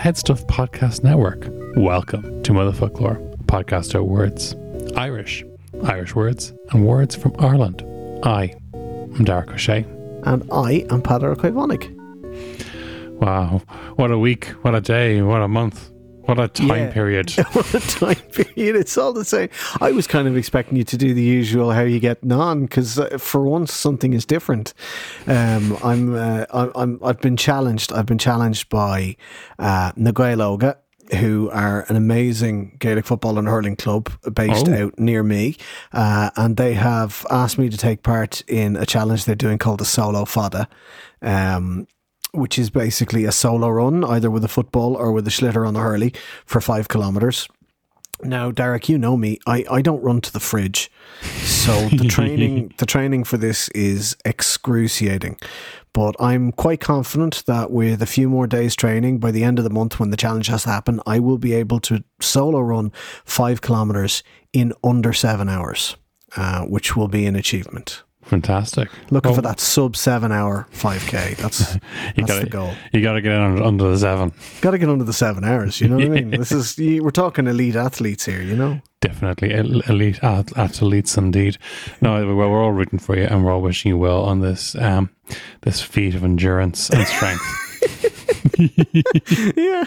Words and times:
Head 0.00 0.16
Stuff 0.16 0.46
Podcast 0.46 1.04
Network, 1.04 1.46
welcome 1.76 2.42
to 2.44 2.52
Motherfocloir, 2.52 3.36
podcast 3.44 3.90
about 3.90 4.08
words, 4.08 4.56
Irish, 4.96 5.44
Irish 5.84 6.14
words, 6.14 6.54
and 6.70 6.86
words 6.86 7.14
from 7.14 7.34
Ireland. 7.38 7.82
I 8.22 8.54
am 8.72 9.26
Darach 9.26 9.48
Ó 9.48 9.56
Séaghdha. 9.56 9.84
And 10.26 10.48
I 10.50 10.86
am 10.90 11.02
Peadar 11.02 11.36
Ó 11.36 11.36
Caomhánaigh. 11.36 13.20
Wow, 13.20 13.60
what 13.96 14.10
a 14.10 14.18
week, 14.18 14.46
what 14.62 14.74
a 14.74 14.80
day, 14.80 15.20
what 15.20 15.42
a 15.42 15.48
month, 15.48 15.90
what 16.24 16.38
a 16.38 16.48
time 16.48 16.68
Yeah. 16.68 16.92
period. 16.92 17.30
what 17.52 17.74
a 17.74 17.80
time 17.80 18.14
period. 18.32 18.76
It's 18.76 18.96
all 18.98 19.12
the 19.12 19.24
same. 19.24 19.48
I 19.80 19.90
was 19.92 20.06
kind 20.06 20.28
of 20.28 20.36
expecting 20.36 20.76
you 20.76 20.84
to 20.84 20.96
do 20.96 21.14
the 21.14 21.22
usual 21.22 21.72
how 21.72 21.82
you 21.82 22.00
getting 22.00 22.32
on 22.32 22.62
because 22.62 22.98
uh, 22.98 23.18
for 23.18 23.42
once 23.44 23.72
something 23.72 24.12
is 24.12 24.24
different. 24.24 24.74
Um, 25.26 25.76
I'm, 25.82 26.14
uh, 26.14 26.46
I'm, 26.50 26.72
I'm, 26.74 27.00
I've 27.02 27.20
been 27.20 27.36
challenged. 27.36 27.92
I've 27.92 28.06
been 28.06 28.18
challenged 28.18 28.68
by 28.68 29.16
uh, 29.58 29.92
Na 29.96 30.10
Gaeil 30.12 30.38
Óga 30.38 30.76
who 31.18 31.50
are 31.50 31.84
an 31.88 31.96
amazing 31.96 32.76
Gaelic 32.78 33.04
football 33.04 33.36
and 33.36 33.48
hurling 33.48 33.74
club 33.74 34.12
based 34.32 34.68
Oh. 34.68 34.84
out 34.86 34.96
near 34.96 35.24
me. 35.24 35.56
Uh, 35.92 36.30
and 36.36 36.56
they 36.56 36.74
have 36.74 37.26
asked 37.32 37.58
me 37.58 37.68
to 37.68 37.76
take 37.76 38.04
part 38.04 38.42
in 38.46 38.76
a 38.76 38.86
challenge 38.86 39.24
they're 39.24 39.34
doing 39.34 39.58
called 39.58 39.80
the 39.80 39.84
Solo 39.84 40.24
Fada. 40.24 40.68
Um, 41.20 41.88
which 42.32 42.58
is 42.58 42.70
basically 42.70 43.24
a 43.24 43.32
solo 43.32 43.68
run, 43.68 44.04
either 44.04 44.30
with 44.30 44.44
a 44.44 44.48
football 44.48 44.96
or 44.96 45.12
with 45.12 45.26
a 45.26 45.30
sliotar 45.30 45.66
on 45.66 45.74
the 45.74 45.80
hurley 45.80 46.14
for 46.46 46.60
five 46.60 46.88
kilometres. 46.88 47.48
Now, 48.22 48.50
Darach, 48.50 48.88
you 48.88 48.98
know 48.98 49.16
me. 49.16 49.38
I, 49.46 49.64
I 49.70 49.82
don't 49.82 50.02
run 50.02 50.20
to 50.22 50.32
the 50.32 50.40
fridge, 50.40 50.90
so 51.22 51.88
the 51.88 52.06
training 52.08 52.74
the 52.76 52.86
training 52.86 53.24
for 53.24 53.38
this 53.38 53.68
is 53.70 54.16
excruciating. 54.24 55.38
But 55.92 56.14
I'm 56.20 56.52
quite 56.52 56.80
confident 56.80 57.44
that 57.46 57.70
with 57.70 58.00
a 58.00 58.06
few 58.06 58.28
more 58.28 58.46
days 58.46 58.76
training, 58.76 59.18
by 59.18 59.30
the 59.32 59.42
end 59.42 59.58
of 59.58 59.64
the 59.64 59.70
month, 59.70 59.98
when 59.98 60.10
the 60.10 60.16
challenge 60.16 60.46
has 60.46 60.62
to 60.62 60.68
happen, 60.68 61.00
I 61.06 61.18
will 61.18 61.38
be 61.38 61.52
able 61.54 61.80
to 61.80 62.04
solo 62.20 62.60
run 62.60 62.92
five 63.24 63.60
kilometers 63.60 64.22
in 64.52 64.72
under 64.84 65.12
seven 65.12 65.48
hours, 65.48 65.96
uh, 66.36 66.62
which 66.62 66.96
will 66.96 67.08
be 67.08 67.26
an 67.26 67.34
achievement. 67.34 68.04
Fantastic. 68.30 68.88
Looking 69.10 69.30
Well, 69.30 69.34
for 69.34 69.42
that 69.42 69.58
sub 69.58 69.96
seven 69.96 70.30
hour 70.30 70.68
five 70.70 71.02
k. 71.08 71.34
That's 71.38 71.74
You 71.74 71.80
that's 72.18 72.28
gotta, 72.28 72.44
the 72.44 72.50
goal. 72.50 72.72
you 72.92 73.02
gotta 73.02 73.20
get 73.20 73.32
under, 73.32 73.60
under 73.62 73.90
the 73.90 73.98
seven. 73.98 74.32
Got 74.60 74.70
to 74.70 74.78
get 74.78 74.88
under 74.88 75.02
the 75.04 75.12
seven 75.12 75.42
hours. 75.42 75.80
You 75.80 75.88
know 75.88 75.96
what 75.96 76.04
I 76.06 76.08
mean? 76.22 76.30
This 76.38 76.52
is 76.52 76.78
you- 76.78 77.02
we're 77.02 77.10
talking 77.10 77.48
elite 77.48 77.74
athletes 77.74 78.24
here. 78.26 78.40
You 78.40 78.54
know. 78.54 78.80
Definitely 79.00 79.52
elite 79.52 80.22
athletes 80.22 81.16
indeed. 81.16 81.58
No, 82.00 82.24
well, 82.36 82.50
we're 82.50 82.62
all 82.62 82.70
rooting 82.72 83.00
for 83.00 83.16
you, 83.16 83.24
and 83.24 83.44
we're 83.44 83.50
all 83.52 83.62
wishing 83.62 83.88
you 83.90 83.98
well 83.98 84.22
on 84.22 84.40
this 84.42 84.76
um, 84.76 85.10
this 85.62 85.80
feat 85.82 86.14
of 86.14 86.22
endurance 86.22 86.88
and 86.90 87.04
strength. 87.08 87.42
yeah. 89.56 89.84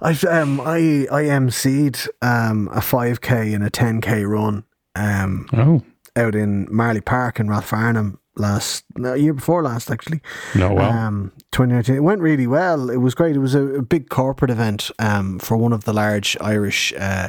I've 0.00 0.24
um 0.24 0.60
I 0.60 1.06
I 1.10 1.22
emceed 1.24 2.08
um 2.22 2.68
a 2.72 2.80
five 2.80 3.20
k 3.20 3.52
and 3.52 3.62
a 3.64 3.70
ten 3.70 4.00
k 4.00 4.24
run 4.24 4.64
um 4.94 5.46
oh 5.52 5.82
out 6.16 6.34
in 6.34 6.66
Marlay 6.70 7.00
Park 7.04 7.40
in 7.40 7.48
Rathfarnham 7.48 8.18
last 8.36 8.84
no 8.96 9.14
year 9.14 9.32
before 9.32 9.62
last 9.62 9.90
actually. 9.90 10.20
no, 10.56 10.74
well, 10.74 10.90
Um, 10.90 11.32
2019. 11.52 11.94
It 11.94 12.00
went 12.00 12.20
really 12.20 12.48
well. 12.48 12.90
It 12.90 12.96
was 12.96 13.14
great. 13.14 13.36
It 13.36 13.40
was 13.40 13.54
a, 13.54 13.62
a 13.76 13.82
big 13.82 14.08
corporate 14.08 14.50
event 14.50 14.90
um, 14.98 15.38
for 15.38 15.56
one 15.56 15.72
of 15.72 15.84
the 15.84 15.92
large 15.92 16.36
Irish 16.40 16.92
uh, 16.98 17.28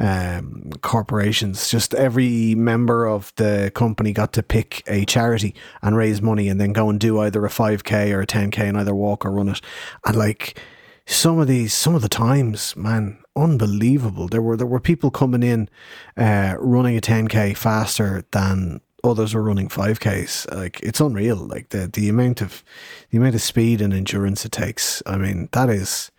um, 0.00 0.70
corporations. 0.82 1.70
Just 1.70 1.94
every 1.94 2.56
member 2.56 3.06
of 3.06 3.32
the 3.36 3.70
company 3.76 4.12
got 4.12 4.32
to 4.32 4.42
pick 4.42 4.82
a 4.88 5.04
charity 5.04 5.54
and 5.82 5.96
raise 5.96 6.20
money 6.20 6.48
and 6.48 6.60
then 6.60 6.72
go 6.72 6.90
and 6.90 6.98
do 6.98 7.20
either 7.20 7.46
a 7.46 7.48
5K 7.48 8.12
or 8.12 8.22
a 8.22 8.26
10K 8.26 8.58
and 8.58 8.76
either 8.76 8.94
walk 8.94 9.24
or 9.24 9.30
run 9.30 9.50
it. 9.50 9.60
And 10.04 10.16
like 10.16 10.60
some 11.06 11.38
of 11.38 11.46
these, 11.46 11.72
some 11.72 11.94
of 11.94 12.02
the 12.02 12.08
times, 12.08 12.74
man, 12.76 13.19
unbelievable. 13.36 14.28
There 14.28 14.42
were 14.42 14.56
there 14.56 14.66
were 14.66 14.80
people 14.80 15.10
coming 15.10 15.42
in 15.42 15.68
uh, 16.16 16.56
running 16.58 16.96
a 16.96 17.00
10K 17.00 17.56
faster 17.56 18.24
than 18.30 18.80
others 19.02 19.34
were 19.34 19.42
running 19.42 19.68
5Ks. 19.68 20.52
Like 20.54 20.80
it's 20.80 21.00
unreal. 21.00 21.36
Like 21.36 21.70
the 21.70 21.86
the 21.86 22.08
amount 22.08 22.40
of 22.42 22.62
the 23.10 23.18
amount 23.18 23.34
of 23.34 23.42
speed 23.42 23.80
and 23.80 23.92
endurance 23.92 24.44
it 24.44 24.52
takes. 24.52 25.02
I 25.06 25.16
mean, 25.16 25.48
that 25.52 25.68
is 25.68 26.10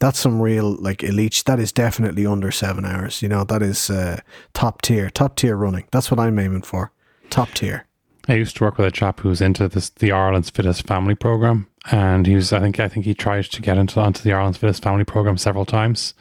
that's 0.00 0.18
some 0.18 0.40
real 0.40 0.74
like 0.76 1.02
elite. 1.02 1.42
That 1.46 1.60
is 1.60 1.72
definitely 1.72 2.26
under 2.26 2.50
seven 2.50 2.84
hours. 2.84 3.22
You 3.22 3.28
know, 3.28 3.44
that 3.44 3.62
is 3.62 3.90
uh, 3.90 4.20
top 4.52 4.82
tier, 4.82 5.10
top 5.10 5.36
tier 5.36 5.56
running. 5.56 5.86
That's 5.90 6.10
what 6.10 6.20
I'm 6.20 6.38
aiming 6.38 6.62
for. 6.62 6.92
Top 7.30 7.50
tier. 7.50 7.86
I 8.28 8.34
used 8.34 8.56
to 8.56 8.64
work 8.64 8.78
with 8.78 8.86
a 8.86 8.90
chap 8.90 9.20
who 9.20 9.28
was 9.28 9.40
into 9.40 9.68
this 9.68 9.90
the 9.90 10.12
Ireland's 10.12 10.50
Fittest 10.50 10.86
Family 10.86 11.14
program, 11.14 11.68
and 11.90 12.26
he 12.26 12.34
was 12.34 12.52
I 12.52 12.60
think 12.60 12.80
I 12.80 12.88
think 12.88 13.04
he 13.04 13.14
tried 13.14 13.44
to 13.44 13.62
get 13.62 13.76
into 13.78 14.00
onto 14.00 14.22
the 14.22 14.32
Ireland's 14.32 14.58
Fittest 14.58 14.82
Family 14.82 15.04
program 15.04 15.36
several 15.36 15.64
times, 15.66 16.14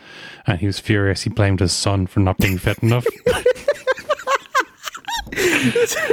and 0.48 0.60
he 0.60 0.66
was 0.66 0.80
furious. 0.80 1.24
He 1.24 1.30
blamed 1.30 1.60
his 1.60 1.72
son 1.74 2.08
for 2.08 2.20
not 2.20 2.38
being 2.38 2.58
fit 2.58 2.80
enough. 2.80 3.06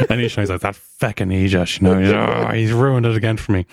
and 0.09 0.21
he's 0.21 0.37
like 0.37 0.49
that 0.60 0.78
feckin' 1.00 1.33
Aegis, 1.33 1.81
you 1.81 1.87
know, 1.89 1.99
he's, 1.99 2.10
"Oh, 2.12 2.50
he's 2.55 2.72
ruined 2.72 3.05
it 3.06 3.16
again 3.16 3.37
for 3.37 3.53
me. 3.53 3.66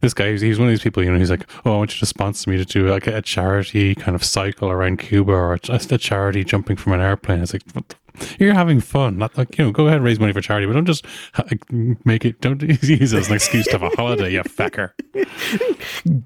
This 0.00 0.12
guy, 0.14 0.32
he's, 0.32 0.40
he's 0.40 0.58
one 0.58 0.68
of 0.68 0.72
these 0.72 0.82
people, 0.82 1.02
you 1.02 1.10
know, 1.12 1.18
he's 1.18 1.30
like, 1.30 1.46
oh, 1.64 1.74
I 1.74 1.76
want 1.78 1.94
you 1.94 1.98
to 2.00 2.06
sponsor 2.06 2.50
me 2.50 2.56
to 2.58 2.64
do 2.64 2.88
like 2.88 3.06
a 3.06 3.22
charity 3.22 3.94
kind 3.94 4.14
of 4.14 4.24
cycle 4.24 4.68
around 4.70 4.98
Cuba 4.98 5.32
or 5.32 5.56
just 5.58 5.92
a 5.92 5.98
charity 5.98 6.44
jumping 6.44 6.76
from 6.76 6.92
an 6.94 7.00
airplane. 7.00 7.40
It's 7.40 7.52
like, 7.52 7.62
what 7.72 7.88
the- 7.88 7.96
you're 8.38 8.54
having 8.54 8.80
fun, 8.80 9.18
not 9.18 9.36
like 9.36 9.58
you 9.58 9.64
know, 9.64 9.72
go 9.72 9.86
ahead 9.86 9.96
and 9.96 10.04
raise 10.04 10.20
money 10.20 10.32
for 10.32 10.40
charity, 10.40 10.66
but 10.66 10.74
don't 10.74 10.86
just 10.86 11.04
make 12.04 12.24
it. 12.24 12.40
Don't 12.40 12.62
use 12.82 13.12
it 13.12 13.18
as 13.18 13.28
an 13.28 13.34
excuse 13.34 13.66
to 13.66 13.78
have 13.78 13.82
a 13.82 13.90
holiday, 13.96 14.30
you 14.30 14.42
fecker. 14.42 14.92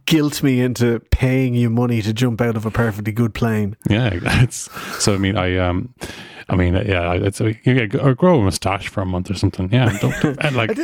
Guilt 0.06 0.42
me 0.42 0.60
into 0.60 1.00
paying 1.10 1.54
you 1.54 1.70
money 1.70 2.02
to 2.02 2.12
jump 2.12 2.40
out 2.40 2.56
of 2.56 2.66
a 2.66 2.70
perfectly 2.70 3.12
good 3.12 3.34
plane. 3.34 3.76
Yeah, 3.88 4.10
it's 4.12 4.70
so. 5.02 5.14
I 5.14 5.18
mean, 5.18 5.36
I 5.36 5.56
um, 5.56 5.94
I 6.48 6.56
mean, 6.56 6.74
yeah, 6.74 7.12
it's 7.14 7.40
you 7.40 7.54
get 7.54 7.94
or 7.94 8.14
grow 8.14 8.40
a 8.40 8.44
mustache 8.44 8.88
for 8.88 9.00
a 9.00 9.06
month 9.06 9.30
or 9.30 9.34
something. 9.34 9.72
Yeah, 9.72 9.96
don't, 9.98 10.22
don't 10.22 10.44
and 10.44 10.56
like 10.56 10.78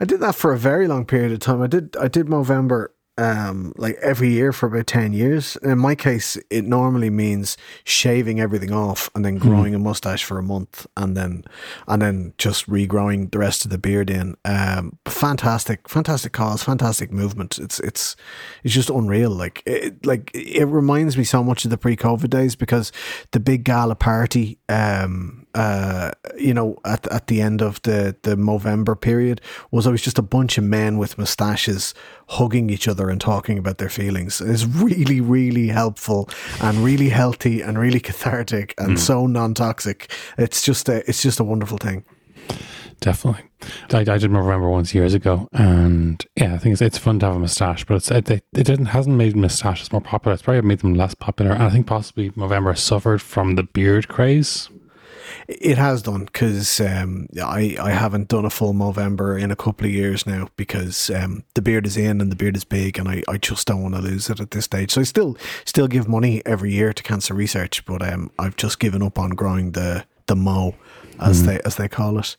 I 0.00 0.04
did 0.04 0.20
that 0.20 0.34
for 0.34 0.52
a 0.52 0.58
very 0.58 0.86
long 0.86 1.04
period 1.04 1.32
of 1.32 1.40
time. 1.40 1.62
I 1.62 1.66
did 1.66 1.96
I 1.96 2.08
did 2.08 2.26
Movember 2.26 2.88
um 3.18 3.72
like 3.76 3.96
every 3.96 4.30
year 4.30 4.52
for 4.52 4.66
about 4.66 4.86
10 4.86 5.12
years. 5.12 5.56
In 5.62 5.78
my 5.78 5.94
case 5.94 6.38
it 6.50 6.64
normally 6.64 7.10
means 7.10 7.56
shaving 7.84 8.40
everything 8.40 8.72
off 8.72 9.10
and 9.14 9.24
then 9.24 9.36
growing 9.36 9.74
a 9.74 9.78
mustache 9.78 10.24
for 10.24 10.38
a 10.38 10.42
month 10.42 10.86
and 10.96 11.16
then 11.16 11.44
and 11.86 12.00
then 12.00 12.32
just 12.38 12.68
regrowing 12.68 13.30
the 13.30 13.38
rest 13.38 13.64
of 13.64 13.70
the 13.70 13.78
beard 13.78 14.08
in. 14.08 14.36
Um 14.44 14.98
fantastic 15.06 15.88
fantastic 15.88 16.32
cause, 16.32 16.62
fantastic 16.62 17.10
movement. 17.12 17.58
It's 17.58 17.80
it's 17.80 18.16
it's 18.64 18.74
just 18.74 18.90
unreal 18.90 19.30
like 19.30 19.62
it, 19.66 20.06
like 20.06 20.30
it 20.32 20.66
reminds 20.66 21.18
me 21.18 21.24
so 21.24 21.42
much 21.42 21.64
of 21.64 21.70
the 21.70 21.78
pre-covid 21.78 22.30
days 22.30 22.54
because 22.56 22.92
the 23.32 23.40
big 23.40 23.64
gala 23.64 23.96
party 23.96 24.58
um 24.68 25.46
uh, 25.58 26.12
you 26.38 26.54
know, 26.54 26.76
at 26.84 27.04
at 27.08 27.26
the 27.26 27.40
end 27.40 27.60
of 27.60 27.82
the 27.82 28.14
the 28.22 28.36
Movember 28.36 28.98
period 28.98 29.40
was 29.72 29.86
always 29.86 30.02
just 30.02 30.16
a 30.16 30.22
bunch 30.22 30.56
of 30.56 30.62
men 30.62 30.98
with 30.98 31.18
mustaches 31.18 31.94
hugging 32.28 32.70
each 32.70 32.86
other 32.86 33.10
and 33.10 33.20
talking 33.20 33.58
about 33.58 33.78
their 33.78 33.88
feelings. 33.88 34.40
It's 34.40 34.64
really, 34.64 35.20
really 35.20 35.66
helpful 35.66 36.28
and 36.62 36.78
really 36.78 37.08
healthy 37.08 37.60
and 37.60 37.76
really 37.76 37.98
cathartic 37.98 38.72
and 38.78 39.00
so 39.00 39.26
non 39.26 39.52
toxic. 39.54 40.12
It's 40.38 40.62
just 40.62 40.88
a 40.88 40.98
it's 41.08 41.22
just 41.22 41.40
a 41.40 41.44
wonderful 41.44 41.78
thing. 41.78 42.04
Definitely. 43.00 43.42
I, 43.92 43.98
I 43.98 44.18
did 44.18 44.30
remember 44.30 44.70
once 44.70 44.94
years 44.94 45.12
ago, 45.12 45.48
and 45.52 46.24
yeah, 46.36 46.54
I 46.54 46.58
think 46.58 46.74
it's, 46.74 46.82
it's 46.82 46.98
fun 46.98 47.18
to 47.18 47.26
have 47.26 47.34
a 47.34 47.40
moustache, 47.40 47.84
but 47.84 47.96
it's 47.96 48.12
it, 48.12 48.30
it, 48.30 48.44
it 48.52 48.64
didn't 48.64 48.86
hasn't 48.86 49.16
made 49.16 49.34
moustaches 49.34 49.90
more 49.90 50.00
popular. 50.00 50.34
It's 50.34 50.42
probably 50.42 50.62
made 50.62 50.80
them 50.80 50.94
less 50.94 51.16
popular, 51.16 51.50
and 51.50 51.64
I 51.64 51.70
think 51.70 51.88
possibly 51.88 52.30
November 52.36 52.76
suffered 52.76 53.20
from 53.20 53.56
the 53.56 53.64
beard 53.64 54.06
craze. 54.06 54.68
It 55.48 55.78
has 55.78 56.02
done 56.02 56.24
because 56.24 56.80
um, 56.80 57.28
I 57.40 57.76
I 57.80 57.90
haven't 57.90 58.28
done 58.28 58.44
a 58.44 58.50
full 58.50 58.74
Movember 58.74 59.40
in 59.40 59.50
a 59.50 59.56
couple 59.56 59.86
of 59.86 59.92
years 59.92 60.26
now 60.26 60.48
because 60.56 61.10
um, 61.10 61.44
the 61.54 61.62
beard 61.62 61.86
is 61.86 61.96
in 61.96 62.20
and 62.20 62.30
the 62.30 62.36
beard 62.36 62.56
is 62.56 62.64
big 62.64 62.98
and 62.98 63.08
I, 63.08 63.22
I 63.28 63.38
just 63.38 63.66
don't 63.66 63.82
want 63.82 63.94
to 63.94 64.00
lose 64.00 64.30
it 64.30 64.40
at 64.40 64.50
this 64.50 64.64
stage. 64.64 64.92
So 64.92 65.00
I 65.00 65.04
still 65.04 65.36
still 65.64 65.88
give 65.88 66.08
money 66.08 66.42
every 66.44 66.72
year 66.72 66.92
to 66.92 67.02
cancer 67.02 67.34
research, 67.34 67.84
but 67.84 68.02
um, 68.02 68.30
I've 68.38 68.56
just 68.56 68.78
given 68.78 69.02
up 69.02 69.18
on 69.18 69.30
growing 69.30 69.72
the 69.72 70.04
the 70.26 70.36
mo 70.36 70.74
as 71.20 71.42
mm. 71.42 71.46
they 71.46 71.60
as 71.64 71.76
they 71.76 71.88
call 71.88 72.18
it. 72.18 72.36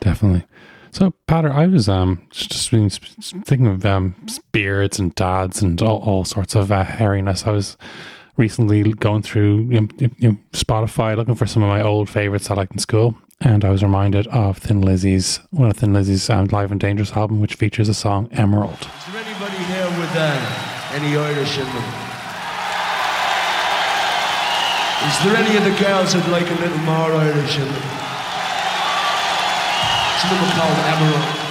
Definitely. 0.00 0.44
So, 0.90 1.12
Peadar, 1.26 1.50
I 1.50 1.66
was 1.66 1.88
um 1.88 2.22
just 2.30 2.70
been 2.70 2.88
thinking 2.88 3.66
of 3.66 3.84
um 3.84 4.14
beards 4.52 4.98
and 4.98 5.14
dads 5.14 5.60
and 5.60 5.80
all, 5.82 5.98
all 5.98 6.24
sorts 6.24 6.54
of 6.54 6.70
uh, 6.70 6.84
hairiness. 6.84 7.46
I 7.46 7.50
was 7.50 7.76
recently 8.36 8.82
going 8.94 9.22
through 9.22 9.68
you 9.70 9.80
know, 9.80 9.88
you 9.98 10.30
know, 10.30 10.36
Spotify 10.52 11.16
looking 11.16 11.34
for 11.34 11.46
some 11.46 11.62
of 11.62 11.68
my 11.68 11.82
old 11.82 12.08
favorites 12.08 12.50
I 12.50 12.54
liked 12.54 12.72
in 12.72 12.78
school, 12.78 13.16
and 13.40 13.64
I 13.64 13.70
was 13.70 13.82
reminded 13.82 14.26
of 14.28 14.58
Thin 14.58 14.80
Lizzy's 14.80 15.40
one 15.50 15.70
of 15.70 15.76
Thin 15.76 15.92
Lizzy's 15.92 16.28
um, 16.30 16.46
Live 16.46 16.70
and 16.72 16.80
Dangerous 16.80 17.12
album, 17.12 17.40
which 17.40 17.54
features 17.54 17.88
a 17.88 17.94
song 17.94 18.28
Emerald. 18.32 18.80
Is 18.80 19.12
there 19.12 19.22
anybody 19.22 19.56
here 19.64 19.86
with 20.00 20.10
uh, 20.16 20.92
any 20.92 21.16
Irish 21.16 21.58
in 21.58 21.66
them? 21.66 21.84
Is 25.04 25.18
there 25.24 25.36
any 25.36 25.56
of 25.58 25.64
the 25.64 25.76
girls 25.84 26.14
that 26.14 26.26
like 26.30 26.48
a 26.48 26.54
little 26.54 26.78
more 26.78 27.12
Irish 27.12 27.56
in 27.56 27.68
them? 27.68 27.84
It's 30.14 30.24
a 30.24 30.28
little 30.32 30.48
called 30.56 30.78
Emerald. 30.88 31.43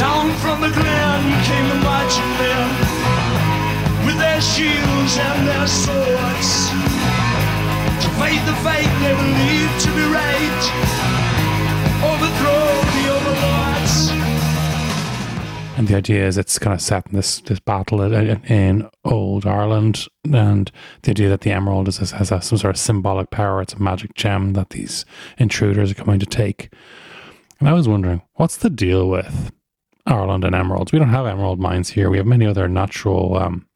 Down 0.00 0.32
from 0.36 0.62
the 0.62 0.70
glen 0.70 1.44
came 1.44 1.68
the 1.68 1.74
marching 1.84 2.30
men 2.40 2.68
with 4.06 4.16
their 4.16 4.40
shields 4.40 5.18
and 5.18 5.46
their 5.46 5.66
swords 5.66 6.70
to 8.00 8.08
fight 8.16 8.40
the 8.46 8.56
fight 8.64 8.88
they 9.02 9.12
believed 9.12 9.78
to 9.84 9.90
be 9.94 10.04
right, 10.08 10.62
overthrow 12.02 12.64
the 12.96 13.04
overlords. 13.12 14.10
And 15.76 15.86
the 15.86 15.96
idea 15.96 16.26
is 16.26 16.38
it's 16.38 16.58
kind 16.58 16.72
of 16.72 16.80
set 16.80 17.06
in 17.08 17.16
this 17.16 17.42
this 17.42 17.60
battle 17.60 18.00
in, 18.00 18.42
in 18.46 18.88
old 19.04 19.44
Ireland, 19.44 20.06
and 20.24 20.72
the 21.02 21.10
idea 21.10 21.28
that 21.28 21.42
the 21.42 21.52
emerald 21.52 21.88
is, 21.88 21.98
has 21.98 22.32
a, 22.32 22.40
some 22.40 22.56
sort 22.56 22.74
of 22.74 22.80
symbolic 22.80 23.28
power. 23.30 23.60
It's 23.60 23.74
a 23.74 23.82
magic 23.82 24.14
gem 24.14 24.54
that 24.54 24.70
these 24.70 25.04
intruders 25.36 25.90
are 25.90 25.94
coming 25.94 26.20
to 26.20 26.26
take. 26.26 26.72
And 27.58 27.68
I 27.68 27.74
was 27.74 27.86
wondering, 27.86 28.22
what's 28.36 28.56
the 28.56 28.70
deal 28.70 29.06
with 29.06 29.52
Ireland 30.10 30.44
and 30.44 30.54
emeralds. 30.54 30.92
We 30.92 30.98
don't 30.98 31.08
have 31.08 31.26
emerald 31.26 31.60
mines 31.60 31.90
here. 31.90 32.10
We 32.10 32.16
have 32.16 32.26
many 32.26 32.46
other 32.46 32.68
natural, 32.68 33.36
um, 33.36 33.66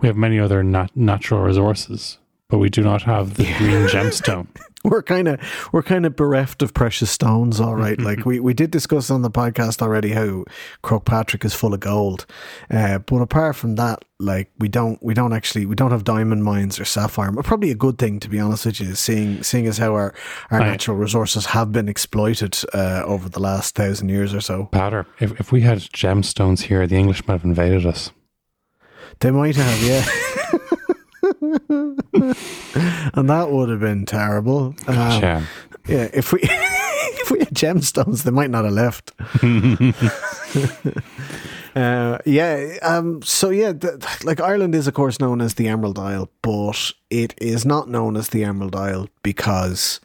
we 0.00 0.08
have 0.08 0.16
many 0.16 0.38
other 0.38 0.62
nat- 0.62 0.96
natural 0.96 1.40
resources, 1.40 2.18
but 2.48 2.58
we 2.58 2.68
do 2.70 2.82
not 2.82 3.02
have 3.02 3.34
the 3.34 3.44
green 3.58 3.86
gemstone. 3.88 4.46
we're 4.84 5.02
kind 5.02 5.28
of 5.28 5.40
we're 5.72 5.82
kind 5.82 6.06
of 6.06 6.16
bereft 6.16 6.62
of 6.62 6.72
precious 6.74 7.10
stones 7.10 7.60
all 7.60 7.74
right. 7.74 8.00
Like 8.00 8.24
we, 8.24 8.40
we 8.40 8.54
did 8.54 8.70
discuss 8.70 9.10
on 9.10 9.22
the 9.22 9.30
podcast 9.30 9.82
already 9.82 10.10
how 10.10 10.44
Patrick 11.00 11.44
is 11.44 11.54
full 11.54 11.74
of 11.74 11.80
gold. 11.80 12.26
Uh, 12.70 12.98
but 12.98 13.16
apart 13.16 13.56
from 13.56 13.74
that 13.76 14.04
like 14.18 14.50
we 14.58 14.68
don't 14.68 15.02
we 15.02 15.12
don't 15.12 15.32
actually 15.32 15.66
we 15.66 15.74
don't 15.74 15.90
have 15.90 16.04
diamond 16.04 16.44
mines 16.44 16.80
or 16.80 16.84
sapphire. 16.84 17.30
But 17.32 17.44
probably 17.44 17.70
a 17.70 17.74
good 17.74 17.98
thing 17.98 18.20
to 18.20 18.28
be 18.28 18.40
honest 18.40 18.66
with 18.66 18.80
you 18.80 18.94
seeing 18.94 19.42
seeing 19.42 19.66
as 19.66 19.78
how 19.78 19.92
our 19.94 20.14
our 20.50 20.60
right. 20.60 20.66
natural 20.68 20.96
resources 20.96 21.46
have 21.46 21.72
been 21.72 21.88
exploited 21.88 22.58
uh, 22.72 23.02
over 23.04 23.28
the 23.28 23.40
last 23.40 23.74
thousand 23.74 24.08
years 24.08 24.32
or 24.32 24.40
so. 24.40 24.68
Peadar, 24.72 25.06
if, 25.20 25.38
if 25.40 25.52
we 25.52 25.62
had 25.62 25.78
gemstones 25.78 26.62
here 26.62 26.86
the 26.86 26.96
english 26.96 27.26
might 27.26 27.34
have 27.34 27.44
invaded 27.44 27.84
us. 27.84 28.10
They 29.20 29.30
might 29.30 29.56
have 29.56 29.82
yeah 29.82 30.04
and 33.14 33.30
that 33.30 33.50
would 33.50 33.68
have 33.68 33.80
been 33.80 34.06
terrible. 34.06 34.74
Um, 34.86 34.96
yeah. 34.96 35.44
yeah, 35.86 36.08
if 36.12 36.32
we 36.32 36.40
if 36.42 37.30
we 37.30 37.40
had 37.40 37.50
gemstones, 37.50 38.22
they 38.22 38.30
might 38.30 38.50
not 38.50 38.64
have 38.64 38.74
left. 38.74 39.12
uh, 41.76 42.18
yeah. 42.24 42.78
Um, 42.82 43.22
so 43.22 43.50
yeah, 43.50 43.72
the, 43.72 44.04
like 44.24 44.40
Ireland 44.40 44.74
is 44.74 44.86
of 44.86 44.94
course 44.94 45.20
known 45.20 45.40
as 45.40 45.54
the 45.54 45.68
Emerald 45.68 45.98
Isle, 45.98 46.30
but 46.42 46.92
it 47.10 47.34
is 47.38 47.64
not 47.64 47.88
known 47.88 48.16
as 48.16 48.30
the 48.30 48.44
Emerald 48.44 48.76
Isle 48.76 49.08
because 49.22 50.00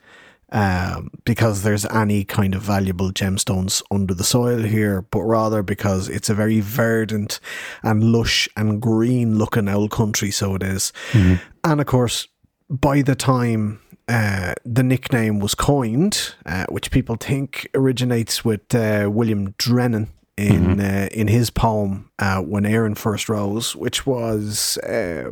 um, 0.51 1.09
because 1.23 1.63
there's 1.63 1.85
any 1.85 2.23
kind 2.23 2.55
of 2.55 2.61
valuable 2.61 3.11
gemstones 3.11 3.81
under 3.89 4.13
the 4.13 4.23
soil 4.23 4.59
here, 4.63 5.03
but 5.03 5.21
rather 5.21 5.63
because 5.63 6.09
it's 6.09 6.29
a 6.29 6.33
very 6.33 6.59
verdant 6.59 7.39
and 7.83 8.03
lush 8.03 8.49
and 8.57 8.81
green 8.81 9.37
looking 9.37 9.69
old 9.69 9.91
country, 9.91 10.31
so 10.31 10.55
it 10.55 10.63
is. 10.63 10.91
Mm-hmm. 11.11 11.35
And 11.63 11.79
of 11.79 11.87
course, 11.87 12.27
by 12.69 13.01
the 13.01 13.15
time 13.15 13.79
uh, 14.07 14.53
the 14.65 14.83
nickname 14.83 15.39
was 15.39 15.55
coined, 15.55 16.35
uh, 16.45 16.65
which 16.69 16.91
people 16.91 17.15
think 17.15 17.69
originates 17.73 18.43
with 18.43 18.73
uh, 18.75 19.09
William 19.11 19.53
Drennan 19.57 20.09
in 20.37 20.77
mm-hmm. 20.77 20.79
Uh, 20.79 21.07
in 21.11 21.27
his 21.27 21.49
poem 21.49 22.09
uh, 22.19 22.39
"When 22.41 22.65
Erin 22.65 22.95
First 22.95 23.29
Rose," 23.29 23.75
which 23.75 24.05
was 24.05 24.77
uh, 24.79 25.29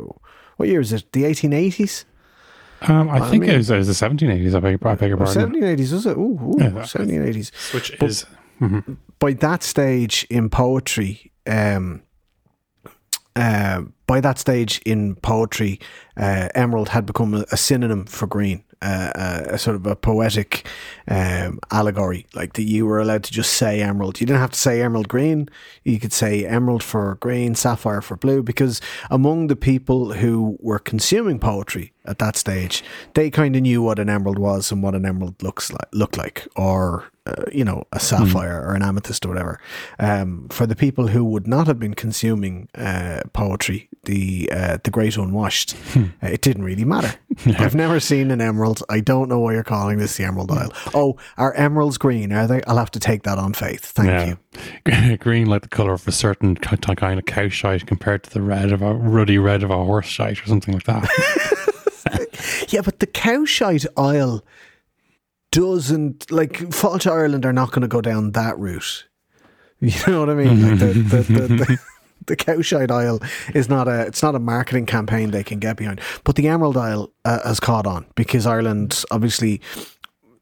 what 0.56 0.68
year 0.68 0.80
is 0.80 0.92
it? 0.92 1.12
The 1.12 1.24
eighteen 1.24 1.52
eighties. 1.52 2.04
Um, 2.82 3.10
I, 3.10 3.18
I 3.18 3.30
think 3.30 3.42
mean, 3.42 3.50
it, 3.50 3.56
was, 3.58 3.70
it, 3.70 3.76
was, 3.76 3.86
the 3.86 4.06
1780s. 4.08 4.54
I 4.54 4.60
beg, 4.60 4.86
I 4.86 4.94
beg 4.94 5.08
your 5.08 5.18
pardon. 5.18 5.52
1780s, 5.52 5.92
was 5.92 6.06
it? 6.06 6.16
Ooh, 6.16 6.38
ooh 6.40 6.56
yeah, 6.58 6.70
1780s. 6.70 7.74
Which 7.74 7.98
but 7.98 8.10
is. 8.10 8.26
Mm-hmm. 8.60 8.94
By 9.18 9.32
that 9.34 9.62
stage 9.62 10.26
in 10.30 10.50
poetry, 10.50 11.32
um, 11.46 12.02
uh, 13.36 13.82
by 14.06 14.20
that 14.20 14.38
stage 14.38 14.80
in 14.84 15.16
poetry, 15.16 15.80
uh, 16.16 16.48
emerald 16.54 16.90
had 16.90 17.06
become 17.06 17.34
a, 17.34 17.44
a 17.52 17.56
synonym 17.56 18.06
for 18.06 18.26
green 18.26 18.64
a, 18.82 19.46
a, 19.50 19.58
sort 19.58 19.76
of 19.76 19.86
a 19.86 19.96
poetic 19.96 20.66
um, 21.08 21.58
allegory, 21.70 22.26
like 22.34 22.54
that 22.54 22.62
you 22.62 22.86
were 22.86 22.98
allowed 22.98 23.24
to 23.24 23.32
just 23.32 23.54
say 23.54 23.82
emerald. 23.82 24.20
You 24.20 24.26
didn't 24.26 24.40
have 24.40 24.52
to 24.52 24.58
say 24.58 24.80
emerald 24.80 25.08
green. 25.08 25.48
You 25.84 25.98
could 25.98 26.12
say 26.12 26.46
emerald 26.46 26.82
for 26.82 27.16
green, 27.16 27.54
sapphire 27.54 28.00
for 28.00 28.16
blue, 28.16 28.42
because 28.42 28.80
among 29.10 29.48
the 29.48 29.56
people 29.56 30.14
who 30.14 30.56
were 30.60 30.78
consuming 30.78 31.38
poetry 31.38 31.92
at 32.04 32.18
that 32.18 32.36
stage, 32.36 32.82
they 33.14 33.30
kind 33.30 33.56
of 33.56 33.62
knew 33.62 33.82
what 33.82 33.98
an 33.98 34.08
emerald 34.08 34.38
was 34.38 34.72
and 34.72 34.82
what 34.82 34.94
an 34.94 35.04
emerald 35.04 35.42
looks 35.42 35.72
like, 35.72 35.88
looked 35.92 36.16
like, 36.16 36.46
or 36.56 37.10
uh, 37.26 37.44
you 37.52 37.64
know, 37.64 37.84
a 37.92 38.00
sapphire 38.00 38.60
mm. 38.60 38.66
or 38.66 38.74
an 38.74 38.82
amethyst 38.82 39.24
or 39.24 39.28
whatever. 39.28 39.60
Um, 39.98 40.48
for 40.50 40.66
the 40.66 40.74
people 40.74 41.08
who 41.08 41.24
would 41.24 41.46
not 41.46 41.66
have 41.66 41.78
been 41.78 41.94
consuming 41.94 42.68
uh, 42.74 43.22
poetry, 43.32 43.88
the 44.04 44.50
uh, 44.52 44.78
the 44.82 44.90
great 44.90 45.16
unwashed, 45.16 45.72
hmm. 45.72 46.04
uh, 46.22 46.28
it 46.28 46.40
didn't 46.40 46.64
really 46.64 46.84
matter. 46.84 47.14
I've 47.58 47.74
never 47.74 48.00
seen 48.00 48.30
an 48.30 48.40
emerald. 48.40 48.82
I 48.88 49.00
don't 49.00 49.28
know 49.28 49.38
why 49.38 49.52
you're 49.52 49.62
calling 49.62 49.98
this 49.98 50.16
the 50.16 50.24
Emerald 50.24 50.50
Isle. 50.50 50.72
Oh, 50.94 51.16
are 51.36 51.52
emeralds 51.54 51.98
green? 51.98 52.32
Are 52.32 52.46
they? 52.46 52.62
I'll 52.64 52.78
have 52.78 52.90
to 52.92 53.00
take 53.00 53.22
that 53.24 53.38
on 53.38 53.52
faith. 53.52 53.84
Thank 53.84 54.08
yeah. 54.08 54.26
you. 54.26 55.16
green, 55.18 55.46
like 55.46 55.62
the 55.62 55.68
color 55.68 55.92
of 55.92 56.06
a 56.08 56.12
certain 56.12 56.56
kind 56.56 57.18
of 57.18 57.24
cow 57.26 57.48
shite, 57.48 57.86
compared 57.86 58.24
to 58.24 58.30
the 58.30 58.42
red 58.42 58.72
of 58.72 58.82
a 58.82 58.94
ruddy 58.94 59.38
red 59.38 59.62
of 59.62 59.70
a 59.70 59.76
horse 59.76 60.06
shite 60.06 60.42
or 60.42 60.46
something 60.46 60.74
like 60.74 60.84
that. 60.84 61.08
yeah, 62.72 62.82
but 62.82 62.98
the 63.00 63.06
cow 63.06 63.44
shite 63.44 63.86
Isle 63.96 64.44
doesn't 65.50 66.30
like 66.30 66.52
Fáilte 66.70 67.10
Ireland 67.10 67.44
are 67.44 67.52
not 67.52 67.70
going 67.70 67.82
to 67.82 67.88
go 67.88 68.00
down 68.00 68.32
that 68.32 68.58
route. 68.58 69.06
You 69.82 70.12
know 70.12 70.20
what 70.20 70.28
I 70.28 70.34
mean? 70.34 70.60
Like 70.60 70.78
the, 70.78 70.86
the, 70.88 71.22
the, 71.22 71.78
the, 72.26 72.36
cowshite 72.36 72.90
Isle 72.90 73.22
is 73.54 73.70
not 73.70 73.88
a 73.88 74.02
it's 74.02 74.22
not 74.22 74.34
a 74.34 74.38
marketing 74.38 74.84
campaign 74.84 75.30
they 75.30 75.42
can 75.42 75.58
get 75.58 75.78
behind. 75.78 76.02
But 76.22 76.36
the 76.36 76.48
Emerald 76.48 76.76
Isle 76.76 77.10
uh, 77.24 77.40
has 77.44 77.60
caught 77.60 77.86
on 77.86 78.04
because 78.14 78.46
Ireland 78.46 79.04
obviously 79.10 79.62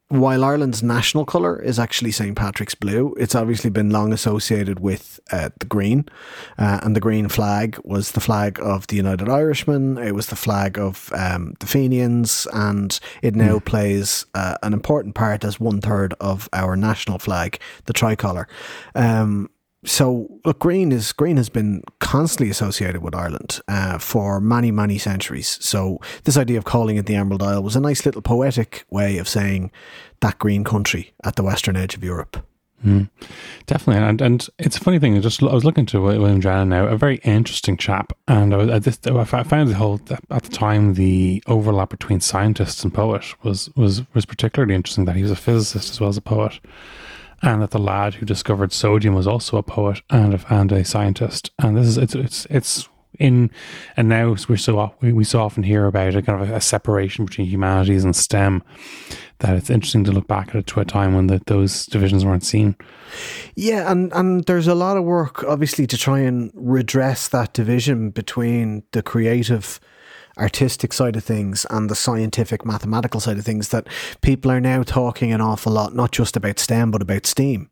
while 0.09 0.43
Ireland's 0.43 0.81
national 0.81 1.23
colour 1.23 1.61
is 1.61 1.77
actually 1.77 2.11
St 2.11 2.35
Patrick's 2.35 2.73
blue, 2.73 3.13
it's 3.19 3.35
obviously 3.35 3.69
been 3.69 3.91
long 3.91 4.11
associated 4.11 4.79
with 4.79 5.19
uh, 5.31 5.49
the 5.59 5.67
green, 5.67 6.09
uh, 6.57 6.79
and 6.81 6.95
the 6.95 6.99
green 6.99 7.29
flag 7.29 7.77
was 7.83 8.11
the 8.11 8.19
flag 8.19 8.59
of 8.59 8.87
the 8.87 8.95
United 8.95 9.29
Irishmen. 9.29 9.99
It 9.99 10.15
was 10.15 10.27
the 10.27 10.35
flag 10.35 10.79
of 10.79 11.11
um, 11.15 11.55
the 11.59 11.67
Fenians, 11.67 12.47
and 12.53 12.99
it 13.21 13.35
now 13.35 13.59
mm. 13.59 13.65
plays 13.65 14.25
uh, 14.33 14.57
an 14.63 14.73
important 14.73 15.13
part 15.13 15.45
as 15.45 15.59
one 15.59 15.79
third 15.79 16.15
of 16.19 16.49
our 16.53 16.75
national 16.75 17.19
flag, 17.19 17.59
the 17.85 17.93
tricolour. 17.93 18.47
Um, 18.95 19.51
so 19.85 20.27
look, 20.43 20.59
green 20.59 20.91
is 20.91 21.13
green 21.13 21.37
has 21.37 21.49
been 21.49 21.83
constantly 21.99 22.49
associated 22.49 23.01
with 23.01 23.15
Ireland 23.15 23.61
uh, 23.67 23.97
for 23.97 24.41
many 24.41 24.71
many 24.71 24.97
centuries. 24.97 25.57
So 25.61 25.99
this 26.25 26.37
idea 26.37 26.57
of 26.57 26.65
calling 26.65 26.97
it 26.97 27.05
the 27.05 27.15
Emerald 27.15 27.43
Isle 27.43 27.63
was 27.63 27.75
a 27.75 27.81
nice 27.81 28.05
little 28.05 28.21
poetic 28.21 28.85
way 28.89 29.17
of 29.17 29.27
saying 29.27 29.71
that 30.19 30.37
green 30.37 30.63
country 30.63 31.13
at 31.23 31.35
the 31.35 31.43
western 31.43 31.77
edge 31.77 31.95
of 31.95 32.03
Europe. 32.03 32.45
Mm, 32.85 33.09
definitely, 33.65 34.03
and 34.03 34.21
and 34.21 34.47
it's 34.57 34.77
a 34.77 34.81
funny 34.81 34.99
thing. 34.99 35.15
I 35.15 35.19
just 35.19 35.43
I 35.43 35.53
was 35.53 35.65
looking 35.65 35.85
to 35.87 36.01
William 36.01 36.39
Drennan 36.39 36.69
now, 36.69 36.87
a 36.87 36.97
very 36.97 37.17
interesting 37.23 37.75
chap, 37.75 38.13
and 38.27 38.53
I, 38.53 38.57
was, 38.57 38.69
I, 38.69 38.79
just, 38.79 39.07
I 39.07 39.43
found 39.43 39.69
the 39.69 39.75
whole 39.75 39.99
at 40.29 40.43
the 40.43 40.49
time 40.49 40.93
the 40.93 41.43
overlap 41.47 41.89
between 41.89 42.21
scientists 42.21 42.83
and 42.83 42.93
poet 42.93 43.25
was 43.43 43.69
was 43.75 44.01
was 44.13 44.25
particularly 44.25 44.75
interesting. 44.75 45.05
That 45.05 45.17
he 45.17 45.23
was 45.23 45.31
a 45.31 45.35
physicist 45.35 45.91
as 45.91 45.99
well 45.99 46.09
as 46.09 46.15
a 46.15 46.21
poet 46.21 46.61
and 47.41 47.61
that 47.61 47.71
the 47.71 47.79
lad 47.79 48.15
who 48.15 48.25
discovered 48.25 48.73
sodium 48.73 49.13
was 49.13 49.27
also 49.27 49.57
a 49.57 49.63
poet 49.63 50.01
and 50.09 50.33
a, 50.33 50.53
and 50.53 50.71
a 50.71 50.83
scientist. 50.83 51.51
And 51.59 51.77
this 51.77 51.87
is 51.87 51.97
it's 51.97 52.15
it's 52.15 52.45
it's 52.49 52.89
in 53.17 53.51
and 53.97 54.07
now 54.07 54.35
we're 54.47 54.57
so 54.57 54.93
we, 55.01 55.11
we 55.11 55.23
so 55.23 55.41
often 55.41 55.63
hear 55.63 55.85
about 55.85 56.15
a 56.15 56.21
kind 56.21 56.41
of 56.41 56.49
a, 56.49 56.55
a 56.55 56.61
separation 56.61 57.25
between 57.25 57.47
humanities 57.47 58.03
and 58.03 58.15
STEM 58.15 58.63
that 59.39 59.55
it's 59.55 59.69
interesting 59.69 60.03
to 60.03 60.11
look 60.11 60.27
back 60.27 60.49
at 60.49 60.55
it 60.55 60.67
to 60.67 60.79
a 60.79 60.85
time 60.85 61.15
when 61.15 61.27
the, 61.27 61.41
those 61.47 61.85
divisions 61.85 62.25
weren't 62.25 62.43
seen. 62.43 62.75
Yeah, 63.55 63.89
and, 63.89 64.11
and 64.13 64.43
there's 64.45 64.67
a 64.67 64.75
lot 64.75 64.97
of 64.97 65.05
work, 65.05 65.43
obviously, 65.45 65.87
to 65.87 65.97
try 65.97 66.19
and 66.19 66.51
redress 66.53 67.29
that 67.29 67.53
division 67.53 68.09
between 68.09 68.83
the 68.91 69.01
creative 69.01 69.79
artistic 70.39 70.93
side 70.93 71.15
of 71.15 71.23
things 71.23 71.65
and 71.69 71.89
the 71.89 71.95
scientific 71.95 72.65
mathematical 72.65 73.19
side 73.19 73.37
of 73.37 73.45
things 73.45 73.69
that 73.69 73.87
people 74.21 74.51
are 74.51 74.61
now 74.61 74.83
talking 74.83 75.31
an 75.31 75.41
awful 75.41 75.73
lot, 75.73 75.95
not 75.95 76.11
just 76.11 76.35
about 76.35 76.59
STEM, 76.59 76.91
but 76.91 77.01
about 77.01 77.25
STEAM 77.25 77.69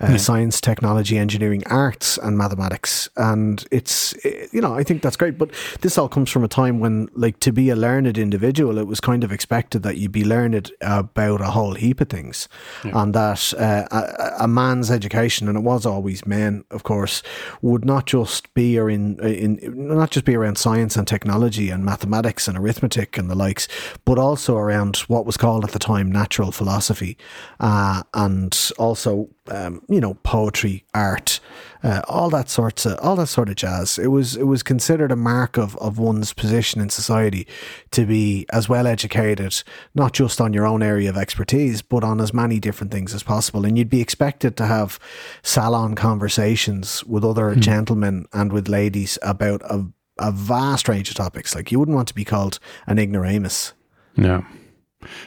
uh, 0.00 0.16
science, 0.16 0.60
technology, 0.60 1.18
engineering, 1.18 1.62
arts, 1.66 2.18
and 2.18 2.38
mathematics. 2.38 3.08
And 3.16 3.64
it's, 3.70 4.14
you 4.52 4.60
know, 4.60 4.74
I 4.74 4.82
think 4.82 5.02
that's 5.02 5.16
great. 5.16 5.38
But 5.38 5.50
this 5.80 5.98
all 5.98 6.08
comes 6.08 6.30
from 6.30 6.44
a 6.44 6.48
time 6.48 6.80
when, 6.80 7.08
like, 7.14 7.40
to 7.40 7.52
be 7.52 7.70
a 7.70 7.76
learned 7.76 8.18
individual, 8.18 8.78
it 8.78 8.86
was 8.86 9.00
kind 9.00 9.24
of 9.24 9.32
expected 9.32 9.82
that 9.82 9.96
you'd 9.96 10.12
be 10.12 10.24
learned 10.24 10.70
about 10.80 11.40
a 11.40 11.50
whole 11.50 11.74
heap 11.74 12.00
of 12.00 12.08
things. 12.08 12.48
Yeah. 12.84 13.02
And 13.02 13.14
that 13.14 13.54
uh, 13.54 13.86
a, 13.90 14.44
a, 14.44 14.48
man's 14.48 14.90
education, 14.90 15.48
and 15.48 15.58
it 15.58 15.62
was 15.62 15.84
always 15.84 16.26
men, 16.26 16.64
of 16.70 16.82
course, 16.82 17.22
would 17.62 17.84
not 17.84 18.06
just 18.06 18.52
be 18.54 18.78
or 18.78 18.88
in, 18.88 19.18
in 19.20 19.58
not 19.74 20.10
just 20.10 20.24
be 20.24 20.34
around 20.34 20.58
science 20.58 20.96
and 20.96 21.06
technology 21.06 21.70
and 21.70 21.84
mathematics 21.84 22.07
mathematics 22.08 22.48
and 22.48 22.58
arithmetic 22.58 23.18
and 23.18 23.30
the 23.30 23.34
likes, 23.34 23.68
but 24.04 24.18
also 24.18 24.56
around 24.56 24.96
what 25.08 25.26
was 25.26 25.36
called 25.36 25.64
at 25.64 25.72
the 25.72 25.78
time 25.78 26.10
natural 26.10 26.50
philosophy, 26.50 27.16
uh, 27.60 28.02
and 28.14 28.70
also 28.78 29.28
um, 29.48 29.82
you 29.88 30.00
know 30.00 30.14
poetry, 30.22 30.84
art, 30.94 31.40
uh, 31.82 32.02
all 32.08 32.30
that 32.30 32.48
sorts 32.48 32.86
of 32.86 32.98
all 33.00 33.16
that 33.16 33.26
sort 33.26 33.48
of 33.48 33.56
jazz. 33.56 33.98
It 33.98 34.08
was 34.08 34.36
it 34.36 34.44
was 34.44 34.62
considered 34.62 35.12
a 35.12 35.16
mark 35.16 35.56
of 35.56 35.76
of 35.76 35.98
one's 35.98 36.32
position 36.32 36.80
in 36.80 36.90
society 36.90 37.46
to 37.90 38.06
be 38.06 38.46
as 38.52 38.68
well 38.68 38.86
educated, 38.86 39.62
not 39.94 40.12
just 40.12 40.40
on 40.40 40.52
your 40.52 40.66
own 40.66 40.82
area 40.82 41.10
of 41.10 41.16
expertise, 41.16 41.82
but 41.82 42.04
on 42.04 42.20
as 42.20 42.34
many 42.34 42.58
different 42.58 42.92
things 42.92 43.14
as 43.14 43.22
possible. 43.22 43.64
And 43.64 43.78
you'd 43.78 43.90
be 43.90 44.00
expected 44.00 44.56
to 44.56 44.66
have 44.66 44.98
salon 45.42 45.94
conversations 45.94 47.04
with 47.04 47.24
other 47.24 47.54
mm. 47.54 47.60
gentlemen 47.60 48.26
and 48.32 48.52
with 48.52 48.68
ladies 48.68 49.18
about 49.22 49.62
a 49.62 49.86
a 50.18 50.32
vast 50.32 50.88
range 50.88 51.08
of 51.10 51.16
topics. 51.16 51.54
Like 51.54 51.70
you 51.70 51.78
wouldn't 51.78 51.96
want 51.96 52.08
to 52.08 52.14
be 52.14 52.24
called 52.24 52.58
an 52.86 52.98
ignoramus. 52.98 53.72
No. 54.16 54.44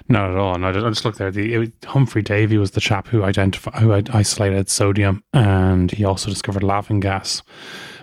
Not 0.09 0.31
at 0.31 0.37
all. 0.37 0.55
And 0.55 0.65
I 0.65 0.71
just, 0.71 0.85
I 0.85 0.89
just 0.89 1.05
looked 1.05 1.17
there. 1.17 1.31
The 1.31 1.53
it, 1.53 1.85
Humphry 1.85 2.21
Davy 2.21 2.57
was 2.57 2.71
the 2.71 2.81
chap 2.81 3.07
who 3.07 3.23
identified, 3.23 3.81
who 3.81 3.93
isolated 3.93 4.69
sodium, 4.69 5.23
and 5.33 5.91
he 5.91 6.03
also 6.03 6.29
discovered 6.29 6.63
laughing 6.63 6.99
gas. 6.99 7.41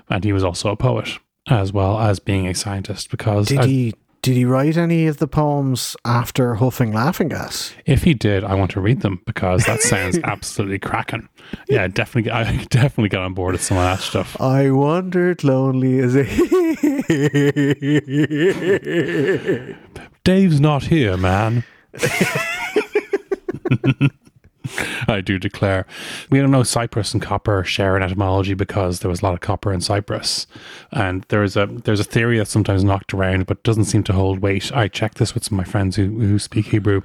And 0.09 0.25
he 0.25 0.33
was 0.33 0.43
also 0.43 0.71
a 0.71 0.77
poet 0.77 1.19
as 1.49 1.73
well 1.73 1.99
as 1.99 2.19
being 2.19 2.47
a 2.47 2.55
scientist. 2.55 3.11
Because 3.11 3.49
did 3.49 3.59
I, 3.59 3.67
he 3.67 3.95
did 4.29 4.37
he 4.37 4.45
write 4.45 4.77
any 4.77 5.07
of 5.07 5.17
the 5.17 5.27
poems 5.27 5.97
after 6.05 6.57
huffing 6.57 6.93
laughing 6.93 7.29
gas? 7.29 7.73
If 7.87 8.03
he 8.03 8.13
did, 8.13 8.45
I 8.45 8.57
want 8.57 8.71
to 8.73 8.81
read 8.83 9.01
them 9.01 9.23
because 9.25 9.65
that 9.65 9.81
sounds 9.81 10.19
absolutely 10.25 10.79
cracking. 10.79 11.31
Yeah, 11.67 11.89
definitely, 11.89 12.31
I 12.35 12.63
definitely 12.65 13.09
got 13.09 13.23
on 13.23 13.33
board 13.33 13.53
with 13.53 13.63
some 13.63 13.79
of 13.79 13.85
that 13.85 14.01
stuff. 14.01 14.39
I 14.39 14.71
wandered 14.71 15.45
lonely 15.45 16.01
as 16.01 16.15
a. 16.15 16.25
Dave's 20.25 20.61
not 20.61 20.83
here, 20.83 21.17
man. 21.17 21.65
I 25.09 25.21
do 25.21 25.39
declare. 25.39 25.87
We 26.31 26.39
don't 26.39 26.51
know 26.51 26.63
Cyprus 26.63 27.13
and 27.13 27.23
copper 27.23 27.65
share 27.65 27.97
an 27.97 28.03
etymology 28.03 28.55
because 28.55 29.01
there 29.01 29.11
was 29.11 29.23
a 29.23 29.25
lot 29.25 29.35
of 29.35 29.41
copper 29.41 29.73
in 29.73 29.81
Cyprus, 29.81 30.47
and 30.93 31.25
there 31.29 31.43
is 31.43 31.57
a 31.57 31.67
there's 31.67 32.01
a 32.01 32.05
theory 32.05 32.39
that's 32.39 32.51
sometimes 32.51 32.85
knocked 32.85 33.15
around 33.15 33.47
but 33.47 33.63
doesn't 33.63 33.85
seem 33.85 34.03
to 34.05 34.13
hold 34.13 34.41
weight. 34.41 34.73
I 34.73 34.89
checked 34.89 35.19
this 35.19 35.35
with 35.35 35.45
some 35.45 35.59
of 35.59 35.67
my 35.67 35.71
friends 35.71 35.97
who, 35.97 36.19
who 36.19 36.39
speak 36.39 36.67
Hebrew, 36.67 37.03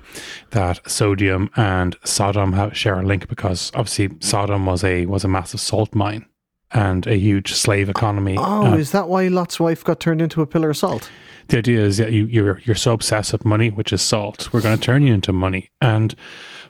that 0.51 0.79
sodium 0.89 1.50
and 1.55 1.96
Sodom 2.03 2.53
have, 2.53 2.75
share 2.75 3.00
a 3.00 3.03
link 3.03 3.27
because 3.27 3.72
obviously 3.75 4.10
Sodom 4.20 4.65
was 4.65 4.84
a 4.84 5.05
was 5.05 5.24
a 5.24 5.27
massive 5.27 5.60
salt 5.60 5.93
mine 5.96 6.25
and 6.74 7.05
a 7.08 7.15
huge 7.15 7.53
slave 7.53 7.89
economy. 7.89 8.36
Oh, 8.38 8.67
uh, 8.67 8.75
is 8.75 8.91
that 8.91 9.08
why 9.08 9.27
Lot's 9.27 9.60
wife 9.60 9.84
got 9.84 10.00
turned 10.00 10.22
into 10.22 10.41
a 10.41 10.48
pillar 10.48 10.72
of 10.72 10.77
salt? 10.77 11.10
The 11.50 11.58
idea 11.60 11.82
is 11.82 11.98
that 11.98 12.12
you, 12.12 12.25
you're 12.25 12.60
you're 12.63 12.75
so 12.75 12.93
obsessed 12.93 13.32
with 13.32 13.46
money, 13.46 13.70
which 13.70 13.93
is 13.93 14.01
salt. 14.01 14.51
We're 14.51 14.62
going 14.62 14.77
to 14.77 14.84
turn 14.84 15.03
you 15.03 15.13
into 15.13 15.34
money, 15.34 15.70
and 15.82 16.15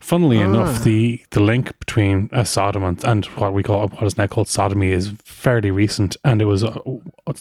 Funnily 0.03 0.39
ah. 0.39 0.43
enough, 0.43 0.83
the, 0.83 1.23
the 1.29 1.39
link 1.39 1.79
between 1.79 2.29
uh, 2.33 2.43
Sodom 2.43 2.83
and, 2.83 3.01
and 3.05 3.25
what 3.37 3.53
we 3.53 3.63
call 3.63 3.87
what 3.87 4.03
is 4.03 4.17
now 4.17 4.27
called 4.27 4.49
sodomy 4.49 4.91
is 4.91 5.13
fairly 5.23 5.71
recent, 5.71 6.17
and 6.25 6.41
it 6.41 6.45
was 6.45 6.61
uh, 6.61 6.77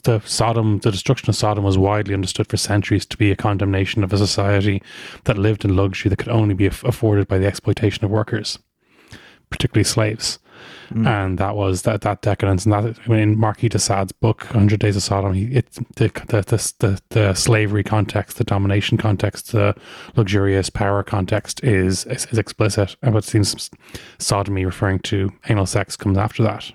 the 0.04 0.20
Sodom, 0.20 0.78
the 0.78 0.92
destruction 0.92 1.28
of 1.28 1.34
Sodom 1.34 1.64
was 1.64 1.76
widely 1.76 2.14
understood 2.14 2.46
for 2.48 2.56
centuries 2.56 3.04
to 3.06 3.16
be 3.16 3.32
a 3.32 3.36
condemnation 3.36 4.04
of 4.04 4.12
a 4.12 4.16
society 4.16 4.80
that 5.24 5.36
lived 5.36 5.64
in 5.64 5.74
luxury 5.74 6.08
that 6.08 6.20
could 6.20 6.28
only 6.28 6.54
be 6.54 6.66
afforded 6.66 7.26
by 7.26 7.36
the 7.36 7.48
exploitation 7.48 8.04
of 8.04 8.12
workers, 8.12 8.60
particularly 9.50 9.82
slaves. 9.82 10.38
Mm. 10.92 11.06
And 11.06 11.38
that 11.38 11.56
was 11.56 11.82
that 11.82 12.02
that 12.02 12.22
decadence, 12.22 12.66
and 12.66 12.72
that 12.72 12.98
in 13.08 13.38
Marquis 13.38 13.68
de 13.68 13.78
Sade's 13.78 14.12
book, 14.12 14.44
Hundred 14.44 14.80
Days 14.80 14.96
of 14.96 15.02
Sodom, 15.02 15.32
he, 15.32 15.44
it 15.44 15.70
the 15.96 16.08
the, 16.28 16.42
the 16.42 16.72
the 16.78 17.02
the 17.10 17.34
slavery 17.34 17.84
context, 17.84 18.36
the 18.36 18.44
domination 18.44 18.98
context, 18.98 19.52
the 19.52 19.74
luxurious 20.16 20.70
power 20.70 21.02
context 21.02 21.62
is 21.64 22.04
is, 22.06 22.26
is 22.26 22.38
explicit, 22.38 22.96
and 23.02 23.14
what 23.14 23.24
seems 23.24 23.70
sodomy 24.18 24.64
referring 24.64 24.98
to 25.00 25.32
anal 25.48 25.66
sex 25.66 25.96
comes 25.96 26.18
after 26.18 26.42
that. 26.42 26.72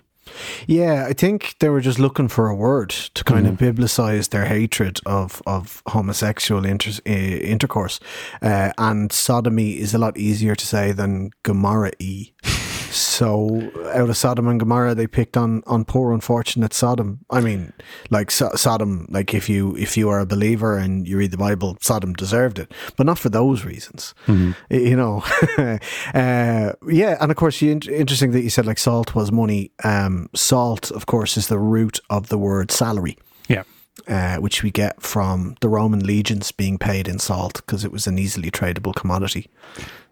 Yeah, 0.68 1.06
I 1.08 1.14
think 1.14 1.56
they 1.60 1.70
were 1.70 1.82
just 1.82 2.00
looking 2.00 2.28
for 2.28 2.50
a 2.50 2.56
word 2.56 2.90
to 2.90 3.24
kind 3.24 3.46
mm. 3.46 3.50
of 3.50 3.58
biblicize 3.58 4.30
their 4.30 4.46
hatred 4.46 5.00
of 5.06 5.42
of 5.46 5.82
homosexual 5.88 6.66
inter- 6.66 7.02
uh, 7.08 7.12
intercourse, 7.12 8.00
uh, 8.42 8.72
and 8.78 9.12
sodomy 9.12 9.80
is 9.80 9.94
a 9.94 9.98
lot 9.98 10.18
easier 10.18 10.56
to 10.56 10.66
say 10.66 10.92
than 10.92 11.32
Gomorrah 11.44 11.94
e. 12.00 12.32
So 12.98 13.72
out 13.94 14.10
of 14.10 14.18
Sodom 14.18 14.48
and 14.48 14.60
Gomorrah, 14.60 14.96
they 14.96 15.08
picked 15.08 15.38
on 15.38 15.64
on 15.68 15.86
poor 15.86 16.14
unfortunate 16.14 16.74
Sodom. 16.74 17.20
I 17.30 17.42
mean, 17.42 17.74
like 18.10 18.32
so- 18.32 18.52
Sodom, 18.56 19.08
like 19.10 19.34
if 19.34 19.50
you 19.50 19.76
if 19.78 19.98
you 19.98 20.10
are 20.10 20.20
a 20.20 20.26
believer 20.26 20.78
and 20.78 21.08
you 21.08 21.18
read 21.18 21.32
the 21.32 21.38
Bible, 21.38 21.78
Sodom 21.82 22.14
deserved 22.14 22.60
it, 22.60 22.72
but 22.96 23.06
not 23.06 23.20
for 23.20 23.30
those 23.30 23.64
reasons. 23.66 24.14
Mm-hmm. 24.28 24.52
You 24.74 24.96
know, 24.96 25.24
uh, 26.14 26.74
yeah. 26.88 27.18
And 27.22 27.32
of 27.32 27.38
course, 27.38 27.62
you, 27.62 27.72
interesting 27.72 28.32
that 28.32 28.42
you 28.42 28.50
said 28.50 28.66
like 28.66 28.80
salt 28.80 29.16
was 29.16 29.32
money. 29.32 29.72
Um, 29.84 30.30
salt, 30.36 30.92
of 30.92 31.06
course, 31.06 31.38
is 31.38 31.48
the 31.48 31.60
root 31.60 32.00
of 32.10 32.30
the 32.30 32.38
word 32.38 32.72
salary. 32.72 33.18
Yeah. 33.48 33.64
Uh, 34.08 34.38
which 34.38 34.64
we 34.64 34.72
get 34.72 35.02
from 35.02 35.56
the 35.60 35.68
Roman 35.68 36.00
legions 36.06 36.52
being 36.52 36.78
paid 36.78 37.08
in 37.08 37.20
salt 37.20 37.56
because 37.56 37.84
it 37.84 37.92
was 37.92 38.08
an 38.08 38.18
easily 38.20 38.50
tradable 38.52 38.96
commodity. 38.96 39.50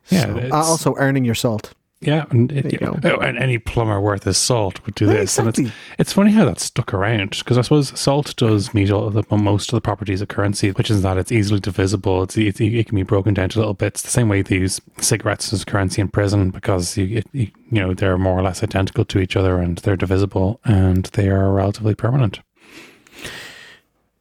Yeah. 0.10 0.26
So, 0.26 0.50
uh, 0.52 0.56
also, 0.56 0.96
earning 0.98 1.24
your 1.24 1.36
salt. 1.36 1.74
Yeah, 2.02 2.26
and, 2.30 2.52
it, 2.52 2.72
you 2.72 2.78
know, 2.82 3.00
oh, 3.04 3.20
and 3.20 3.38
any 3.38 3.58
plumber 3.58 4.00
worth 4.00 4.26
his 4.26 4.38
salt 4.38 4.86
would 4.86 4.96
do 4.96 5.08
this. 5.08 5.40
Exactly. 5.40 5.64
And 5.64 5.68
it's, 5.68 5.78
it's 5.98 6.14
funny 6.14 6.32
how 6.32 6.46
that 6.46 6.60
stuck 6.60 6.94
around 6.94 7.32
because 7.32 7.58
I 7.58 7.62
suppose 7.62 7.98
salt 8.00 8.36
does 8.36 8.74
meet 8.74 8.92
all 8.92 9.10
the, 9.10 9.24
most 9.36 9.72
of 9.72 9.78
the 9.78 9.82
properties 9.82 10.22
of 10.22 10.28
currency, 10.28 10.72
which 10.72 10.92
is 10.92 11.02
that 11.02 11.18
it's 11.18 11.32
easily 11.32 11.60
divisible. 11.60 12.24
It's, 12.24 12.38
it, 12.38 12.60
it 12.62 12.88
can 12.88 12.96
be 12.96 13.04
broken 13.04 13.34
down 13.34 13.50
to 13.50 13.60
little 13.60 13.74
bits. 13.74 14.02
The 14.02 14.10
same 14.10 14.30
way 14.30 14.42
they 14.42 14.58
use 14.58 14.80
cigarettes 15.00 15.52
as 15.54 15.64
currency 15.64 16.02
in 16.02 16.10
prison 16.10 16.52
because 16.52 16.98
you, 16.98 17.20
it, 17.20 17.28
you 17.34 17.52
know 17.72 17.94
they're 17.94 18.18
more 18.18 18.38
or 18.38 18.44
less 18.44 18.62
identical 18.62 19.06
to 19.06 19.20
each 19.20 19.36
other 19.36 19.60
and 19.60 19.78
they're 19.80 19.96
divisible 19.96 20.60
and 20.66 21.06
they 21.06 21.30
are 21.30 21.52
relatively 21.52 21.96
permanent. 21.96 22.42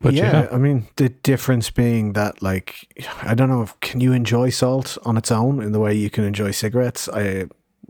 But 0.01 0.15
yeah, 0.15 0.43
yeah, 0.43 0.49
I 0.53 0.59
mean, 0.59 0.87
the 0.97 1.09
difference 1.09 1.71
being 1.71 2.13
that, 2.13 2.43
like, 2.43 3.07
I 3.23 3.35
don't 3.35 3.49
know 3.49 3.63
if 3.63 3.79
can 3.81 4.01
you 4.01 4.13
enjoy 4.13 4.51
salt 4.51 4.99
on 5.05 5.17
its 5.17 5.33
own 5.33 5.63
in 5.63 5.73
the 5.73 5.81
way 5.81 5.95
you 5.95 6.11
can 6.11 6.25
enjoy 6.25 6.51
cigarettes. 6.51 7.09
I 7.09 7.47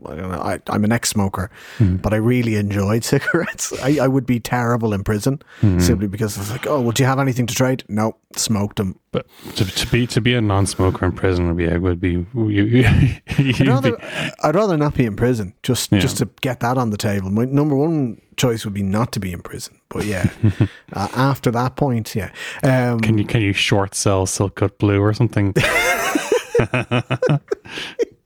I 0.09 0.15
don't 0.15 0.31
know, 0.31 0.39
I, 0.39 0.59
am 0.75 0.83
an 0.83 0.91
ex-smoker, 0.91 1.49
mm. 1.77 2.01
but 2.01 2.13
I 2.13 2.17
really 2.17 2.55
enjoyed 2.55 3.03
cigarettes. 3.03 3.73
I, 3.81 3.99
I 4.01 4.07
would 4.07 4.25
be 4.25 4.39
terrible 4.39 4.93
in 4.93 5.03
prison 5.03 5.41
mm. 5.61 5.81
simply 5.81 6.07
because 6.07 6.37
it's 6.37 6.51
like, 6.51 6.67
oh, 6.67 6.81
would 6.81 6.99
you 6.99 7.05
have 7.05 7.19
anything 7.19 7.47
to 7.47 7.55
trade? 7.55 7.83
No, 7.87 8.15
smoked 8.35 8.77
them. 8.77 8.99
But 9.11 9.27
to, 9.55 9.65
to 9.65 9.87
be 9.87 10.07
to 10.07 10.21
be 10.21 10.33
a 10.33 10.41
non-smoker 10.41 11.05
in 11.05 11.13
prison 11.13 11.47
would 11.47 11.57
be 11.57 11.67
would 11.77 12.01
be. 12.01 12.25
You, 12.33 12.85
I'd, 13.37 13.67
rather, 13.67 13.95
be, 13.95 14.03
I'd 14.43 14.55
rather 14.55 14.77
not 14.77 14.95
be 14.95 15.05
in 15.05 15.15
prison 15.15 15.53
just 15.63 15.91
yeah. 15.91 15.99
just 15.99 16.17
to 16.17 16.29
get 16.41 16.59
that 16.59 16.77
on 16.77 16.89
the 16.89 16.97
table. 16.97 17.29
My 17.29 17.45
number 17.45 17.75
one 17.75 18.21
choice 18.37 18.65
would 18.65 18.73
be 18.73 18.83
not 18.83 19.11
to 19.13 19.19
be 19.19 19.31
in 19.31 19.41
prison. 19.41 19.79
But 19.89 20.05
yeah, 20.05 20.29
uh, 20.93 21.07
after 21.15 21.51
that 21.51 21.75
point, 21.75 22.15
yeah. 22.15 22.31
Um, 22.63 22.99
can 22.99 23.17
you 23.17 23.25
can 23.25 23.41
you 23.41 23.53
short 23.53 23.95
sell 23.95 24.25
Silk 24.25 24.55
Cut 24.55 24.77
Blue 24.77 24.99
or 24.99 25.13
something? 25.13 25.53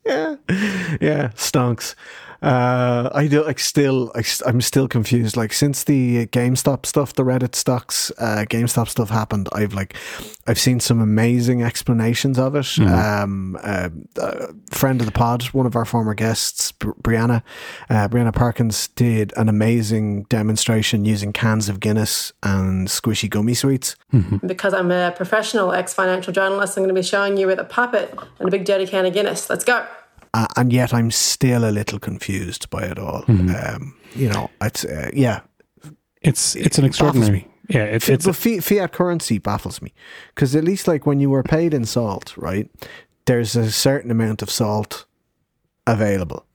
Yeah, 0.09 0.35
yeah, 1.01 1.29
stonks. 1.35 1.95
Uh, 2.41 3.09
I 3.13 3.27
do 3.27 3.43
like 3.43 3.59
still. 3.59 4.11
I, 4.15 4.23
am 4.47 4.61
still 4.61 4.87
confused. 4.87 5.35
Like 5.35 5.51
since 5.51 5.83
the 5.83 6.27
GameStop 6.27 6.85
stuff, 6.85 7.13
the 7.13 7.23
Reddit 7.23 7.53
stocks, 7.53 8.11
uh, 8.17 8.45
GameStop 8.49 8.87
stuff 8.87 9.09
happened. 9.09 9.49
I've 9.51 9.73
like, 9.73 9.95
I've 10.47 10.59
seen 10.59 10.79
some 10.79 11.01
amazing 11.01 11.63
explanations 11.63 12.39
of 12.39 12.55
it. 12.55 12.65
Mm. 12.65 13.23
Um, 13.23 13.59
uh, 13.61 13.89
friend 14.71 15.01
of 15.01 15.05
the 15.05 15.11
pod, 15.11 15.43
one 15.47 15.65
of 15.65 15.75
our 15.75 15.85
former 15.85 16.13
guests, 16.13 16.71
Brianna, 16.71 17.43
uh, 17.89 18.07
Brianna 18.07 18.33
Parkins, 18.33 18.87
did 18.89 19.33
an 19.35 19.49
amazing 19.49 20.23
demonstration 20.23 21.03
using 21.03 21.33
cans 21.33 21.67
of 21.67 21.79
Guinness 21.79 22.31
and 22.41 22.87
squishy 22.87 23.29
gummy 23.29 23.53
sweets. 23.53 23.95
Mm-hmm. 24.13 24.47
Because 24.47 24.73
I'm 24.73 24.91
a 24.91 25.11
professional 25.11 25.73
ex 25.73 25.93
financial 25.93 26.31
journalist, 26.31 26.77
I'm 26.77 26.83
going 26.83 26.95
to 26.95 26.99
be 26.99 27.05
showing 27.05 27.35
you 27.35 27.47
with 27.47 27.59
a 27.59 27.65
puppet 27.65 28.17
and 28.39 28.47
a 28.47 28.51
big 28.51 28.63
dirty 28.63 28.87
can 28.87 29.05
of 29.05 29.13
Guinness. 29.13 29.49
Let's 29.49 29.65
go 29.65 29.85
uh, 30.33 30.47
and 30.55 30.71
yet 30.71 30.93
I'm 30.93 31.11
still 31.11 31.67
a 31.67 31.71
little 31.71 31.99
confused 31.99 32.69
by 32.69 32.83
it 32.83 32.99
all. 32.99 33.23
Mm-hmm. 33.23 33.75
Um, 33.75 33.95
you 34.15 34.29
know, 34.29 34.49
it's 34.61 34.85
uh, 34.85 35.09
yeah, 35.13 35.41
it's 36.21 36.55
it's 36.55 36.77
an 36.77 36.85
extraordinary. 36.85 37.47
Yeah, 37.69 37.83
it's, 37.83 38.09
it's 38.09 38.25
but 38.25 38.35
fiat 38.35 38.93
currency 38.93 39.37
baffles 39.37 39.79
me 39.81 39.93
because 40.33 40.55
at 40.55 40.63
least 40.63 40.87
like 40.87 41.05
when 41.05 41.19
you 41.19 41.29
were 41.29 41.43
paid 41.43 41.73
in 41.73 41.85
salt, 41.85 42.35
right? 42.35 42.69
There's 43.25 43.55
a 43.55 43.71
certain 43.71 44.09
amount 44.09 44.41
of 44.41 44.49
salt 44.49 45.05
available. 45.85 46.45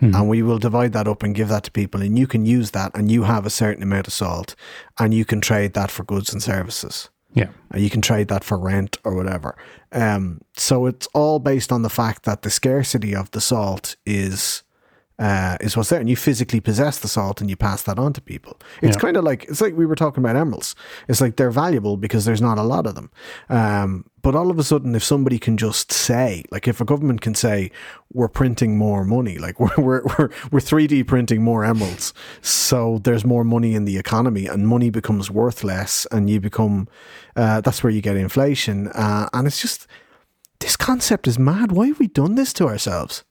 Mm-hmm. 0.00 0.14
And 0.14 0.28
we 0.28 0.42
will 0.42 0.58
divide 0.58 0.92
that 0.92 1.08
up 1.08 1.22
and 1.22 1.34
give 1.34 1.48
that 1.48 1.64
to 1.64 1.70
people, 1.70 2.02
and 2.02 2.18
you 2.18 2.26
can 2.26 2.44
use 2.44 2.72
that, 2.72 2.92
and 2.94 3.10
you 3.10 3.24
have 3.24 3.46
a 3.46 3.50
certain 3.50 3.82
amount 3.82 4.06
of 4.06 4.12
salt, 4.12 4.54
and 4.98 5.12
you 5.12 5.24
can 5.24 5.40
trade 5.40 5.74
that 5.74 5.90
for 5.90 6.04
goods 6.04 6.32
and 6.32 6.42
services. 6.42 7.10
Yeah. 7.34 7.48
And 7.70 7.82
you 7.82 7.90
can 7.90 8.00
trade 8.00 8.28
that 8.28 8.44
for 8.44 8.58
rent 8.58 8.96
or 9.04 9.14
whatever. 9.14 9.56
Um, 9.92 10.40
so 10.56 10.86
it's 10.86 11.06
all 11.08 11.38
based 11.38 11.70
on 11.72 11.82
the 11.82 11.90
fact 11.90 12.24
that 12.24 12.42
the 12.42 12.50
scarcity 12.50 13.14
of 13.14 13.30
the 13.30 13.40
salt 13.40 13.96
is 14.06 14.62
uh, 15.18 15.56
is 15.60 15.76
what's 15.76 15.88
there, 15.88 15.98
and 15.98 16.08
you 16.08 16.16
physically 16.16 16.60
possess 16.60 16.98
the 16.98 17.08
salt 17.08 17.40
and 17.40 17.50
you 17.50 17.56
pass 17.56 17.82
that 17.82 17.98
on 17.98 18.12
to 18.12 18.20
people. 18.20 18.56
It's 18.82 18.96
yeah. 18.96 19.00
kind 19.00 19.16
of 19.16 19.24
like 19.24 19.44
it's 19.44 19.60
like 19.60 19.76
we 19.76 19.86
were 19.86 19.96
talking 19.96 20.22
about 20.22 20.36
emeralds. 20.36 20.76
It's 21.08 21.20
like 21.20 21.36
they're 21.36 21.50
valuable 21.50 21.96
because 21.96 22.24
there's 22.24 22.40
not 22.40 22.58
a 22.58 22.62
lot 22.62 22.86
of 22.86 22.94
them. 22.94 23.10
Um, 23.48 24.04
but 24.22 24.34
all 24.34 24.50
of 24.50 24.58
a 24.58 24.64
sudden, 24.64 24.94
if 24.94 25.02
somebody 25.02 25.38
can 25.38 25.56
just 25.56 25.92
say, 25.92 26.44
like, 26.50 26.68
if 26.68 26.80
a 26.80 26.84
government 26.84 27.20
can 27.20 27.34
say, 27.34 27.70
we're 28.12 28.28
printing 28.28 28.76
more 28.76 29.04
money, 29.04 29.38
like 29.46 29.58
we're 29.58 29.70
we're 29.76 30.02
we're, 30.04 30.28
we're 30.52 30.60
3D 30.60 31.06
printing 31.06 31.42
more 31.42 31.64
emeralds, 31.64 32.14
so 32.40 33.00
there's 33.02 33.24
more 33.24 33.44
money 33.44 33.74
in 33.74 33.84
the 33.86 33.98
economy, 33.98 34.46
and 34.46 34.68
money 34.68 34.90
becomes 34.90 35.30
worth 35.30 35.64
less, 35.64 36.06
and 36.12 36.30
you 36.30 36.40
become 36.40 36.88
uh, 37.34 37.60
that's 37.60 37.82
where 37.82 37.90
you 37.90 38.00
get 38.00 38.16
inflation, 38.16 38.88
uh, 38.88 39.28
and 39.32 39.48
it's 39.48 39.60
just 39.60 39.88
this 40.60 40.76
concept 40.76 41.26
is 41.26 41.38
mad. 41.38 41.72
Why 41.72 41.88
have 41.88 41.98
we 41.98 42.06
done 42.06 42.34
this 42.34 42.52
to 42.54 42.66
ourselves? 42.66 43.24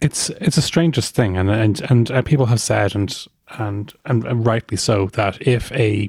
It's 0.00 0.30
it's 0.30 0.56
the 0.56 0.62
strangest 0.62 1.14
thing, 1.14 1.36
and 1.36 1.50
and 1.50 1.80
and 1.90 2.10
uh, 2.10 2.22
people 2.22 2.46
have 2.46 2.60
said, 2.60 2.94
and, 2.94 3.26
and 3.58 3.92
and 4.04 4.24
and 4.24 4.46
rightly 4.46 4.76
so, 4.76 5.06
that 5.08 5.40
if 5.46 5.72
a 5.72 6.08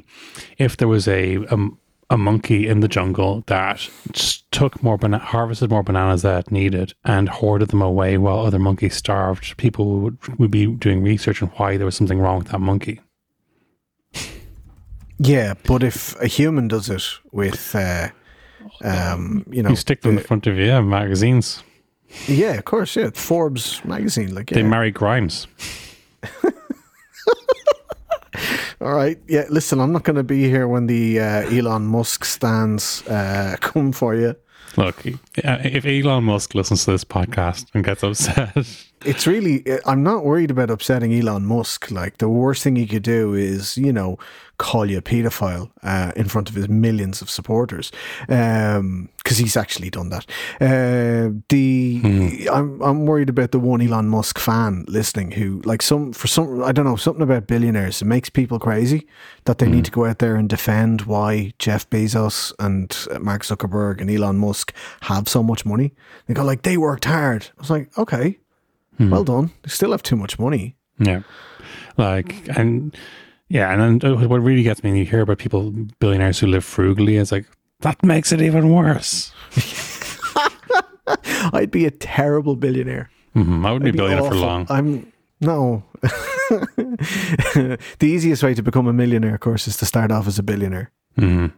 if 0.58 0.78
there 0.78 0.88
was 0.88 1.08
a 1.08 1.36
a, 1.36 1.58
a 2.10 2.18
monkey 2.18 2.68
in 2.68 2.80
the 2.80 2.88
jungle 2.88 3.44
that 3.48 3.90
took 4.52 4.82
more 4.84 4.98
bana- 4.98 5.20
harvested 5.20 5.70
more 5.70 5.84
bananas 5.84 6.22
that 6.22 6.52
needed 6.52 6.94
and 7.04 7.30
hoarded 7.30 7.70
them 7.70 7.82
away 7.82 8.18
while 8.18 8.46
other 8.46 8.60
monkeys 8.60 8.96
starved, 8.96 9.58
people 9.58 10.00
would 10.00 10.40
would 10.40 10.52
be 10.52 10.68
doing 10.68 11.04
research 11.04 11.42
on 11.42 11.50
why 11.50 11.78
there 11.78 11.86
was 11.86 11.96
something 11.96 12.20
wrong 12.20 12.40
with 12.40 12.50
that 12.50 12.62
monkey. 12.62 13.02
Yeah, 15.18 15.54
but 15.66 15.82
if 15.82 16.20
a 16.20 16.28
human 16.28 16.68
does 16.68 16.90
it 16.90 17.04
with, 17.32 17.74
uh, 17.74 18.10
um, 18.84 19.46
you 19.50 19.64
know, 19.64 19.70
you 19.70 19.76
stick 19.78 20.02
them 20.02 20.16
the, 20.16 20.22
in 20.22 20.28
front 20.28 20.46
of 20.46 20.58
you, 20.58 20.66
yeah, 20.66 20.82
magazines. 20.82 21.64
Yeah, 22.28 22.54
of 22.54 22.66
course. 22.66 22.96
Yeah, 22.96 23.10
Forbes 23.14 23.84
magazine. 23.86 24.34
Like 24.34 24.52
yeah. 24.52 24.58
they 24.58 24.64
marry 24.64 24.92
Grimes. 24.92 25.48
All 28.82 28.94
right. 28.94 29.18
Yeah. 29.28 29.46
Listen, 29.50 29.80
I'm 29.80 29.92
not 29.92 30.04
going 30.04 30.18
to 30.18 30.24
be 30.24 30.50
here 30.50 30.68
when 30.68 30.88
the 30.88 31.20
uh, 31.20 31.50
Elon 31.50 31.86
Musk 31.86 32.26
stands 32.26 33.06
uh, 33.08 33.56
come 33.62 33.92
for 33.92 34.16
you. 34.16 34.36
Look, 34.78 35.04
if 35.06 35.86
Elon 35.86 36.26
Musk 36.26 36.54
listens 36.54 36.84
to 36.86 36.92
this 36.92 37.06
podcast 37.06 37.68
and 37.74 37.84
gets 37.84 38.04
upset, 38.04 38.54
it's 39.06 39.28
really. 39.28 39.64
I'm 39.86 40.04
not 40.04 40.26
worried 40.26 40.52
about 40.52 40.70
upsetting 40.70 41.14
Elon 41.14 41.46
Musk. 41.46 41.92
Like 41.92 42.18
the 42.18 42.30
worst 42.30 42.64
thing 42.64 42.76
he 42.76 42.88
could 42.88 43.04
do 43.04 43.34
is, 43.34 43.78
you 43.78 43.94
know, 43.94 44.18
call 44.58 44.90
you 44.90 44.98
a 44.98 45.02
paedophile 45.02 45.70
uh, 45.84 46.12
in 46.16 46.28
front 46.28 46.50
of 46.50 46.56
his 46.56 46.70
millions 46.70 47.22
of 47.22 47.30
supporters, 47.30 47.92
because 48.22 48.78
um, 48.78 49.10
he's 49.26 49.58
actually 49.58 49.90
done 49.90 50.10
that. 50.10 50.26
Uh, 50.62 51.32
the 51.50 52.00
hmm. 52.00 52.50
I'm 52.52 52.82
I'm 52.82 53.06
worried 53.06 53.30
about 53.30 53.52
the 53.52 53.60
one 53.60 53.82
Elon 53.82 54.08
Musk 54.08 54.40
fan 54.40 54.86
listening 54.88 55.32
who 55.32 55.62
like 55.66 55.82
some 55.82 56.14
for 56.14 56.28
some 56.28 56.64
I 56.64 56.72
don't 56.72 56.86
know 56.86 56.96
something 56.96 57.24
about 57.24 57.48
billionaires 57.48 58.02
it 58.02 58.06
makes 58.06 58.30
people 58.30 58.60
crazy 58.60 59.08
that 59.46 59.58
they 59.58 59.66
hmm. 59.66 59.74
need 59.74 59.86
to 59.86 59.92
go 59.92 60.06
out 60.06 60.20
there 60.20 60.36
and 60.36 60.50
defend 60.50 61.04
why 61.04 61.54
Jeff 61.60 61.90
Bezos 61.90 62.54
and 62.60 63.24
Mark 63.24 63.44
Zuckerberg 63.44 64.02
and 64.02 64.10
Elon 64.10 64.38
Musk 64.38 64.74
have 65.02 65.28
so 65.28 65.44
much 65.44 65.66
money. 65.66 65.94
They 66.28 66.34
go 66.34 66.44
like 66.44 66.62
they 66.64 66.78
worked 66.78 67.06
hard. 67.06 67.48
I 67.58 67.62
was 67.62 67.70
like, 67.70 67.98
okay, 67.98 68.40
hmm. 68.98 69.10
well 69.10 69.24
done. 69.24 69.52
They 69.64 69.70
still 69.70 69.92
have 69.92 70.04
too 70.04 70.16
much 70.16 70.40
money. 70.40 70.76
Yeah, 71.00 71.22
like 71.98 72.48
and 72.58 72.96
yeah, 73.50 73.72
and 73.72 74.02
then 74.02 74.12
uh, 74.12 74.28
what 74.28 74.42
really 74.42 74.64
gets 74.64 74.84
me, 74.84 74.98
you 75.00 75.06
hear 75.06 75.22
about 75.22 75.38
people, 75.38 75.72
billionaires 76.00 76.40
who 76.40 76.48
live 76.48 76.66
frugally, 76.66 77.18
it's 77.18 77.32
like, 77.32 77.46
that 77.82 78.04
makes 78.04 78.32
it 78.32 78.42
even 78.42 78.70
worse. 78.70 79.32
I'd 81.54 81.70
be 81.70 81.86
a 81.86 81.92
terrible 81.92 82.56
billionaire. 82.56 83.10
Mm-hmm. 83.36 83.66
I 83.66 83.72
wouldn't 83.72 83.84
be 83.84 83.98
a 83.98 84.02
billionaire 84.02 84.30
for 84.30 84.36
long. 84.36 84.66
I'm 84.70 85.12
no. 85.42 85.84
the 86.02 87.78
easiest 88.02 88.42
way 88.42 88.54
to 88.56 88.64
become 88.64 88.88
a 88.88 88.94
millionaire, 88.94 89.36
of 89.36 89.42
course, 89.42 89.68
is 89.68 89.78
to 89.78 89.86
start 89.86 90.12
off 90.12 90.28
as 90.28 90.40
a 90.40 90.44
billionaire. 90.44 90.92
Mm-hmm. 91.20 91.58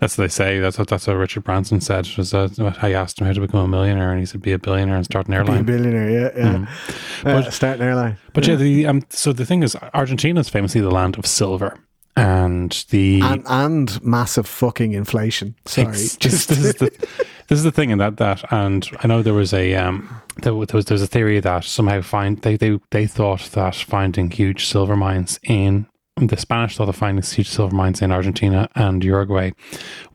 That's 0.00 0.16
what 0.16 0.24
they 0.24 0.28
say. 0.28 0.58
That's 0.58 0.78
what 0.78 0.88
that's 0.88 1.06
what 1.06 1.14
Richard 1.14 1.44
Branson 1.44 1.80
said. 1.80 2.08
Was 2.16 2.30
that 2.30 2.78
I 2.82 2.92
asked 2.92 3.20
him 3.20 3.26
how 3.26 3.32
to 3.32 3.40
become 3.40 3.60
a 3.60 3.68
millionaire, 3.68 4.10
and 4.10 4.20
he 4.20 4.26
said, 4.26 4.42
"Be 4.42 4.52
a 4.52 4.58
billionaire 4.58 4.96
and 4.96 5.04
start 5.04 5.28
an 5.28 5.34
airline." 5.34 5.64
Be 5.64 5.72
a 5.72 5.76
billionaire, 5.76 6.10
yeah, 6.10 6.30
yeah. 6.36 6.52
Mm. 6.54 6.66
Uh, 6.66 7.42
but, 7.42 7.52
start 7.52 7.78
an 7.78 7.86
airline. 7.86 8.16
But 8.32 8.46
yeah, 8.46 8.52
yeah 8.52 8.58
the, 8.58 8.86
um, 8.86 9.02
so 9.10 9.32
the 9.32 9.46
thing 9.46 9.62
is, 9.62 9.76
Argentina 9.94 10.40
is 10.40 10.48
famously 10.48 10.80
the 10.80 10.90
land 10.90 11.18
of 11.18 11.26
silver, 11.26 11.78
and 12.16 12.84
the 12.90 13.20
and, 13.22 13.44
and 13.46 14.02
massive 14.04 14.46
fucking 14.46 14.92
inflation. 14.92 15.54
Sorry, 15.66 15.92
just 15.92 16.48
this 16.48 16.64
is 16.64 16.74
the 16.74 16.90
this 17.48 17.58
is 17.58 17.62
the 17.62 17.72
thing, 17.72 17.92
and 17.92 18.00
that 18.00 18.16
that 18.16 18.42
and 18.52 18.88
I 19.00 19.06
know 19.06 19.22
there 19.22 19.34
was 19.34 19.52
a 19.52 19.74
um 19.74 20.20
there 20.42 20.54
was 20.54 20.68
there 20.68 20.94
was 20.94 21.02
a 21.02 21.06
theory 21.06 21.40
that 21.40 21.64
somehow 21.64 22.00
find 22.00 22.40
they 22.42 22.56
they 22.56 22.78
they 22.90 23.06
thought 23.06 23.50
that 23.52 23.74
finding 23.74 24.30
huge 24.30 24.66
silver 24.66 24.96
mines 24.96 25.38
in 25.42 25.86
the 26.28 26.36
Spanish 26.36 26.76
thought 26.76 26.86
the 26.86 26.92
finding 26.92 27.24
huge 27.24 27.48
silver 27.48 27.74
mines 27.74 28.02
in 28.02 28.12
Argentina 28.12 28.68
and 28.74 29.02
Uruguay 29.02 29.52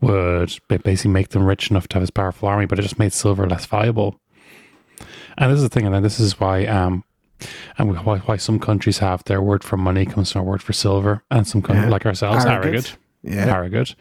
would 0.00 0.56
basically 0.68 1.10
make 1.10 1.30
them 1.30 1.44
rich 1.44 1.70
enough 1.70 1.88
to 1.88 1.94
have 1.94 2.02
this 2.02 2.10
powerful 2.10 2.48
army, 2.48 2.66
but 2.66 2.78
it 2.78 2.82
just 2.82 2.98
made 2.98 3.12
silver 3.12 3.48
less 3.48 3.66
valuable. 3.66 4.20
And 5.38 5.52
this 5.52 5.58
is 5.58 5.62
the 5.62 5.68
thing, 5.68 5.86
and 5.86 6.04
this 6.04 6.18
is 6.18 6.40
why 6.40 6.64
um, 6.66 7.04
and 7.78 8.04
why, 8.04 8.18
why 8.18 8.36
some 8.36 8.58
countries 8.58 8.98
have 8.98 9.22
their 9.24 9.42
word 9.42 9.62
for 9.62 9.76
money 9.76 10.06
comes 10.06 10.32
from 10.32 10.42
a 10.42 10.44
word 10.44 10.62
for 10.62 10.72
silver, 10.72 11.22
and 11.30 11.46
some 11.46 11.62
countries 11.62 11.86
yeah. 11.86 11.90
like 11.90 12.06
ourselves, 12.06 12.44
airgead. 12.44 12.96
Yeah, 13.22 13.54
airgead. 13.54 13.94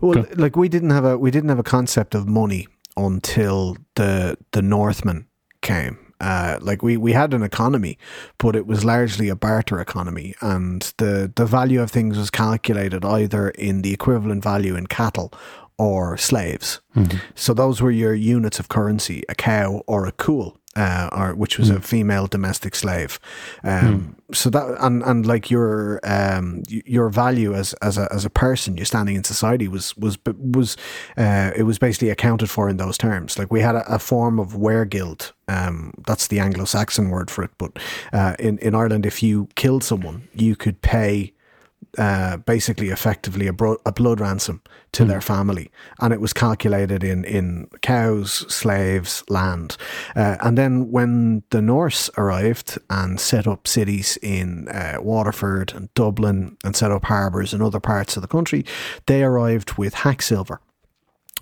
Well, 0.00 0.22
Go. 0.22 0.26
like 0.36 0.56
we 0.56 0.68
didn't 0.68 0.90
have 0.90 1.04
a 1.04 1.18
we 1.18 1.30
didn't 1.30 1.50
have 1.50 1.58
a 1.58 1.64
concept 1.64 2.14
of 2.14 2.26
money 2.26 2.66
until 2.96 3.76
the 3.94 4.36
the 4.52 4.62
Northmen 4.62 5.28
came 5.62 6.05
uh, 6.20 6.58
like 6.60 6.82
we, 6.82 6.96
we 6.96 7.12
had 7.12 7.34
an 7.34 7.42
economy, 7.42 7.98
but 8.38 8.56
it 8.56 8.66
was 8.66 8.84
largely 8.84 9.28
a 9.28 9.36
barter 9.36 9.80
economy, 9.80 10.34
and 10.40 10.92
the 10.98 11.30
the 11.34 11.46
value 11.46 11.82
of 11.82 11.90
things 11.90 12.16
was 12.16 12.30
calculated 12.30 13.04
either 13.04 13.50
in 13.50 13.82
the 13.82 13.92
equivalent 13.92 14.42
value 14.42 14.76
in 14.76 14.86
cattle 14.86 15.32
or 15.78 16.16
slaves. 16.16 16.80
Mm-hmm. 16.94 17.18
So 17.34 17.52
those 17.52 17.82
were 17.82 17.90
your 17.90 18.14
units 18.14 18.58
of 18.58 18.68
currency: 18.68 19.22
a 19.28 19.34
cow 19.34 19.82
or 19.86 20.06
a 20.06 20.12
cumal 20.12 20.56
uh, 20.76 21.08
or 21.12 21.34
which 21.34 21.58
was 21.58 21.70
mm. 21.70 21.76
a 21.76 21.76
hmm. 21.76 21.82
female 21.82 22.26
domestic 22.26 22.74
slave. 22.74 23.18
Um, 23.64 24.16
mm. 24.30 24.34
So 24.34 24.50
that 24.50 24.76
and 24.80 25.02
and 25.02 25.24
like 25.24 25.50
your 25.50 26.00
um, 26.04 26.62
your 26.68 27.08
value 27.08 27.54
as 27.54 27.72
as 27.74 27.96
a 27.96 28.08
as 28.12 28.24
a 28.24 28.30
person, 28.30 28.76
your 28.76 28.86
standing 28.86 29.16
in 29.16 29.24
society 29.24 29.68
was 29.68 29.96
was 29.96 30.18
was 30.26 30.76
uh, 31.16 31.52
it 31.56 31.62
was 31.62 31.78
basically 31.78 32.10
accounted 32.10 32.50
for 32.50 32.68
in 32.68 32.76
those 32.76 32.98
terms. 32.98 33.38
Like 33.38 33.50
we 33.50 33.60
had 33.60 33.76
a, 33.76 33.94
a 33.94 33.98
form 33.98 34.38
of 34.38 34.52
weregild. 34.52 35.32
Um, 35.48 35.92
that's 36.06 36.26
the 36.26 36.40
Anglo-Saxon 36.40 37.08
word 37.08 37.30
for 37.30 37.44
it. 37.44 37.52
But 37.56 37.78
uh, 38.12 38.34
in 38.38 38.58
in 38.58 38.74
Ireland, 38.74 39.06
if 39.06 39.22
you 39.22 39.48
killed 39.54 39.84
someone, 39.84 40.28
you 40.34 40.56
could 40.56 40.82
pay 40.82 41.32
uh, 41.98 42.36
basically 42.38 42.88
effectively 42.90 43.46
a, 43.46 43.52
bro- 43.52 43.78
a, 43.86 43.92
blood 43.92 44.20
ransom 44.20 44.62
to 44.92 45.04
mm. 45.04 45.08
their 45.08 45.20
family, 45.20 45.70
and 46.00 46.12
it 46.12 46.20
was 46.20 46.32
calculated 46.32 47.02
in 47.02 47.24
in 47.24 47.68
cows, 47.82 48.44
slaves, 48.52 49.24
land, 49.28 49.76
uh, 50.14 50.36
and 50.40 50.56
then 50.58 50.90
when 50.90 51.42
the 51.50 51.62
Norse 51.62 52.10
arrived 52.16 52.78
and 52.90 53.20
set 53.20 53.46
up 53.46 53.66
cities 53.66 54.18
in 54.22 54.68
uh, 54.68 54.98
Waterford 55.00 55.72
and 55.74 55.92
Dublin 55.94 56.56
and 56.64 56.76
set 56.76 56.90
up 56.90 57.04
harbours 57.04 57.54
in 57.54 57.62
other 57.62 57.80
parts 57.80 58.16
of 58.16 58.22
the 58.22 58.28
country, 58.28 58.64
they 59.06 59.22
arrived 59.22 59.78
with 59.78 59.94
hack 59.94 60.22
silver, 60.22 60.60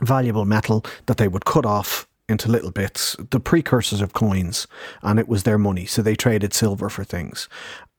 valuable 0.00 0.44
metal 0.44 0.84
that 1.06 1.16
they 1.16 1.28
would 1.28 1.44
cut 1.44 1.66
off 1.66 2.06
into 2.28 2.50
little 2.50 2.70
bits, 2.70 3.16
the 3.30 3.40
precursors 3.40 4.00
of 4.00 4.12
coins, 4.12 4.66
and 5.02 5.18
it 5.18 5.28
was 5.28 5.42
their 5.42 5.58
money. 5.58 5.84
So 5.84 6.00
they 6.00 6.14
traded 6.14 6.54
silver 6.54 6.88
for 6.88 7.04
things. 7.04 7.48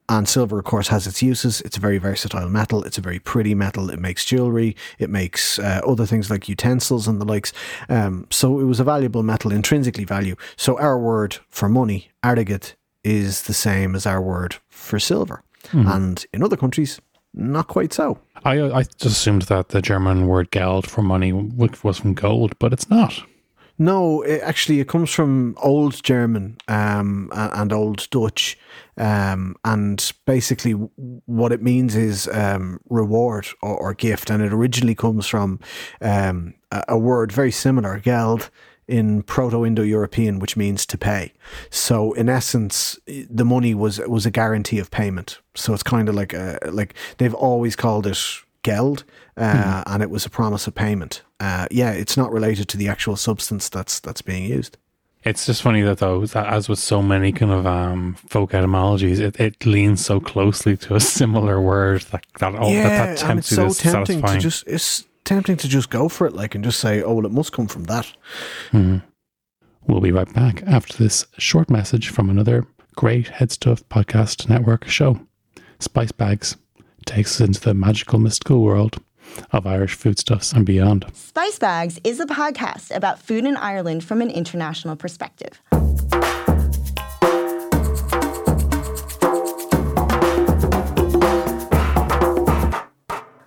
And 0.08 0.30
silver, 0.30 0.60
of 0.60 0.65
course, 0.65 0.89
has 0.89 1.08
its 1.08 1.24
uses. 1.24 1.62
It's 1.62 1.78
a 1.78 1.80
very 1.80 1.98
versatile 1.98 2.48
metal. 2.48 2.84
It's 2.84 3.00
a 3.00 3.02
very 3.02 3.18
pretty 3.18 3.56
metal. 3.56 3.89
It 3.89 4.00
makes 4.00 4.24
jewelry. 4.24 4.76
It 5.00 5.10
makes 5.10 5.58
uh, 5.58 5.82
other 5.86 6.06
things 6.06 6.30
like 6.30 6.48
utensils 6.48 7.08
and 7.08 7.20
the 7.20 7.26
likes. 7.26 7.52
Um, 7.89 8.28
so 8.30 8.60
it 8.60 8.65
was 8.65 8.80
a 8.80 8.84
valuable 8.84 9.24
metal, 9.24 9.52
intrinsically 9.52 10.06
value. 10.06 10.36
So 10.58 10.78
our 10.78 11.00
word 11.00 11.38
for 11.50 11.68
money, 11.68 12.12
airgead, 12.24 12.74
is 13.04 13.44
the 13.44 13.54
same 13.54 13.96
as 13.96 14.06
our 14.06 14.22
word 14.22 14.58
for 14.70 15.00
silver. 15.00 15.41
And 15.72 16.24
in 16.32 16.44
other 16.44 16.58
countries, 16.58 17.02
not 17.34 17.68
quite 17.68 17.91
so. 17.91 18.20
I 18.44 18.62
I 18.62 18.84
just 18.84 19.06
assumed 19.06 19.44
that 19.44 19.70
the 19.70 19.82
German 19.82 20.28
word 20.28 20.52
Geld 20.52 20.88
for 20.88 21.02
money 21.02 21.34
was 21.34 21.98
from 21.98 22.13
gold, 22.13 22.58
but 22.60 22.72
it's 22.72 22.89
not. 22.89 23.24
No, 23.77 24.21
it, 24.21 24.41
actually, 24.41 24.79
it 24.79 24.88
comes 24.88 25.11
from 25.11 25.55
Old 25.61 26.01
German 26.01 26.57
um, 26.67 27.29
and 27.33 27.73
Old 27.73 28.09
Dutch, 28.09 28.57
um, 28.97 29.55
and 29.65 30.13
basically, 30.25 30.71
what 30.71 31.51
it 31.51 31.61
means 31.61 31.95
is 31.95 32.29
um, 32.29 32.79
reward 32.89 33.47
or, 33.61 33.75
or 33.75 33.93
gift, 33.93 34.29
and 34.29 34.41
it 34.41 34.53
originally 34.53 34.95
comes 34.95 35.27
from 35.27 35.59
um, 36.01 36.53
a, 36.71 36.85
a 36.89 36.97
word 36.97 37.33
very 37.33 37.51
similar, 37.51 37.99
geld, 37.99 38.49
in 38.88 39.23
Proto-Indo-European, 39.23 40.39
which 40.39 40.55
means 40.55 40.85
to 40.85 40.97
pay. 40.97 41.33
So, 41.69 42.13
in 42.13 42.29
essence, 42.29 42.99
the 43.07 43.45
money 43.45 43.73
was 43.73 43.99
was 43.99 44.25
a 44.25 44.31
guarantee 44.31 44.79
of 44.79 44.91
payment. 44.91 45.39
So 45.55 45.73
it's 45.73 45.83
kind 45.83 46.07
of 46.07 46.15
like 46.15 46.33
a 46.33 46.59
like 46.71 46.93
they've 47.17 47.33
always 47.33 47.75
called 47.75 48.07
it 48.07 48.19
geld, 48.65 49.04
uh, 49.38 49.84
and 49.86 50.01
it 50.01 50.10
was 50.10 50.25
a 50.25 50.30
promise 50.30 50.65
of 50.67 50.73
payment. 50.73 51.21
Uh, 51.39 51.67
yeah, 51.69 51.91
it's 51.91 52.17
not 52.17 52.32
related 52.34 52.67
to 52.69 52.78
the 52.78 52.89
actual 52.89 53.15
substance 53.15 53.69
that's 53.69 53.99
that's 53.99 54.21
being 54.21 54.43
used. 54.43 54.78
It's 55.23 55.45
just 55.45 55.62
funny 55.62 55.82
that 55.84 55.99
though, 55.99 56.25
that 56.25 56.47
as 56.47 56.67
with 56.67 56.80
so 56.80 57.01
many 57.01 57.32
kind 57.32 57.51
of 57.51 57.65
um, 57.65 58.15
folk 58.28 58.54
etymologies, 58.54 59.19
it, 59.19 59.39
it 59.39 59.65
leans 59.65 60.04
so 60.04 60.19
closely 60.19 60.75
to 60.78 60.95
a 60.95 60.99
similar 60.99 61.62
word 61.62 62.06
like 62.12 62.25
that. 62.39 62.56
Oh, 62.58 62.73
that, 62.73 62.89
that 62.89 63.17
tempts 63.17 63.51
you. 63.51 63.56
so 63.56 63.69
tempting 63.69 64.19
satisfying. 64.19 64.39
to 64.39 64.43
just 64.43 64.67
it's 64.67 65.06
tempting 65.23 65.58
to 65.58 65.67
just 65.67 65.89
go 65.89 66.10
for 66.10 66.25
it, 66.28 66.34
like 66.34 66.56
and 66.56 66.63
just 66.63 66.80
say, 66.80 67.04
oh 67.04 67.13
well, 67.13 67.25
it 67.25 67.32
must 67.32 67.54
come 67.54 67.67
from 67.67 67.86
that. 67.86 68.12
We'll 69.88 70.01
be 70.01 70.12
right 70.12 70.34
back 70.34 70.63
after 70.65 70.97
this 70.97 71.28
short 71.38 71.69
message 71.69 72.10
from 72.10 72.32
another 72.32 72.65
great 72.95 73.28
Head 73.28 73.51
Stuff 73.51 73.88
Podcast 73.89 74.49
Network 74.49 74.88
show. 74.88 75.19
Spice 75.80 76.12
Bags 76.12 76.58
takes 77.06 77.39
us 77.39 77.48
into 77.48 77.60
the 77.60 77.74
magical, 77.74 78.20
mystical 78.20 78.62
world 78.62 78.98
of 79.52 79.65
Irish 79.65 79.94
foodstuffs 79.94 80.54
and 80.54 80.65
beyond. 80.65 81.06
Spice 81.13 81.60
Bags 81.60 82.00
is 82.04 82.20
a 82.20 82.26
podcast 82.26 82.96
about 82.96 83.20
food 83.20 83.46
in 83.46 83.58
Ireland 83.58 84.04
from 84.04 84.22
an 84.22 84.30
international 84.30 84.96
perspective. 84.96 85.62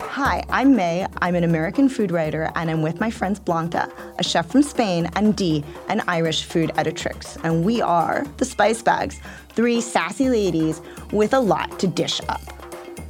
Hi, 0.03 0.45
I'm 0.51 0.75
May. 0.75 1.07
I'm 1.23 1.37
an 1.37 1.45
American 1.45 1.89
food 1.89 2.11
writer, 2.11 2.51
and 2.57 2.71
I'm 2.71 2.83
with 2.83 3.01
my 3.01 3.11
friends 3.11 3.39
Blanca, 3.39 3.91
a 4.19 4.25
chef 4.25 4.51
from 4.51 4.63
Spain, 4.63 5.09
and 5.15 5.37
Dee, 5.37 5.65
an 5.89 6.03
Irish 6.09 6.43
food 6.43 6.71
editrix. 6.71 7.39
And 7.45 7.65
we 7.65 7.81
are 7.81 8.27
the 8.39 8.45
Spice 8.45 8.83
Bags, 8.83 9.21
three 9.51 9.81
sassy 9.81 10.29
ladies 10.29 10.83
with 11.13 11.33
a 11.33 11.41
lot 11.41 11.79
to 11.79 11.87
dish 11.87 12.21
up. 12.29 12.58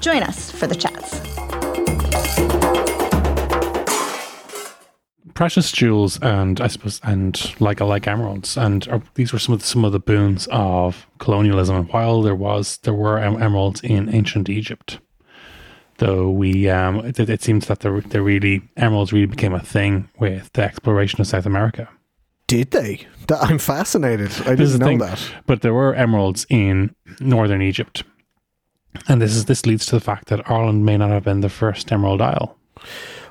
Join 0.00 0.22
us 0.22 0.50
for 0.50 0.66
the 0.66 0.74
chats. 0.74 1.20
precious 5.38 5.70
jewels 5.70 6.18
and 6.20 6.60
I 6.60 6.66
suppose 6.66 7.00
and 7.04 7.60
like 7.60 7.80
I 7.80 7.84
like 7.84 8.08
emeralds 8.08 8.56
and 8.56 8.88
uh, 8.88 8.98
these 9.14 9.32
were 9.32 9.38
some 9.38 9.52
of 9.52 9.60
the, 9.60 9.66
some 9.66 9.84
of 9.84 9.92
the 9.92 10.00
boons 10.00 10.48
of 10.50 11.06
colonialism. 11.20 11.76
And 11.76 11.88
while 11.92 12.22
there 12.22 12.34
was 12.34 12.78
there 12.78 12.92
were 12.92 13.20
em- 13.20 13.40
emeralds 13.40 13.80
in 13.82 14.12
ancient 14.12 14.48
Egypt, 14.48 14.98
though 15.98 16.28
we 16.28 16.68
um, 16.68 17.06
it, 17.06 17.20
it 17.20 17.40
seems 17.40 17.68
that 17.68 17.80
there 17.80 18.00
there 18.00 18.24
really 18.24 18.62
emeralds 18.76 19.12
really 19.12 19.26
became 19.26 19.54
a 19.54 19.60
thing 19.60 20.08
with 20.18 20.52
the 20.54 20.62
exploration 20.62 21.20
of 21.20 21.28
South 21.28 21.46
America. 21.46 21.88
Did 22.48 22.72
they? 22.72 23.06
I'm 23.30 23.58
fascinated. 23.58 24.32
I 24.44 24.56
didn't 24.56 24.80
know 24.80 24.86
thing. 24.86 24.98
that. 24.98 25.22
But 25.46 25.62
there 25.62 25.74
were 25.74 25.94
emeralds 25.94 26.46
in 26.48 26.96
northern 27.20 27.62
Egypt, 27.62 28.02
and 29.06 29.20
this 29.20 29.34
is 29.34 29.44
this 29.44 29.66
leads 29.66 29.86
to 29.86 29.96
the 29.96 30.00
fact 30.00 30.28
that 30.28 30.50
Ireland 30.50 30.84
may 30.84 30.96
not 30.96 31.10
have 31.10 31.24
been 31.24 31.40
the 31.40 31.48
first 31.48 31.92
Emerald 31.92 32.20
Isle. 32.20 32.56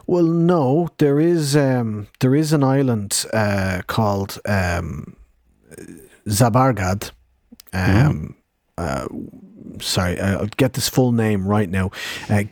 Well, 0.06 0.24
no, 0.24 0.90
there 0.98 1.20
is 1.20 1.56
um, 1.56 2.08
there 2.20 2.36
is 2.36 2.54
an 2.54 2.64
island 2.64 3.26
uh, 3.34 3.82
called 3.88 4.40
um, 4.46 5.16
Zabargad. 6.28 7.12
Um, 7.74 8.36
uh, 8.78 9.08
sorry, 9.82 10.20
I- 10.20 10.34
I'll 10.34 10.48
get 10.58 10.74
this 10.74 10.90
full 10.90 11.12
name 11.12 11.48
right 11.48 11.70
now. 11.70 11.92
Uh, 12.30 12.44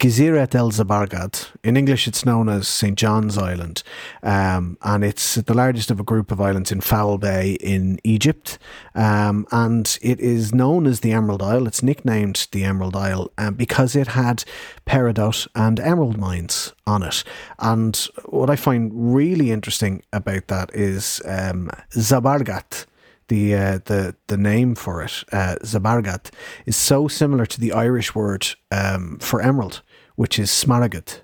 el 0.55 0.71
Zabargad. 0.71 1.47
In 1.63 1.77
English, 1.77 2.07
it's 2.07 2.25
known 2.25 2.49
as 2.49 2.67
St. 2.67 2.97
John's 2.97 3.37
Island, 3.37 3.83
um, 4.23 4.77
and 4.81 5.03
it's 5.03 5.35
the 5.35 5.53
largest 5.53 5.91
of 5.91 5.99
a 5.99 6.03
group 6.03 6.31
of 6.31 6.39
islands 6.39 6.71
in 6.71 6.81
Foul 6.81 7.17
Bay 7.17 7.53
in 7.59 7.99
Egypt. 8.03 8.57
Um, 8.93 9.45
and 9.51 9.97
it 10.01 10.19
is 10.19 10.53
known 10.53 10.85
as 10.87 11.01
the 11.01 11.11
Emerald 11.11 11.41
Isle. 11.41 11.67
It's 11.67 11.83
nicknamed 11.83 12.47
the 12.51 12.63
Emerald 12.63 12.95
Isle 12.95 13.31
um, 13.37 13.55
because 13.55 13.95
it 13.95 14.07
had 14.07 14.43
peridot 14.85 15.47
and 15.55 15.79
emerald 15.79 16.17
mines 16.17 16.73
on 16.87 17.03
it. 17.03 17.23
And 17.59 17.95
what 18.25 18.49
I 18.49 18.55
find 18.55 18.91
really 18.93 19.51
interesting 19.51 20.03
about 20.13 20.47
that 20.47 20.73
is 20.73 21.21
um, 21.25 21.69
Zabargad 21.91 22.85
the 23.27 23.55
uh, 23.55 23.79
the 23.85 24.15
the 24.27 24.37
name 24.37 24.75
for 24.75 25.01
it, 25.03 25.23
uh, 25.31 25.55
Zabargad, 25.63 26.29
is 26.65 26.75
so 26.75 27.07
similar 27.07 27.45
to 27.45 27.59
the 27.59 27.71
Irish 27.73 28.13
word 28.15 28.47
um, 28.71 29.17
for 29.19 29.41
emerald, 29.41 29.81
which 30.15 30.39
is 30.39 30.49
smaragd. 30.49 31.21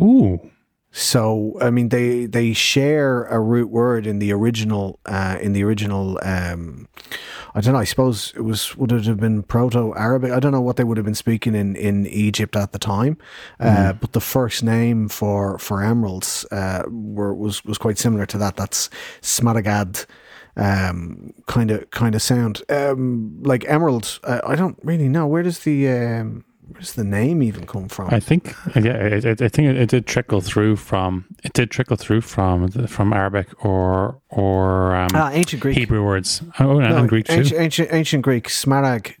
Ooh, 0.00 0.50
So 0.92 1.56
I 1.60 1.70
mean, 1.70 1.88
they 1.90 2.26
they 2.26 2.52
share 2.52 3.24
a 3.24 3.38
root 3.40 3.70
word 3.70 4.06
in 4.06 4.18
the 4.18 4.32
original 4.32 4.98
uh, 5.06 5.38
in 5.40 5.52
the 5.52 5.62
original. 5.62 6.18
Um, 6.22 6.88
I 7.54 7.60
don't 7.60 7.74
know. 7.74 7.80
I 7.80 7.84
suppose 7.84 8.32
it 8.36 8.42
was 8.42 8.76
would 8.76 8.92
it 8.92 9.04
have 9.06 9.18
been 9.18 9.42
Proto 9.42 9.94
Arabic? 9.96 10.32
I 10.32 10.40
don't 10.40 10.52
know 10.52 10.60
what 10.60 10.76
they 10.76 10.84
would 10.84 10.96
have 10.96 11.06
been 11.06 11.14
speaking 11.14 11.54
in, 11.54 11.74
in 11.76 12.06
Egypt 12.06 12.56
at 12.56 12.72
the 12.72 12.78
time. 12.78 13.18
Uh, 13.58 13.92
but 13.92 14.12
the 14.12 14.20
first 14.20 14.62
name 14.62 15.08
for 15.08 15.58
for 15.58 15.82
emeralds 15.82 16.44
uh, 16.52 16.82
were 16.88 17.34
was 17.34 17.64
was 17.64 17.78
quite 17.78 17.98
similar 17.98 18.26
to 18.26 18.38
that. 18.38 18.56
That's 18.56 18.90
Smaragaid. 19.22 20.06
Um, 20.60 21.32
kind 21.46 21.70
of 21.70 21.90
kind 21.90 22.14
of 22.14 22.20
sound 22.20 22.62
um, 22.68 23.42
like 23.42 23.64
emerald. 23.66 24.20
Uh, 24.22 24.40
I 24.46 24.56
don't 24.56 24.78
really 24.82 25.08
know 25.08 25.26
where 25.26 25.42
does 25.42 25.60
the 25.60 25.88
um, 25.88 26.44
where 26.68 26.80
does 26.80 26.92
the 26.92 27.04
name 27.04 27.42
even 27.42 27.66
come 27.66 27.88
from? 27.88 28.12
I 28.12 28.20
think 28.20 28.54
yeah, 28.76 28.92
it, 28.92 29.24
it, 29.24 29.42
I 29.42 29.48
think 29.48 29.68
it, 29.68 29.76
it 29.76 29.88
did 29.88 30.06
trickle 30.06 30.40
through 30.40 30.76
from 30.76 31.24
it 31.42 31.52
did 31.54 31.70
trickle 31.70 31.96
through 31.96 32.20
from 32.20 32.68
from 32.86 33.12
Arabic 33.12 33.48
or 33.64 34.20
or 34.28 34.94
um, 34.94 35.08
ah, 35.14 35.30
ancient 35.32 35.62
Greek. 35.62 35.76
Hebrew 35.78 36.04
words. 36.04 36.42
Oh, 36.58 36.78
and, 36.78 36.90
No, 36.90 36.96
and 36.98 37.08
Greek 37.08 37.26
too. 37.26 37.32
ancient, 37.32 37.60
ancient, 37.60 37.88
ancient 37.92 38.22
Greek, 38.22 38.48
smarag, 38.48 39.14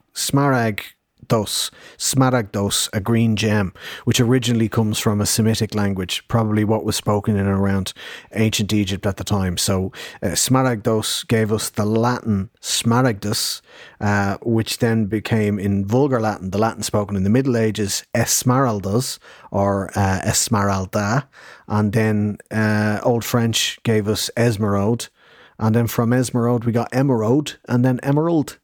smaragdos, 1.30 1.70
smaragdos, 1.96 2.88
a 2.92 3.00
green 3.00 3.36
gem, 3.36 3.72
which 4.04 4.20
originally 4.20 4.68
comes 4.68 4.98
from 4.98 5.20
a 5.20 5.26
Semitic 5.26 5.74
language, 5.74 6.26
probably 6.28 6.64
what 6.64 6.84
was 6.84 6.96
spoken 6.96 7.36
in 7.36 7.46
around 7.46 7.92
ancient 8.34 8.72
Egypt 8.72 9.06
at 9.06 9.16
the 9.16 9.24
time. 9.24 9.56
So, 9.56 9.92
uh, 10.22 10.28
smaragdos 10.28 11.26
gave 11.28 11.52
us 11.52 11.70
the 11.70 11.84
Latin 11.84 12.50
smaragdus, 12.60 13.60
uh, 14.00 14.38
which 14.42 14.78
then 14.78 15.06
became 15.06 15.58
in 15.58 15.86
vulgar 15.86 16.20
Latin, 16.20 16.50
the 16.50 16.58
Latin 16.58 16.82
spoken 16.82 17.16
in 17.16 17.24
the 17.24 17.30
Middle 17.30 17.56
Ages, 17.56 18.04
esmeraldas 18.14 19.18
or 19.50 19.90
uh, 19.96 20.20
esmeralda, 20.24 21.28
and 21.68 21.92
then 21.92 22.38
uh, 22.50 23.00
Old 23.02 23.24
French 23.24 23.78
gave 23.82 24.08
us 24.08 24.30
esmeraude. 24.36 25.08
And 25.58 25.74
then 25.76 25.88
from 25.88 26.14
Esmeralda, 26.14 26.64
we 26.64 26.72
got 26.72 26.88
Emerald 26.90 27.58
and 27.68 27.84
then 27.84 28.00
Emerald. 28.02 28.58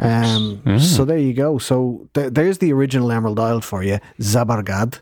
Um, 0.00 0.78
So 0.78 1.04
there 1.04 1.18
you 1.18 1.34
go. 1.34 1.58
So 1.58 2.08
th- 2.14 2.32
there's 2.32 2.58
the 2.58 2.72
original 2.72 3.12
Emerald 3.12 3.38
Isle 3.38 3.60
for 3.60 3.82
you, 3.82 3.98
Zabargad. 4.20 5.00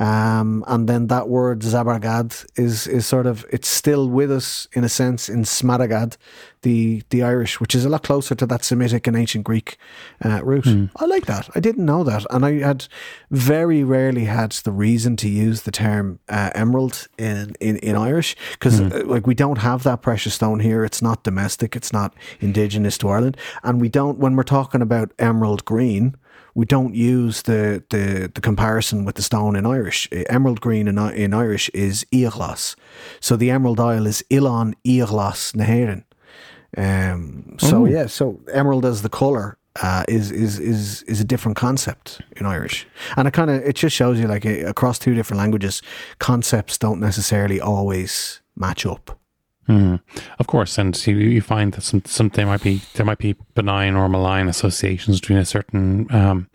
Um, 0.00 0.64
and 0.66 0.88
then 0.88 1.08
that 1.08 1.28
word 1.28 1.60
Zabargad 1.60 2.46
is 2.56 2.86
is 2.86 3.04
sort 3.06 3.26
of 3.26 3.44
it's 3.50 3.68
still 3.68 4.08
with 4.08 4.32
us 4.32 4.66
in 4.72 4.82
a 4.82 4.88
sense 4.88 5.28
in 5.28 5.44
Smaragaid, 5.44 6.16
the 6.62 7.02
the 7.10 7.22
Irish, 7.22 7.60
which 7.60 7.74
is 7.74 7.84
a 7.84 7.90
lot 7.90 8.02
closer 8.02 8.34
to 8.34 8.46
that 8.46 8.64
Semitic 8.64 9.06
and 9.06 9.14
ancient 9.14 9.44
Greek 9.44 9.76
uh, 10.24 10.42
root. 10.42 10.66
I 10.96 11.04
like 11.04 11.26
that. 11.26 11.50
I 11.54 11.60
didn't 11.60 11.84
know 11.84 12.02
that, 12.04 12.24
and 12.30 12.46
I 12.46 12.60
had 12.60 12.86
very 13.30 13.84
rarely 13.84 14.24
had 14.24 14.52
the 14.52 14.72
reason 14.72 15.16
to 15.16 15.28
use 15.28 15.62
the 15.62 15.70
term 15.70 16.18
uh, 16.30 16.50
emerald 16.54 17.06
in 17.18 17.54
in, 17.60 17.76
in 17.76 17.94
Irish 17.94 18.36
because 18.52 18.80
uh, 18.80 19.02
like 19.04 19.26
we 19.26 19.34
don't 19.34 19.58
have 19.58 19.82
that 19.82 20.00
precious 20.00 20.32
stone 20.32 20.60
here. 20.60 20.82
It's 20.82 21.02
not 21.02 21.24
domestic. 21.24 21.76
It's 21.76 21.92
not 21.92 22.14
indigenous 22.40 22.96
to 22.98 23.10
Ireland, 23.10 23.36
and 23.62 23.82
we 23.82 23.90
don't. 23.90 24.18
When 24.18 24.34
we're 24.34 24.44
talking 24.44 24.80
about 24.80 25.12
emerald 25.18 25.66
green, 25.66 26.16
we 26.60 26.66
don't 26.66 26.94
use 26.94 27.42
the 27.42 27.82
the, 27.88 28.30
the 28.34 28.40
comparison 28.42 29.06
with 29.06 29.14
the 29.14 29.22
stone 29.22 29.56
in 29.56 29.64
Irish. 29.64 30.08
Uh, 30.12 30.24
Emerald 30.28 30.60
green 30.60 30.88
in, 30.88 30.98
in 30.98 31.32
Irish 31.32 31.70
is 31.70 32.04
Iathghlas. 32.12 32.76
So 33.18 33.34
the 33.34 33.50
Emerald 33.50 33.80
Isle 33.80 34.06
is 34.06 34.22
Ilan 34.30 34.74
Iathghlas 34.84 35.54
Naherin. 35.56 36.04
Um, 36.76 37.56
so 37.58 37.86
yeah, 37.86 38.06
so 38.06 38.38
emerald 38.52 38.84
as 38.84 39.00
the 39.00 39.08
color 39.08 39.56
uh, 39.82 40.04
is 40.06 40.30
is 40.30 40.58
is 40.58 41.02
is 41.04 41.18
a 41.18 41.24
different 41.24 41.56
concept 41.56 42.20
in 42.36 42.44
Irish, 42.44 42.86
and 43.16 43.26
it 43.26 43.32
kind 43.32 43.50
of 43.50 43.62
it 43.64 43.76
just 43.76 43.96
shows 43.96 44.20
you 44.20 44.28
like 44.28 44.44
eh, 44.44 44.68
across 44.68 44.98
two 44.98 45.14
different 45.14 45.38
languages, 45.38 45.82
concepts 46.18 46.76
don't 46.76 47.00
necessarily 47.00 47.58
always 47.58 48.40
match 48.54 48.84
up. 48.84 49.19
Of 50.38 50.46
course, 50.46 50.78
and 50.78 51.06
you, 51.06 51.16
you 51.16 51.40
find 51.40 51.72
that 51.74 51.82
some, 51.82 52.02
some 52.04 52.28
there 52.30 52.46
might 52.46 52.62
be 52.62 52.82
there 52.94 53.06
might 53.06 53.18
be 53.18 53.36
benign 53.54 53.94
or 53.94 54.08
malign 54.08 54.48
associations 54.48 55.20
between 55.20 55.38
a 55.38 55.44
certain 55.44 56.12
um, 56.14 56.48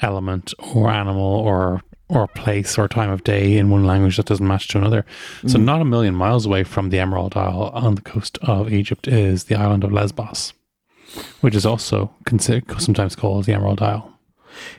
element 0.00 0.54
or 0.58 0.90
animal 0.90 1.22
or 1.22 1.82
or 2.08 2.28
place 2.28 2.78
or 2.78 2.86
time 2.86 3.10
of 3.10 3.24
day 3.24 3.56
in 3.56 3.70
one 3.70 3.84
language 3.84 4.16
that 4.16 4.26
doesn't 4.26 4.46
match 4.46 4.68
to 4.68 4.78
another. 4.78 5.04
So, 5.46 5.58
not 5.58 5.80
a 5.80 5.84
million 5.84 6.14
miles 6.14 6.46
away 6.46 6.64
from 6.64 6.90
the 6.90 6.98
Emerald 6.98 7.36
Isle 7.36 7.70
on 7.74 7.94
the 7.94 8.02
coast 8.02 8.38
of 8.42 8.72
Egypt 8.72 9.08
is 9.08 9.44
the 9.44 9.56
island 9.56 9.84
of 9.84 9.92
Lesbos, 9.92 10.52
which 11.40 11.54
is 11.54 11.66
also 11.66 12.14
considered 12.24 12.80
sometimes 12.80 13.16
called 13.16 13.44
the 13.44 13.54
Emerald 13.54 13.82
Isle. 13.82 14.13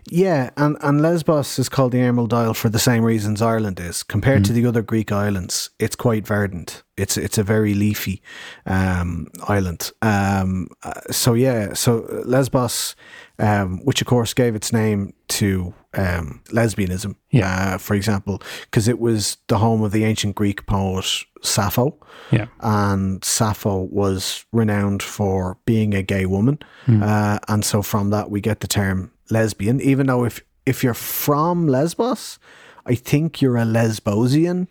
Yeah, 0.09 0.49
and, 0.57 0.77
and 0.81 1.01
Lesbos 1.01 1.59
is 1.59 1.69
called 1.69 1.91
the 1.91 1.99
Emerald 1.99 2.33
Isle 2.33 2.53
for 2.53 2.69
the 2.69 2.79
same 2.79 3.03
reasons 3.03 3.41
Ireland 3.41 3.79
is. 3.79 4.03
Compared 4.03 4.45
to 4.45 4.53
the 4.53 4.65
other 4.65 4.81
Greek 4.81 5.11
islands, 5.11 5.69
it's 5.79 5.95
quite 5.95 6.25
verdant. 6.27 6.83
It's 6.97 7.17
it's 7.17 7.37
a 7.37 7.43
very 7.43 7.73
leafy 7.73 8.21
um, 8.65 9.27
island. 9.47 9.91
Um, 10.01 10.67
uh, 10.83 10.93
so 11.11 11.33
yeah, 11.33 11.73
so 11.73 12.05
Lesbos, 12.25 12.95
um, 13.39 13.83
which 13.83 14.01
of 14.01 14.07
course 14.07 14.33
gave 14.33 14.55
its 14.55 14.71
name 14.71 15.13
to 15.27 15.73
um, 15.97 16.41
lesbianism, 16.53 17.15
uh, 17.43 17.77
for 17.77 17.95
example, 17.95 18.41
because 18.61 18.87
it 18.87 18.99
was 18.99 19.37
the 19.47 19.57
home 19.57 19.81
of 19.83 19.91
the 19.91 20.05
ancient 20.05 20.35
Greek 20.35 20.65
poet 20.67 21.05
Sappho 21.41 21.97
Yeah. 22.31 22.47
and 22.61 23.23
Sappho 23.25 23.83
was 23.91 24.45
renowned 24.53 25.03
for 25.03 25.57
being 25.65 25.93
a 25.93 26.01
gay 26.01 26.25
woman, 26.25 26.59
uh, 26.87 27.39
and 27.49 27.65
so 27.65 27.81
from 27.81 28.09
that 28.11 28.29
we 28.29 28.39
get 28.39 28.59
the 28.61 28.67
term 28.67 29.11
lesbian. 29.29 29.81
Even 29.81 30.07
though 30.07 30.23
if 30.23 30.43
if 30.65 30.83
you're 30.83 30.93
from 30.93 31.67
Lesbos, 31.67 32.39
I 32.85 32.95
think 32.95 33.41
you're 33.41 33.57
a 33.57 33.65
Lesbosian. 33.65 34.67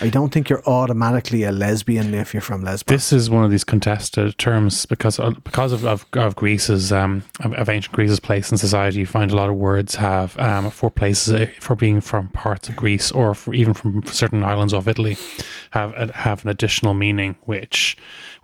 I 0.00 0.08
don't 0.08 0.32
think 0.32 0.48
you're 0.48 0.64
automatically 0.66 1.44
a 1.44 1.52
lesbian 1.52 2.14
if 2.14 2.34
you're 2.34 2.40
from 2.40 2.62
Lesbos. 2.62 2.92
This 2.92 3.12
is 3.12 3.30
one 3.30 3.44
of 3.44 3.50
these 3.50 3.64
contested 3.64 4.36
terms 4.38 4.86
because 4.86 5.18
because 5.44 5.72
of 5.72 5.84
of, 5.84 6.06
of 6.14 6.36
Greece's 6.36 6.92
um 6.92 7.22
of, 7.40 7.52
of 7.54 7.68
ancient 7.68 7.94
Greece's 7.94 8.20
place 8.20 8.50
in 8.50 8.58
society. 8.58 9.00
You 9.00 9.06
find 9.06 9.30
a 9.30 9.36
lot 9.36 9.48
of 9.48 9.56
words 9.56 9.94
have 9.96 10.38
um 10.38 10.70
for 10.70 10.90
places 10.90 11.34
uh, 11.34 11.46
for 11.60 11.76
being 11.76 12.00
from 12.00 12.28
parts 12.28 12.68
of 12.68 12.76
Greece 12.76 13.10
or 13.10 13.34
for 13.34 13.54
even 13.54 13.74
from 13.74 14.04
certain 14.06 14.42
islands 14.42 14.72
of 14.72 14.88
Italy 14.88 15.16
have 15.70 15.94
uh, 15.94 16.12
have 16.12 16.44
an 16.44 16.50
additional 16.50 16.94
meaning 16.94 17.36
which 17.42 17.96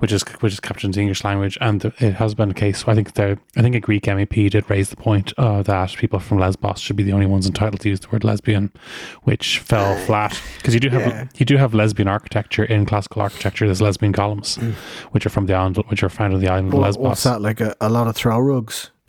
which 0.05 0.12
is 0.12 0.23
which 0.40 0.53
is 0.53 0.61
captured 0.61 0.88
in 0.88 0.93
the 0.93 1.01
English 1.01 1.25
language. 1.25 1.57
And 1.62 1.83
it 1.99 2.12
has 2.17 2.35
been 2.35 2.51
a 2.51 2.55
case. 2.55 2.85
I 2.87 2.95
think 2.95 3.14
there 3.14 3.38
I 3.57 3.62
think 3.62 3.75
a 3.75 3.81
Greek 3.81 4.03
MEP 4.05 4.51
did 4.51 4.69
raise 4.69 4.90
the 4.90 4.97
point 4.97 5.33
uh, 5.38 5.62
that 5.62 5.97
people 5.97 6.19
from 6.19 6.38
Lesbos 6.38 6.79
should 6.79 6.97
be 6.97 7.03
the 7.03 7.12
only 7.12 7.25
ones 7.25 7.47
entitled 7.47 7.81
to 7.81 7.88
use 7.88 8.01
the 8.01 8.09
word 8.11 8.23
lesbian, 8.23 8.71
which 9.23 9.61
fell 9.61 9.97
flat 10.07 10.38
because 10.59 10.75
you 10.75 10.81
do 10.81 10.90
have 10.90 11.01
Yeah. 11.07 11.25
you 11.37 11.47
do 11.47 11.57
have 11.57 11.73
lesbian 11.73 12.07
architecture 12.07 12.64
in 12.64 12.85
classical 12.85 13.23
architecture. 13.23 13.64
There's 13.64 13.81
lesbian 13.81 14.12
columns, 14.12 14.57
which 15.12 15.25
are 15.25 15.31
from 15.31 15.47
the 15.47 15.55
island, 15.55 15.79
which 15.88 16.03
are 16.03 16.11
found 16.11 16.35
on 16.35 16.40
the 16.40 16.49
island 16.49 16.69
of 16.75 16.79
Lesbos. 16.79 17.03
what's 17.03 17.23
that 17.23 17.40
like? 17.40 17.62
A, 17.62 17.75
a 17.81 17.88
lot 17.88 18.07
of 18.07 18.14
throw 18.14 18.38
rugs, 18.38 18.90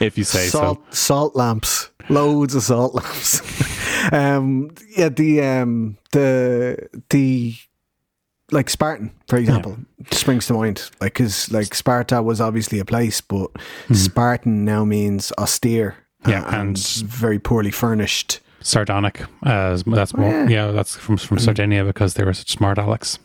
If 0.00 0.18
you 0.18 0.24
say 0.24 0.48
salt, 0.48 0.78
salt 0.94 1.34
lamps, 1.36 1.88
loads 2.10 2.54
of 2.54 2.62
salt 2.62 2.94
lamps. 2.94 3.40
um, 4.12 4.70
yeah, 4.94 5.08
the 5.08 5.40
um, 5.40 5.96
the 6.12 6.88
the 7.08 7.54
like 8.50 8.70
Spartan, 8.70 9.10
for 9.28 9.36
example, 9.36 9.76
springs 10.10 10.46
to 10.46 10.54
mind. 10.54 10.90
Like, 11.00 11.14
because 11.14 11.50
like 11.52 11.74
Sparta 11.74 12.22
was 12.22 12.40
obviously 12.40 12.78
a 12.78 12.84
place, 12.84 13.20
but 13.20 13.50
Spartan 13.92 14.64
now 14.64 14.84
means 14.84 15.32
austere. 15.38 15.96
Yeah, 16.26 16.42
uh, 16.44 16.60
and- 16.62 16.78
very 16.78 17.38
poorly 17.38 17.70
furnished. 17.70 18.40
Sardonic, 18.60 19.22
as 19.44 19.84
that's 19.84 20.16
more. 20.16 20.30
yeah. 20.30 20.48
yeah. 20.48 20.70
that's 20.72 20.96
from 20.96 21.16
from 21.16 21.38
Sardinia 21.38 21.84
because 21.84 22.14
they 22.14 22.24
were 22.24 22.34
such 22.34 22.50
smart 22.50 22.76
Alex. 22.78 23.18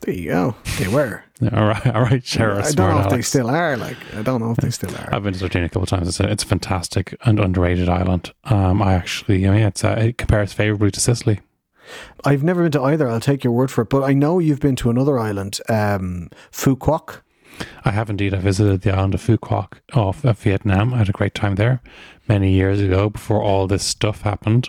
There 0.00 0.14
you 0.14 0.30
go. 0.30 0.56
They 0.78 0.88
were. 0.88 1.22
Yeah, 1.40 1.60
all 1.60 1.66
right, 1.66 1.86
all 1.88 2.02
right, 2.02 2.24
sure. 2.24 2.62
I 2.62 2.70
don't 2.70 2.94
know 2.94 3.00
if 3.00 3.10
they 3.10 3.20
still 3.20 3.50
are. 3.50 3.76
Like, 3.76 3.96
I 4.14 4.22
don't 4.22 4.40
know 4.40 4.52
if 4.52 4.58
they 4.58 4.70
still 4.70 4.94
are. 4.94 5.12
I've 5.12 5.24
been 5.24 5.32
to 5.32 5.38
Sardinia 5.40 5.66
a 5.66 5.68
couple 5.68 5.82
of 5.82 5.88
times. 5.88 6.06
It's 6.06 6.20
a, 6.20 6.30
it's 6.30 6.44
a 6.44 6.46
fantastic 6.46 7.16
and 7.24 7.40
underrated 7.40 7.88
island. 7.88 8.32
Um, 8.44 8.80
I 8.80 8.94
actually, 8.94 9.44
I 9.46 9.50
mean, 9.50 9.62
it's 9.62 9.82
uh, 9.82 9.96
it 9.98 10.16
compares 10.16 10.52
favorably 10.52 10.92
to 10.92 11.00
Sicily. 11.00 11.40
I've 12.24 12.42
never 12.42 12.62
been 12.62 12.72
to 12.72 12.82
either. 12.82 13.08
I'll 13.08 13.20
take 13.20 13.44
your 13.44 13.52
word 13.52 13.70
for 13.70 13.82
it. 13.82 13.90
But 13.90 14.02
I 14.02 14.12
know 14.12 14.38
you've 14.38 14.60
been 14.60 14.76
to 14.76 14.90
another 14.90 15.18
island, 15.18 15.60
um, 15.68 16.30
Phu 16.52 16.76
Quoc. 16.76 17.20
I 17.84 17.90
have 17.92 18.10
indeed. 18.10 18.34
I 18.34 18.38
visited 18.38 18.82
the 18.82 18.92
island 18.92 19.14
of 19.14 19.22
Phu 19.22 19.38
Quoc 19.38 19.74
of, 19.92 20.24
of 20.24 20.26
uh, 20.26 20.32
Vietnam. 20.32 20.94
I 20.94 20.98
had 20.98 21.08
a 21.08 21.12
great 21.12 21.34
time 21.34 21.54
there 21.54 21.80
many 22.28 22.52
years 22.52 22.80
ago 22.80 23.10
before 23.10 23.42
all 23.42 23.66
this 23.66 23.84
stuff 23.84 24.22
happened. 24.22 24.68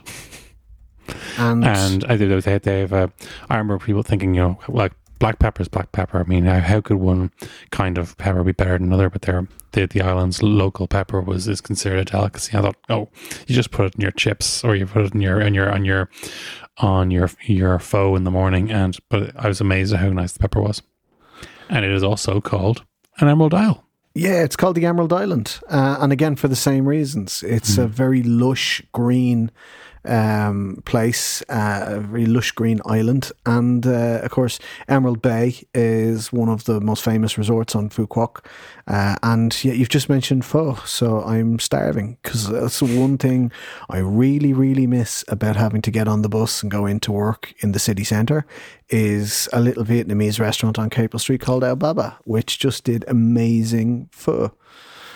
And, 1.37 1.65
And 1.65 2.05
I 2.05 2.17
did. 2.17 2.41
They, 2.43 2.57
they 2.57 2.79
have. 2.81 2.93
A, 2.93 3.11
I 3.49 3.57
remember 3.57 3.83
people 3.83 4.03
thinking, 4.03 4.33
you 4.35 4.41
know, 4.41 4.59
like 4.67 4.93
black 5.19 5.39
pepper 5.39 5.61
is 5.61 5.67
black 5.67 5.91
pepper. 5.91 6.19
I 6.19 6.23
mean, 6.23 6.45
how, 6.45 6.59
how 6.59 6.81
could 6.81 6.97
one 6.97 7.31
kind 7.71 7.97
of 7.97 8.17
pepper 8.17 8.43
be 8.43 8.51
better 8.51 8.77
than 8.77 8.87
another? 8.87 9.09
But 9.09 9.23
there, 9.23 9.47
the 9.71 9.85
the 9.85 10.01
island's 10.01 10.41
local 10.43 10.87
pepper 10.87 11.21
was 11.21 11.47
is 11.47 11.61
considered 11.61 11.99
a 11.99 12.05
delicacy. 12.05 12.57
I 12.57 12.61
thought, 12.61 12.77
oh, 12.89 13.09
you 13.47 13.55
just 13.55 13.71
put 13.71 13.85
it 13.85 13.95
in 13.95 14.01
your 14.01 14.11
chips 14.11 14.63
or 14.63 14.75
you 14.75 14.85
put 14.85 15.05
it 15.05 15.13
in 15.13 15.21
your 15.21 15.41
in 15.41 15.53
your 15.53 15.71
on 15.71 15.85
your 15.85 16.09
on 16.77 17.11
your 17.11 17.29
your 17.45 17.79
pho 17.79 18.15
in 18.15 18.23
the 18.23 18.31
morning. 18.31 18.71
And 18.71 18.97
but 19.09 19.31
I 19.35 19.47
was 19.47 19.61
amazed 19.61 19.93
at 19.93 19.99
how 19.99 20.09
nice 20.09 20.33
the 20.33 20.39
pepper 20.39 20.61
was. 20.61 20.81
And 21.69 21.83
it 21.83 21.91
is 21.91 22.03
also 22.03 22.41
called 22.41 22.83
an 23.19 23.27
Emerald 23.27 23.53
Isle. 23.53 23.83
yeah, 24.13 24.43
it's 24.43 24.55
called 24.55 24.75
the 24.75 24.85
Emerald 24.85 25.11
Island. 25.13 25.59
Uh, 25.69 25.97
and 25.99 26.11
again, 26.11 26.35
for 26.35 26.47
the 26.47 26.55
same 26.55 26.87
reasons. 26.87 27.43
It's 27.43 27.77
a 27.77 27.87
very 27.87 28.23
lush 28.23 28.81
green 28.91 29.51
um, 30.07 30.81
place, 30.85 31.41
uh, 31.49 31.85
a 31.87 31.99
very 31.99 32.25
lush 32.25 32.51
green 32.51 32.81
island. 32.85 33.31
And 33.45 33.85
uh, 33.85 34.21
of 34.23 34.31
course, 34.31 34.59
Emerald 34.87 35.21
Bay 35.21 35.63
is 35.73 36.31
one 36.31 36.49
of 36.49 36.65
the 36.65 36.79
most 36.79 37.03
famous 37.03 37.37
resorts 37.37 37.75
on 37.75 37.89
Phu 37.89 38.07
Quoc. 38.07 38.45
Uh, 38.87 39.15
and 39.23 39.63
yeah, 39.63 39.73
you've 39.73 39.89
just 39.89 40.09
mentioned 40.09 40.45
pho, 40.45 40.75
so 40.85 41.23
I'm 41.23 41.57
starving 41.59 42.17
because 42.21 42.49
that's 42.49 42.79
the 42.79 42.99
one 42.99 43.17
thing 43.17 43.51
I 43.89 43.97
really, 43.97 44.53
really 44.53 44.85
miss 44.85 45.23
about 45.27 45.55
having 45.55 45.81
to 45.83 45.91
get 45.91 46.07
on 46.07 46.21
the 46.21 46.29
bus 46.29 46.61
and 46.61 46.71
go 46.71 46.85
into 46.85 47.11
work 47.11 47.53
in 47.59 47.71
the 47.71 47.79
city 47.79 48.03
centre 48.03 48.45
is 48.89 49.49
a 49.51 49.59
little 49.59 49.83
Vietnamese 49.83 50.39
restaurant 50.39 50.77
on 50.77 50.89
Capel 50.89 51.19
Street 51.19 51.41
called 51.41 51.63
Aobaba, 51.63 52.15
which 52.25 52.59
just 52.59 52.83
did 52.83 53.03
amazing 53.07 54.09
pho. 54.11 54.51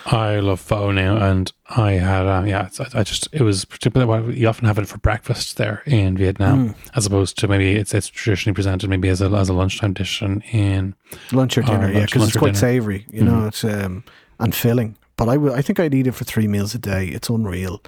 I 0.06 0.40
love 0.40 0.60
pho 0.60 0.92
now, 0.92 1.18
and 1.18 1.52
I 1.70 1.94
had 1.94 2.26
uh, 2.26 2.44
yeah. 2.46 2.66
it's- 2.68 2.80
I, 2.96 3.00
I 3.00 3.04
just 3.04 3.28
it 3.32 3.42
was 3.42 3.66
particularly 3.66 4.10
well 4.10 4.32
you 4.34 4.48
often 4.48 4.66
have 4.66 4.78
it 4.80 4.88
for 4.88 4.98
breakfast 4.98 5.58
there 5.58 5.84
in 5.86 6.18
Vietnam, 6.18 6.76
as 6.96 7.06
opposed 7.06 7.38
to 7.40 7.48
maybe 7.48 7.74
it's 7.76 7.94
it's 7.94 8.08
traditionally 8.08 8.54
presented 8.56 8.90
maybe 8.90 9.10
as 9.10 9.22
a 9.22 9.26
as 9.32 9.50
a 9.50 9.54
lunchtime 9.54 9.94
dish 9.94 10.22
in, 10.22 10.42
in 10.52 10.96
Lunch 11.32 11.58
or 11.58 11.62
dinner, 11.62 11.88
Oh, 11.88 11.90
yeah, 11.92 12.06
because 12.06 12.28
it's 12.28 12.38
quite 12.38 12.50
dinner. 12.50 12.60
savoury, 12.60 13.06
you 13.12 13.24
know, 13.24 13.48
it's 13.48 13.64
um, 13.64 14.04
and 14.40 14.56
filling. 14.56 14.96
But 15.20 15.28
I 15.28 15.36
would- 15.38 15.52
I 15.60 15.62
think 15.62 15.80
I'd 15.82 15.94
eat 15.94 16.08
it 16.08 16.14
for 16.16 16.24
three 16.24 16.48
meals 16.48 16.74
a 16.74 16.80
day. 16.80 17.04
It's 17.08 17.30
unreal. 17.30 17.82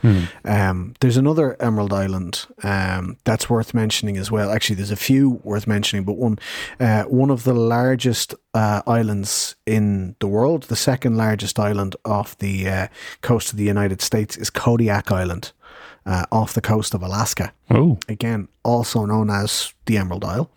Um, 0.44 0.94
there's 1.00 1.16
another 1.18 1.56
Emerald 1.62 1.94
Island 1.94 2.46
um, 2.62 3.16
that's 3.24 3.50
worth 3.50 3.74
mentioning 3.74 4.18
as 4.18 4.30
well. 4.30 4.52
Actually, 4.52 4.76
there's 4.76 4.92
a 4.92 5.04
few 5.10 5.40
worth 5.44 5.66
mentioning, 5.66 6.04
but 6.06 6.18
one 6.18 6.38
uh, 6.80 7.04
one 7.04 7.32
of 7.32 7.44
the 7.44 7.54
largest 7.54 8.36
uh, 8.54 8.82
islands 8.86 9.56
in 9.66 10.16
the 10.20 10.28
world, 10.28 10.64
the 10.64 10.76
second 10.76 11.16
largest 11.16 11.58
island 11.58 11.96
off 12.04 12.38
the 12.38 12.68
uh, 12.70 12.88
coast 13.22 13.52
of 13.54 13.58
the 13.58 13.64
United 13.76 14.02
States, 14.02 14.36
is 14.38 14.50
Kodiak 14.50 15.10
Island, 15.12 15.54
uh, 16.06 16.26
off 16.32 16.54
the 16.54 16.62
coast 16.62 16.94
of 16.94 17.02
Alaska. 17.02 17.54
oh 17.70 17.98
Again, 18.10 18.48
also 18.64 19.06
known 19.06 19.30
as 19.30 19.74
the 19.86 19.98
Emerald 19.98 20.26
Isle. 20.26 20.50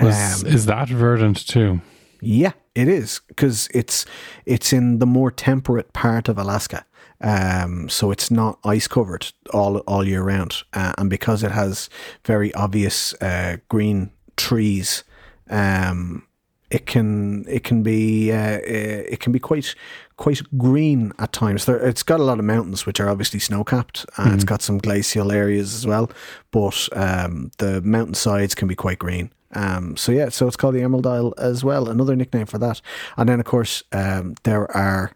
was, 0.00 0.42
Um, 0.44 0.46
is 0.54 0.64
that 0.66 0.88
verdant 0.88 1.46
too? 1.46 1.80
Yeah, 2.22 2.52
it 2.74 2.88
is 2.88 3.20
because 3.28 3.68
it's 3.74 4.06
it's 4.46 4.72
in 4.72 4.98
the 4.98 5.06
more 5.06 5.30
temperate 5.30 5.92
part 5.92 6.28
of 6.28 6.38
Alaska, 6.38 6.84
um, 7.20 7.88
so 7.88 8.10
it's 8.10 8.30
not 8.30 8.58
ice 8.64 8.88
covered 8.88 9.32
all 9.52 9.78
all 9.78 10.06
year 10.06 10.22
round, 10.22 10.62
uh, 10.72 10.92
and 10.98 11.10
because 11.10 11.42
it 11.42 11.52
has 11.52 11.90
very 12.24 12.52
obvious 12.54 13.14
uh, 13.20 13.58
green 13.68 14.10
trees, 14.36 15.04
um, 15.50 16.26
it 16.70 16.86
can 16.86 17.44
it 17.46 17.62
can 17.62 17.82
be 17.82 18.32
uh, 18.32 18.56
uh, 18.56 19.04
it 19.08 19.20
can 19.20 19.32
be 19.32 19.38
quite 19.38 19.74
quite 20.16 20.40
green 20.56 21.12
at 21.18 21.32
times. 21.32 21.66
There, 21.66 21.76
it's 21.76 22.02
got 22.02 22.20
a 22.20 22.24
lot 22.24 22.38
of 22.38 22.44
mountains 22.44 22.86
which 22.86 23.00
are 23.00 23.08
obviously 23.08 23.38
snow 23.38 23.64
capped, 23.64 24.06
and 24.16 24.34
it's 24.34 24.44
got 24.44 24.62
some 24.62 24.78
glacial 24.78 25.30
areas 25.30 25.74
as 25.74 25.86
well. 25.86 26.10
But 26.50 26.88
um, 26.92 27.50
the 27.58 27.82
mountain 27.82 28.14
sides 28.14 28.54
can 28.54 28.66
be 28.66 28.74
quite 28.74 28.98
green, 28.98 29.30
Um, 29.52 29.96
so 29.96 30.12
yeah, 30.12 30.28
so 30.28 30.46
it's 30.46 30.56
called 30.56 30.74
the 30.74 30.82
Emerald 30.82 31.06
Isle 31.06 31.34
as 31.38 31.62
well. 31.62 31.88
Another 31.88 32.16
nickname 32.16 32.46
for 32.46 32.58
that. 32.58 32.80
And 33.16 33.28
then 33.28 33.40
of 33.40 33.46
course 33.46 33.82
um, 33.92 34.34
there 34.44 34.70
are 34.76 35.12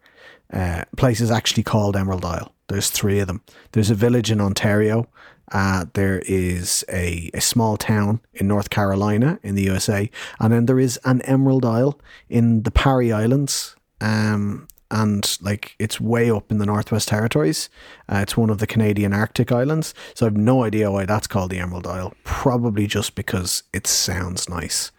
uh, 0.53 0.85
places 0.97 1.31
actually 1.31 1.63
called 1.63 1.97
Emerald 1.97 2.25
Isle. 2.25 2.53
There's 2.69 2.91
three 2.91 3.21
of 3.21 3.27
them. 3.27 3.43
There's 3.73 3.91
a 3.91 3.95
village 3.95 4.31
in 4.31 4.41
Ontario. 4.41 5.09
Uh, 5.53 5.87
there 5.95 6.21
is 6.27 6.85
a, 6.93 7.31
a 7.33 7.41
small 7.41 7.77
town 7.77 8.21
in 8.35 8.49
North 8.49 8.71
Carolina 8.71 9.39
in 9.43 9.55
the 9.55 9.63
USA, 9.63 10.11
and 10.41 10.53
then 10.53 10.67
there 10.67 10.81
is 10.81 10.99
an 11.05 11.23
Emerald 11.23 11.65
Isle 11.65 12.01
in 12.29 12.65
the 12.65 12.73
Parry 12.73 13.13
Islands. 13.13 13.77
Um, 14.01 14.67
and 14.91 15.37
like 15.41 15.75
it's 15.79 16.01
way 16.01 16.31
up 16.31 16.51
in 16.51 16.59
the 16.59 16.67
Northwest 16.67 17.09
Territories. 17.09 17.69
Uh, 18.09 18.19
it's 18.19 18.37
one 18.37 18.51
of 18.51 18.59
the 18.59 18.67
Canadian 18.67 19.13
Arctic 19.13 19.51
islands, 19.53 19.95
so 20.15 20.27
I've 20.27 20.37
no 20.37 20.63
idea 20.65 20.91
why 20.91 21.05
that's 21.07 21.27
called 21.27 21.51
the 21.51 21.59
Emerald 21.59 21.87
Isle. 21.87 22.15
Probably 22.25 22.87
just 22.87 23.15
because 23.15 23.63
it 23.73 23.87
sounds 23.87 24.49
nice, 24.49 24.93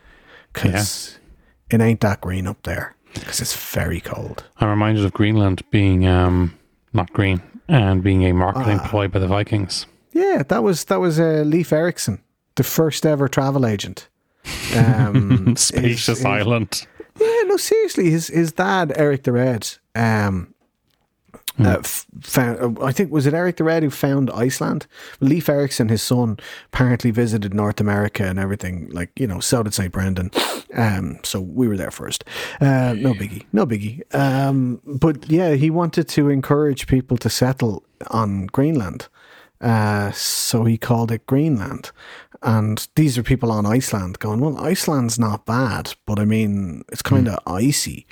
because 0.53 1.17
it 1.69 1.81
ain't 1.81 2.01
that 2.01 2.21
green 2.21 2.47
up 2.47 2.61
there. 2.63 2.95
Because 3.13 3.39
it's 3.39 3.55
very 3.73 3.99
cold. 3.99 4.43
I'm 4.57 4.69
reminded 4.69 5.03
of 5.03 5.13
Greenland 5.13 5.63
being 5.71 6.05
um, 6.05 6.57
not 6.93 7.11
green 7.13 7.41
and 7.67 8.03
being 8.03 8.23
a 8.23 8.31
marketing 8.33 8.79
ploy 8.79 9.07
by 9.07 9.19
the 9.19 9.27
Vikings. 9.27 9.87
Yeah, 10.13 10.43
that 10.47 10.61
was 10.63 10.85
that 10.85 10.99
was 10.99 11.19
uh, 11.19 11.43
Leif 11.45 11.71
Erikson, 11.73 12.21
the 12.55 12.63
first 12.63 13.05
ever 13.05 13.27
travel 13.27 13.65
agent. 13.65 14.07
Um, 14.75 15.55
Spacious 15.55 16.05
his- 16.05 16.17
his- 16.17 16.25
island. 16.25 16.85
Yeah, 17.19 17.41
no, 17.45 17.57
seriously, 17.57 18.09
his 18.09 18.27
his 18.27 18.51
dad 18.51 18.93
Eric 18.95 19.23
the 19.23 19.31
Red, 19.31 19.67
um, 19.95 20.53
uh, 21.59 21.77
f- 21.79 22.05
found. 22.21 22.77
uh, 22.79 22.83
I 22.83 22.91
think 22.91 23.11
was 23.11 23.25
it 23.25 23.33
Eric 23.33 23.57
the 23.57 23.63
Red 23.63 23.83
who 23.83 23.89
found 23.89 24.29
Iceland. 24.31 24.85
Leif 25.19 25.49
Erikson, 25.49 25.89
his 25.89 26.01
son, 26.03 26.37
apparently 26.71 27.11
visited 27.11 27.53
North 27.53 27.79
America 27.79 28.23
and 28.25 28.37
everything. 28.39 28.89
Like 28.91 29.11
you 29.19 29.27
know, 29.27 29.39
so 29.39 29.63
did 29.63 29.73
Saint 29.73 29.91
Brendan. 29.91 30.31
Um, 30.75 31.17
so 31.23 31.39
we 31.41 31.67
were 31.67 31.77
there 31.77 31.91
first. 31.91 32.23
Uh, 32.61 32.93
no 32.97 33.13
biggie, 33.13 33.45
no 33.53 33.65
biggie. 33.65 34.01
Um, 34.13 34.81
but 34.85 35.29
yeah, 35.29 35.53
he 35.55 35.69
wanted 35.69 36.07
to 36.09 36.29
encourage 36.29 36.87
people 36.87 37.17
to 37.17 37.29
settle 37.29 37.83
on 38.11 38.47
Greenland. 38.47 39.07
Uh, 39.59 40.11
so 40.11 40.63
he 40.65 40.77
called 40.77 41.11
it 41.11 41.25
Greenland. 41.25 41.91
And 42.43 42.87
these 42.95 43.17
are 43.17 43.23
people 43.23 43.51
on 43.51 43.65
Iceland 43.65 44.19
going, 44.19 44.39
well, 44.39 44.57
Iceland's 44.63 45.17
not 45.17 45.45
bad, 45.47 45.95
but 46.05 46.19
I 46.19 46.25
mean, 46.25 46.83
it's 46.91 47.01
kind 47.01 47.27
of 47.27 47.39
icy. 47.47 48.05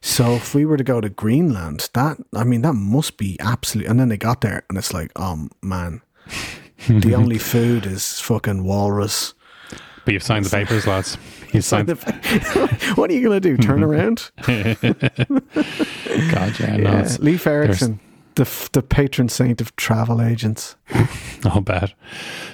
So 0.00 0.34
if 0.34 0.54
we 0.54 0.64
were 0.64 0.76
to 0.76 0.84
go 0.84 1.00
to 1.00 1.08
Greenland, 1.08 1.90
that, 1.94 2.18
I 2.34 2.44
mean, 2.44 2.62
that 2.62 2.74
must 2.74 3.16
be 3.16 3.36
absolute. 3.40 3.88
And 3.88 3.98
then 3.98 4.08
they 4.08 4.16
got 4.16 4.40
there 4.40 4.62
and 4.68 4.78
it's 4.78 4.94
like, 4.94 5.10
oh 5.16 5.48
man, 5.62 6.00
the 6.88 7.14
only 7.16 7.38
food 7.38 7.84
is 7.86 8.20
fucking 8.20 8.62
walrus. 8.62 9.34
But 10.04 10.14
you've 10.14 10.22
signed 10.22 10.44
the 10.44 10.50
papers, 10.50 10.86
lads. 10.86 11.16
You've 11.52 11.64
signed. 11.64 11.88
what 12.94 13.10
are 13.10 13.12
you 13.12 13.22
going 13.28 13.40
to 13.40 13.40
do? 13.40 13.56
Turn 13.58 13.84
around? 13.84 14.30
God, 14.46 14.76
yeah, 16.58 16.76
no, 16.78 16.90
Yeah. 16.90 17.16
Leif 17.20 17.46
Erikson, 17.46 18.00
the, 18.34 18.68
the 18.72 18.82
patron 18.82 19.28
saint 19.28 19.60
of 19.60 19.74
travel 19.76 20.20
agents. 20.20 20.76
all 21.44 21.60
bad. 21.60 21.94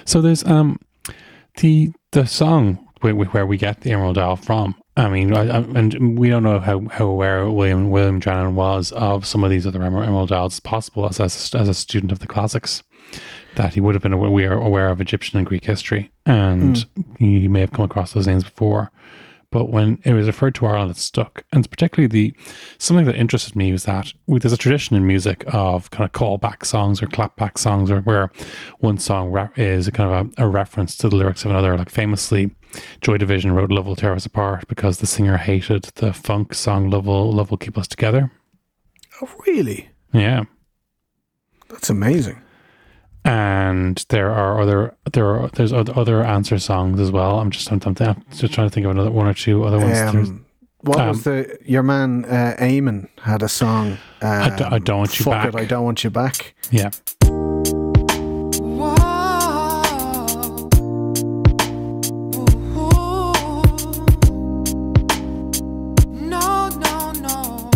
So 0.05 0.21
there's 0.21 0.43
um 0.45 0.79
the 1.57 1.91
the 2.11 2.25
song 2.25 2.87
where, 3.01 3.13
where 3.13 3.45
we 3.45 3.57
get 3.57 3.81
the 3.81 3.91
Emerald 3.91 4.17
Isle 4.17 4.35
from. 4.35 4.75
I 4.97 5.07
mean, 5.07 5.33
I, 5.33 5.43
I, 5.43 5.57
and 5.59 6.19
we 6.19 6.29
don't 6.29 6.43
know 6.43 6.59
how, 6.59 6.81
how 6.89 7.05
aware 7.05 7.49
William 7.49 7.89
William 7.89 8.19
Drennan 8.19 8.55
was 8.55 8.91
of 8.91 9.25
some 9.25 9.43
of 9.43 9.49
these 9.49 9.65
other 9.65 9.81
Emerald 9.81 10.31
Isles. 10.31 10.53
It's 10.53 10.59
possible 10.59 11.07
as, 11.07 11.19
as 11.19 11.53
as 11.55 11.69
a 11.69 11.73
student 11.73 12.11
of 12.11 12.19
the 12.19 12.27
classics 12.27 12.83
that 13.55 13.73
he 13.73 13.81
would 13.81 13.95
have 13.95 14.01
been 14.03 14.13
aware 14.13 14.53
aware 14.53 14.89
of 14.89 14.99
Egyptian 14.99 15.37
and 15.37 15.47
Greek 15.47 15.65
history, 15.65 16.11
and 16.25 16.85
he 17.17 17.47
may 17.47 17.61
have 17.61 17.71
come 17.71 17.85
across 17.85 18.13
those 18.13 18.27
names 18.27 18.43
before. 18.43 18.91
But 19.51 19.71
when 19.71 19.99
it 20.05 20.13
was 20.13 20.27
referred 20.27 20.53
to 20.55 20.67
Ireland, 20.67 20.91
it 20.91 20.97
stuck. 20.97 21.43
And 21.51 21.69
particularly 21.69 22.07
the 22.07 22.33
something 22.77 23.05
that 23.05 23.15
interested 23.15 23.55
me 23.55 23.71
was 23.71 23.85
that 23.85 24.13
there's 24.27 24.53
a 24.53 24.57
tradition 24.57 24.95
in 24.95 25.07
music 25.07 25.43
of 25.47 25.89
kind 25.89 26.05
of 26.05 26.11
callback 26.11 26.65
songs 26.65 27.01
or 27.01 27.07
clapback 27.07 27.57
songs, 27.57 27.89
or 27.89 28.01
where 28.01 28.31
one 28.79 28.99
song 28.99 29.35
is 29.55 29.87
a 29.87 29.91
kind 29.91 30.11
of 30.11 30.33
a, 30.37 30.45
a 30.45 30.47
reference 30.47 30.95
to 30.97 31.09
the 31.09 31.15
lyrics 31.15 31.45
of 31.45 31.51
another. 31.51 31.75
Like 31.77 31.89
famously, 31.89 32.51
Joy 33.01 33.17
Division 33.17 33.53
wrote 33.53 33.71
"Love 33.71 33.87
Will 33.87 33.95
Tear 33.95 34.13
Us 34.13 34.25
Apart" 34.27 34.67
because 34.67 34.99
the 34.99 35.07
singer 35.07 35.37
hated 35.37 35.85
the 35.95 36.13
funk 36.13 36.53
song 36.53 36.89
"Love 36.89 37.07
Will 37.07 37.31
Love 37.31 37.49
Will 37.49 37.57
Keep 37.57 37.77
Us 37.77 37.87
Together." 37.87 38.31
Oh, 39.21 39.33
really? 39.47 39.89
Yeah. 40.13 40.43
That's 41.69 41.89
amazing. 41.89 42.41
And 43.25 44.03
there 44.09 44.31
are 44.31 44.61
other 44.61 44.95
there 45.13 45.27
are 45.27 45.49
there's 45.49 45.73
other, 45.73 45.93
other 45.95 46.23
answer 46.23 46.57
songs 46.59 46.99
as 46.99 47.11
well. 47.11 47.39
I'm 47.39 47.51
just 47.51 47.71
I'm, 47.71 47.79
I'm, 47.85 47.95
I'm 47.99 48.23
just 48.31 48.53
trying 48.53 48.67
to 48.67 48.73
think 48.73 48.85
of 48.85 48.91
another 48.91 49.11
one 49.11 49.27
or 49.27 49.33
two 49.33 49.63
other 49.63 49.77
ones. 49.79 49.99
Um, 49.99 50.45
what 50.81 50.97
was 51.07 51.23
the 51.25 51.57
your 51.65 51.83
man 51.83 52.23
uh, 52.25 52.55
Eamon 52.59 53.09
had 53.21 53.43
a 53.43 53.49
song? 53.49 53.97
Uh, 54.21 54.49
don't- 54.55 54.73
I 54.73 54.79
Don't 54.79 54.97
Want 54.99 55.19
You 55.19 55.25
Fuck 55.25 55.33
Back. 55.33 55.53
It, 55.53 55.55
I 55.55 55.65
don't 55.65 55.83
want 55.83 56.03
you 56.03 56.09
back. 56.09 56.55
yeah, 56.71 56.91
No, 66.13 66.69
no, 66.69 67.11
no. 67.11 67.69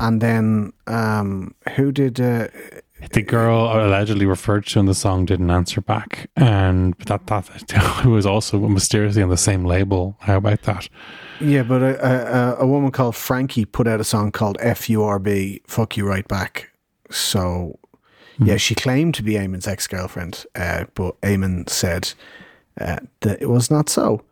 And 0.00 0.20
then 0.20 0.72
um, 0.86 1.54
who 1.76 1.92
did? 1.92 2.20
Uh, 2.20 2.48
the 3.12 3.22
girl 3.22 3.64
allegedly 3.72 4.26
referred 4.26 4.66
to 4.66 4.78
in 4.80 4.86
the 4.86 4.94
song 4.94 5.24
didn't 5.24 5.50
answer 5.50 5.80
back, 5.80 6.28
and 6.36 6.94
that 7.06 7.26
that 7.26 8.04
was 8.06 8.26
also 8.26 8.58
mysteriously 8.60 9.22
on 9.22 9.28
the 9.30 9.36
same 9.36 9.64
label. 9.64 10.16
How 10.20 10.36
about 10.36 10.62
that? 10.62 10.88
yeah, 11.40 11.62
but 11.62 11.82
a, 11.82 12.06
a, 12.06 12.56
a 12.60 12.66
woman 12.66 12.90
called 12.90 13.14
Frankie 13.16 13.64
put 13.66 13.86
out 13.86 14.00
a 14.00 14.04
song 14.04 14.32
called 14.32 14.56
"F.U.R.B. 14.60 15.62
Fuck 15.66 15.96
You 15.96 16.06
Right 16.06 16.26
Back." 16.28 16.70
So 17.10 17.78
Hmm. 18.38 18.46
yeah, 18.48 18.56
she 18.58 18.74
claimed 18.74 19.14
to 19.14 19.22
be 19.22 19.32
Eamon's 19.32 19.66
ex 19.66 19.86
girlfriend, 19.86 20.44
uh, 20.54 20.84
but 20.94 21.18
Eamon 21.22 21.68
said 21.70 22.12
uh, 22.78 22.98
that 23.20 23.40
it 23.40 23.48
was 23.48 23.70
not 23.70 23.88
so. 23.88 24.22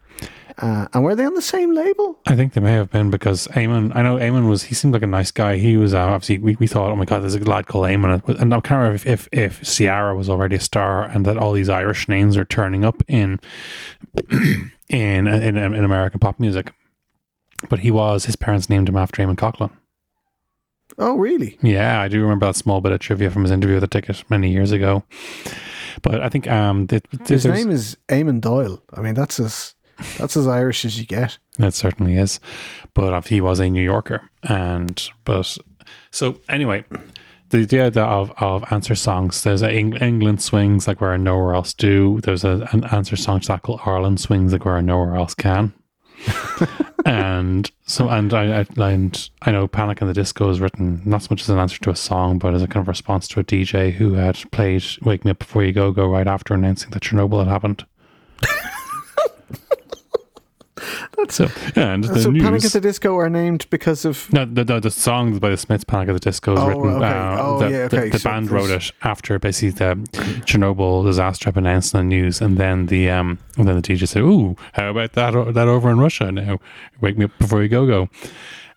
Uh, 0.58 0.86
and 0.92 1.02
were 1.02 1.16
they 1.16 1.24
on 1.24 1.34
the 1.34 1.42
same 1.42 1.74
label? 1.74 2.18
I 2.26 2.36
think 2.36 2.52
they 2.52 2.60
may 2.60 2.72
have 2.72 2.90
been 2.90 3.10
because 3.10 3.48
Eamon. 3.48 3.94
I 3.96 4.02
know 4.02 4.16
Eamon 4.16 4.48
was. 4.48 4.64
He 4.64 4.74
seemed 4.74 4.94
like 4.94 5.02
a 5.02 5.06
nice 5.06 5.32
guy. 5.32 5.56
He 5.56 5.76
was 5.76 5.94
uh, 5.94 6.00
obviously. 6.00 6.38
We, 6.38 6.54
we 6.56 6.66
thought, 6.68 6.90
oh 6.90 6.96
my 6.96 7.04
god, 7.04 7.22
there's 7.22 7.34
a 7.34 7.40
lad 7.40 7.66
called 7.66 7.86
Eamon, 7.86 8.22
and 8.40 8.54
I 8.54 8.60
can't 8.60 8.78
remember 8.78 8.94
if, 8.94 9.06
if 9.06 9.28
if 9.32 9.62
Ciara 9.62 10.14
was 10.14 10.30
already 10.30 10.56
a 10.56 10.60
star, 10.60 11.04
and 11.04 11.26
that 11.26 11.36
all 11.38 11.52
these 11.52 11.68
Irish 11.68 12.08
names 12.08 12.36
are 12.36 12.44
turning 12.44 12.84
up 12.84 13.02
in 13.08 13.40
in 14.88 15.26
in, 15.26 15.56
in 15.56 15.84
American 15.84 16.20
pop 16.20 16.38
music. 16.38 16.72
But 17.68 17.80
he 17.80 17.90
was. 17.90 18.26
His 18.26 18.36
parents 18.36 18.70
named 18.70 18.88
him 18.88 18.96
after 18.96 19.22
Eamonn 19.22 19.36
Coghlan. 19.36 19.70
Oh, 20.98 21.16
really? 21.16 21.58
Yeah, 21.62 22.00
I 22.00 22.08
do 22.08 22.22
remember 22.22 22.46
that 22.46 22.56
small 22.56 22.80
bit 22.80 22.92
of 22.92 23.00
trivia 23.00 23.30
from 23.30 23.42
his 23.42 23.50
interview 23.50 23.76
with 23.76 23.82
the 23.82 23.88
ticket 23.88 24.22
many 24.30 24.52
years 24.52 24.70
ago. 24.70 25.02
But 26.02 26.22
I 26.22 26.28
think 26.28 26.48
um, 26.48 26.86
th- 26.86 27.02
th- 27.10 27.28
His 27.28 27.46
name 27.46 27.70
is 27.70 27.96
Eamon 28.08 28.40
Doyle. 28.40 28.82
I 28.92 29.00
mean, 29.00 29.14
that's 29.14 29.40
as 29.40 29.74
that's 30.18 30.36
as 30.36 30.46
Irish 30.46 30.84
as 30.84 30.98
you 30.98 31.06
get. 31.06 31.38
It 31.58 31.74
certainly 31.74 32.16
is. 32.16 32.40
But 32.94 33.28
he 33.28 33.40
was 33.40 33.60
a 33.60 33.70
New 33.70 33.82
Yorker. 33.82 34.28
And, 34.42 35.02
but, 35.24 35.56
so 36.10 36.40
anyway, 36.48 36.84
the 37.50 37.58
idea 37.58 38.04
of, 38.04 38.32
of 38.38 38.64
answer 38.72 38.94
songs, 38.94 39.42
there's 39.42 39.62
a 39.62 39.70
Eng- 39.70 39.96
England 39.96 40.42
swings 40.42 40.88
like 40.88 41.00
where 41.00 41.16
nowhere 41.18 41.54
else 41.54 41.72
do. 41.72 42.20
There's 42.22 42.44
a, 42.44 42.68
an 42.72 42.84
answer 42.84 43.16
song 43.16 43.40
called 43.40 43.80
Ireland 43.84 44.20
swings 44.20 44.52
like 44.52 44.64
where 44.64 44.80
nowhere 44.82 45.16
else 45.16 45.34
can. 45.34 45.72
and 47.04 47.70
so, 47.86 48.08
and 48.08 48.32
I, 48.32 48.60
I, 48.60 48.66
and 48.76 49.30
I 49.42 49.52
know 49.52 49.68
Panic 49.68 50.00
in 50.00 50.08
the 50.08 50.14
Disco 50.14 50.48
is 50.50 50.60
written 50.60 51.02
not 51.04 51.22
so 51.22 51.28
much 51.30 51.42
as 51.42 51.48
an 51.48 51.58
answer 51.58 51.78
to 51.80 51.90
a 51.90 51.96
song, 51.96 52.38
but 52.38 52.54
as 52.54 52.62
a 52.62 52.66
kind 52.66 52.82
of 52.82 52.88
response 52.88 53.28
to 53.28 53.40
a 53.40 53.44
DJ 53.44 53.92
who 53.92 54.14
had 54.14 54.50
played 54.50 54.84
Wake 55.02 55.24
Me 55.24 55.30
Up 55.32 55.38
Before 55.38 55.62
You 55.62 55.72
Go 55.72 55.92
Go 55.92 56.08
right 56.10 56.26
after 56.26 56.54
announcing 56.54 56.90
that 56.90 57.02
Chernobyl 57.02 57.40
had 57.40 57.48
happened. 57.48 57.84
So, 61.30 61.48
and 61.76 62.04
the 62.04 62.20
so 62.20 62.30
news. 62.30 62.42
Panic 62.42 62.64
at 62.64 62.72
the 62.72 62.80
Disco 62.80 63.16
are 63.16 63.28
named 63.30 63.66
because 63.70 64.04
of 64.04 64.32
No, 64.32 64.44
the, 64.44 64.64
the, 64.64 64.80
the 64.80 64.90
song 64.90 65.38
by 65.38 65.50
the 65.50 65.56
Smiths, 65.56 65.84
Panic 65.84 66.08
at 66.08 66.12
the 66.12 66.20
Disco, 66.20 66.54
is 66.54 66.60
Oh, 66.60 66.66
written. 66.68 66.88
okay. 66.94 67.06
Uh, 67.06 67.42
Oh, 67.42 67.58
the, 67.58 67.70
yeah, 67.70 67.76
okay. 67.84 68.08
the, 68.10 68.18
So 68.18 68.28
band 68.30 68.50
wrote 68.50 68.70
it 68.70 68.90
after 69.02 69.38
basically 69.38 69.70
the 69.70 69.94
Chernobyl 70.46 71.04
disaster 71.04 71.46
had 71.46 71.54
been 71.54 71.66
announced 71.66 71.94
in 71.94 71.98
the 72.00 72.04
news, 72.04 72.40
and 72.40 72.58
then 72.58 72.86
the 72.86 73.10
um, 73.10 73.38
and 73.56 73.68
then 73.68 73.76
the 73.76 73.82
DJ 73.82 74.06
said, 74.08 74.22
"Ooh, 74.22 74.56
how 74.72 74.90
about 74.90 75.12
that 75.12 75.32
that 75.54 75.68
over 75.68 75.90
in 75.90 75.98
Russia 75.98 76.30
now? 76.32 76.58
Wake 77.00 77.16
me 77.18 77.24
up 77.26 77.38
before 77.38 77.62
you 77.62 77.68
go 77.68 77.86
go." 77.86 78.08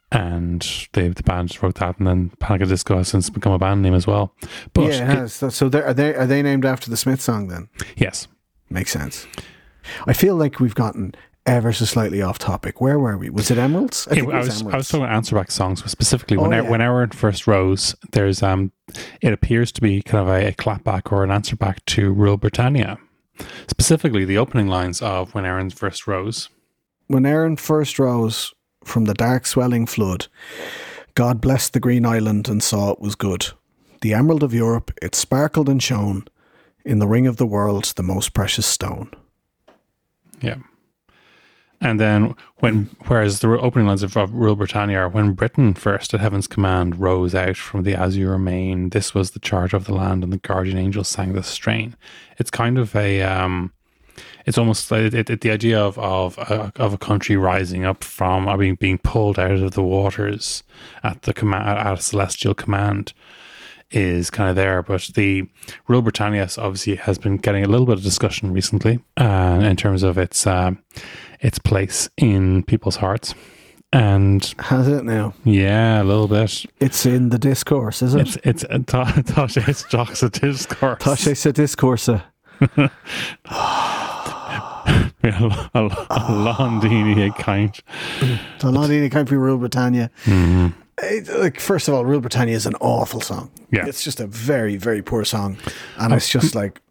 And 0.10 0.66
they, 0.94 1.10
the 1.10 1.22
band 1.24 1.62
wrote 1.62 1.76
that, 1.76 1.98
and 1.98 2.08
then 2.08 2.30
Panic 2.40 2.62
at 2.62 2.68
the 2.70 2.74
Disco 2.76 2.98
has 2.98 3.10
since 3.10 3.30
become 3.30 3.52
a 3.52 3.60
band 3.60 3.82
name 3.82 3.94
as 3.94 4.08
well. 4.08 4.34
But 4.74 4.84
yeah, 4.84 4.90
it 5.12 5.18
has. 5.18 5.34
So- 5.34 5.50
So 5.50 5.66
are 5.68 5.94
they 5.94 6.16
are 6.16 6.26
they 6.26 6.42
named 6.42 6.64
after 6.66 6.90
the 6.90 6.96
Smith 6.98 7.22
song 7.22 7.50
then? 7.50 7.68
yes, 7.98 8.28
Makes 8.70 8.92
sense. 8.92 9.28
I 10.06 10.14
feel 10.14 10.36
like 10.36 10.60
we've 10.60 10.76
gotten 10.76 11.14
ever 11.48 11.74
so 11.74 11.86
slightly 11.86 12.22
off 12.22 12.38
topic. 12.38 12.80
Where 12.80 13.00
were 13.00 13.18
we? 13.18 13.30
Was 13.32 13.50
it 13.50 13.58
Emeralds? 13.58 14.08
Yeah, 14.12 14.24
it 14.24 14.30
I 14.30 14.38
was 14.40 14.62
I 14.64 14.78
was 14.78 14.88
talking 14.90 15.06
about 15.06 15.16
answer 15.16 15.36
back 15.36 15.50
songs 15.50 15.84
specifically 15.90 16.38
when 16.38 16.54
Oh, 16.54 16.58
I, 16.58 16.62
yeah. 16.62 16.70
when 16.70 16.82
Erin 16.82 17.10
first 17.12 17.48
rose, 17.48 17.96
there's 18.12 18.44
um, 18.44 18.72
it 19.22 19.34
appears 19.34 19.72
to 19.72 19.82
be 19.82 20.02
kind 20.04 20.22
of 20.22 20.28
a, 20.36 20.50
a 20.50 20.52
clapback 20.52 21.12
or 21.12 21.24
an 21.24 21.32
answer 21.32 21.56
back 21.56 21.84
to 21.86 22.12
Rule 22.14 22.38
Britannia. 22.38 23.00
Specifically, 23.68 24.26
the 24.26 24.38
opening 24.38 24.68
lines 24.68 25.02
of 25.02 25.34
When 25.34 25.46
Erin 25.46 25.70
First 25.72 26.06
Rose. 26.08 26.50
When 27.08 27.26
Erin 27.26 27.56
first 27.56 27.98
rose 28.00 28.54
from 28.84 29.06
the 29.06 29.14
dark 29.14 29.46
swelling 29.46 29.86
flood, 29.86 30.28
God 31.16 31.40
blessed 31.40 31.74
the 31.74 31.80
green 31.80 32.06
island 32.06 32.48
and 32.50 32.62
saw 32.62 32.92
it 32.92 33.00
was 33.00 33.16
good. 33.16 33.48
The 34.02 34.14
emerald 34.14 34.44
of 34.44 34.54
Europe, 34.54 34.92
it 35.02 35.16
sparkled 35.16 35.70
and 35.70 35.82
shone. 35.82 36.26
In 36.86 37.00
the 37.00 37.08
ring 37.08 37.28
of 37.28 37.38
the 37.38 37.46
world, 37.46 37.86
the 37.96 38.04
most 38.04 38.34
precious 38.34 38.66
stone. 38.66 39.12
Yeah. 40.42 40.58
And 41.80 42.00
then 42.00 42.36
when, 42.58 42.90
whereas 43.06 43.40
the 43.40 43.50
opening 43.50 43.88
lines 43.88 44.02
of, 44.02 44.16
Rule 44.34 44.56
Britannia 44.56 45.00
are 45.00 45.10
when 45.10 45.34
Britain 45.34 45.74
first 45.76 46.14
at 46.14 46.20
heaven's 46.20 46.48
command 46.48 47.00
rose 47.00 47.36
out 47.36 47.56
from 47.56 47.84
the 47.84 47.94
azure 47.94 48.40
main, 48.40 48.90
this 48.90 49.14
was 49.14 49.32
the 49.32 49.40
charge 49.40 49.74
of 49.74 49.86
the 49.86 49.94
land, 49.94 50.24
and 50.24 50.34
the 50.34 50.38
guardian 50.38 50.78
angels 50.78 51.08
sang 51.08 51.34
this 51.34 51.48
strain. 51.48 51.96
It's 52.40 52.50
kind 52.50 52.80
of 52.80 52.96
a, 52.96 53.22
um, 53.22 53.74
it's 54.48 54.58
almost 54.58 54.90
like 54.90 55.14
it, 55.14 55.30
it, 55.30 55.42
the 55.42 55.52
idea 55.52 55.80
of 55.80 56.00
of 56.00 56.38
a, 56.40 56.72
of 56.78 56.94
a 56.94 56.98
country 56.98 57.38
rising 57.38 57.86
up 57.86 58.04
from, 58.04 58.48
or 58.48 58.58
being 58.58 58.76
being 58.76 58.98
pulled 58.98 59.38
out 59.38 59.52
of 59.52 59.74
the 59.74 59.84
waters 59.84 60.64
at 61.04 61.24
the 61.24 61.34
command 61.34 61.68
at 61.68 62.00
a 62.00 62.02
celestial 62.02 62.56
command 62.56 63.14
is 63.92 64.30
kind 64.30 64.50
of 64.50 64.56
there. 64.56 64.82
But 64.84 65.10
the 65.16 65.48
Rule 65.88 66.02
Britannia 66.02 66.48
obviously 66.58 66.96
has 66.96 67.18
been 67.18 67.38
getting 67.38 67.64
a 67.64 67.68
little 67.68 67.86
bit 67.86 67.98
of 67.98 68.04
discussion 68.04 68.52
recently 68.54 69.00
uh, 69.18 69.60
in 69.64 69.76
terms 69.76 70.04
of 70.04 70.18
its 70.18 70.46
um, 70.48 70.80
its 71.40 71.60
place 71.60 72.10
in 72.18 72.64
people's 72.64 72.98
hearts. 72.98 73.34
And 73.94 74.44
Has 74.60 74.90
it 74.90 75.06
now? 75.06 75.34
yeah, 75.46 76.02
a 76.02 76.04
little 76.04 76.28
bit. 76.28 76.66
It's 76.82 77.06
in 77.06 77.30
the 77.30 77.40
discourse, 77.40 78.02
is 78.02 78.16
it? 78.16 78.22
It's 78.22 78.38
it's 78.44 78.64
uh, 78.66 78.80
Ta- 78.86 79.06
Tasha's 79.16 79.84
jocks 79.90 80.22
a 80.24 80.30
discourse. 80.42 81.02
Tasha 81.02 81.38
said 81.38 81.56
discourse. 81.56 82.10
uh, 82.10 82.20
a, 82.60 82.68
a, 85.24 85.86
a 85.86 85.90
Londini 86.30 87.30
account. 87.30 87.82
So 88.60 88.70
Londini 88.72 89.10
County 89.12 89.36
Rule 89.36 89.58
Britannia. 89.58 90.10
Mm-hmm. 90.26 90.80
Like 91.02 91.60
first 91.60 91.88
of 91.88 91.94
all, 91.94 92.06
Rule 92.06 92.22
Britannia 92.22 92.56
is 92.56 92.66
an 92.66 92.76
awful 92.82 93.22
song. 93.22 93.52
Yeah. 93.72 93.86
it's 93.86 94.04
just 94.04 94.20
a 94.20 94.28
very 94.28 94.78
very 94.78 95.02
poor 95.02 95.26
song, 95.26 95.58
and 95.98 96.14
it's 96.14 96.30
just 96.30 96.56
like 96.56 96.82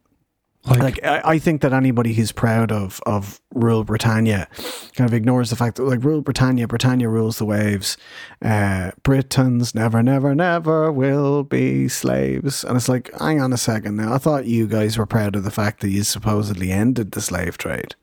Like, 0.68 0.82
like 0.82 1.04
I, 1.04 1.20
I 1.34 1.38
think 1.38 1.60
that 1.62 1.72
anybody 1.72 2.12
who's 2.14 2.32
proud 2.32 2.70
of 2.72 3.00
of 3.06 3.40
Rule 3.54 3.84
Britannia 3.84 4.48
kind 4.96 5.08
of 5.08 5.14
ignores 5.14 5.50
the 5.50 5.56
fact 5.56 5.76
that 5.76 5.84
like 5.84 6.02
Rule 6.04 6.22
Britannia, 6.22 6.66
Britannia 6.68 7.08
rules 7.08 7.38
the 7.38 7.44
waves. 7.44 7.96
Uh, 8.42 8.90
Britons 9.02 9.74
never, 9.74 10.02
never, 10.02 10.34
never 10.34 10.90
will 10.92 11.42
be 11.44 11.88
slaves. 11.88 12.64
And 12.64 12.76
it's 12.76 12.88
like, 12.88 13.10
hang 13.20 13.40
on 13.40 13.52
a 13.52 13.56
second 13.56 13.96
now. 13.96 14.12
I 14.12 14.18
thought 14.18 14.46
you 14.46 14.66
guys 14.66 14.98
were 14.98 15.06
proud 15.06 15.36
of 15.36 15.44
the 15.44 15.50
fact 15.52 15.80
that 15.80 15.90
you 15.90 16.02
supposedly 16.02 16.70
ended 16.72 17.12
the 17.12 17.20
slave 17.20 17.58
trade. 17.58 17.94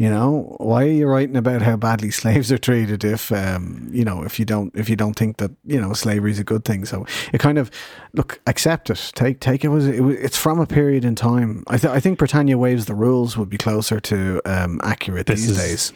You 0.00 0.08
know, 0.10 0.54
why 0.60 0.84
are 0.84 0.90
you 0.92 1.08
writing 1.08 1.34
about 1.36 1.60
how 1.60 1.74
badly 1.76 2.10
slaves 2.22 2.52
are 2.52 2.56
treated 2.58 3.02
if 3.02 3.32
um, 3.32 3.88
you 3.92 4.04
know, 4.04 4.22
if 4.22 4.38
you 4.38 4.44
don't 4.44 4.72
if 4.76 4.88
you 4.88 4.94
don't 4.94 5.14
think 5.14 5.38
that, 5.38 5.50
you 5.64 5.80
know, 5.80 5.92
slavery 5.92 6.30
is 6.30 6.38
a 6.38 6.44
good 6.44 6.64
thing. 6.64 6.84
So 6.84 7.04
it 7.32 7.38
kind 7.40 7.58
of 7.58 7.68
look, 8.12 8.40
accept 8.46 8.90
it. 8.90 9.10
Take 9.16 9.40
take 9.40 9.64
it 9.64 9.68
was 9.68 9.88
it 9.88 10.00
it's 10.00 10.36
from 10.38 10.60
a 10.60 10.66
period 10.66 11.04
in 11.04 11.16
time. 11.16 11.64
I 11.66 11.78
th- 11.78 11.92
I 11.92 11.98
think 11.98 12.18
Britannia 12.18 12.56
Waves 12.56 12.86
the 12.86 12.94
rules 12.94 13.36
would 13.36 13.48
be 13.50 13.58
closer 13.58 13.98
to 13.98 14.40
um, 14.44 14.80
accurate 14.84 15.26
This 15.26 15.40
these 15.40 15.50
is- 15.50 15.58
days. 15.58 15.92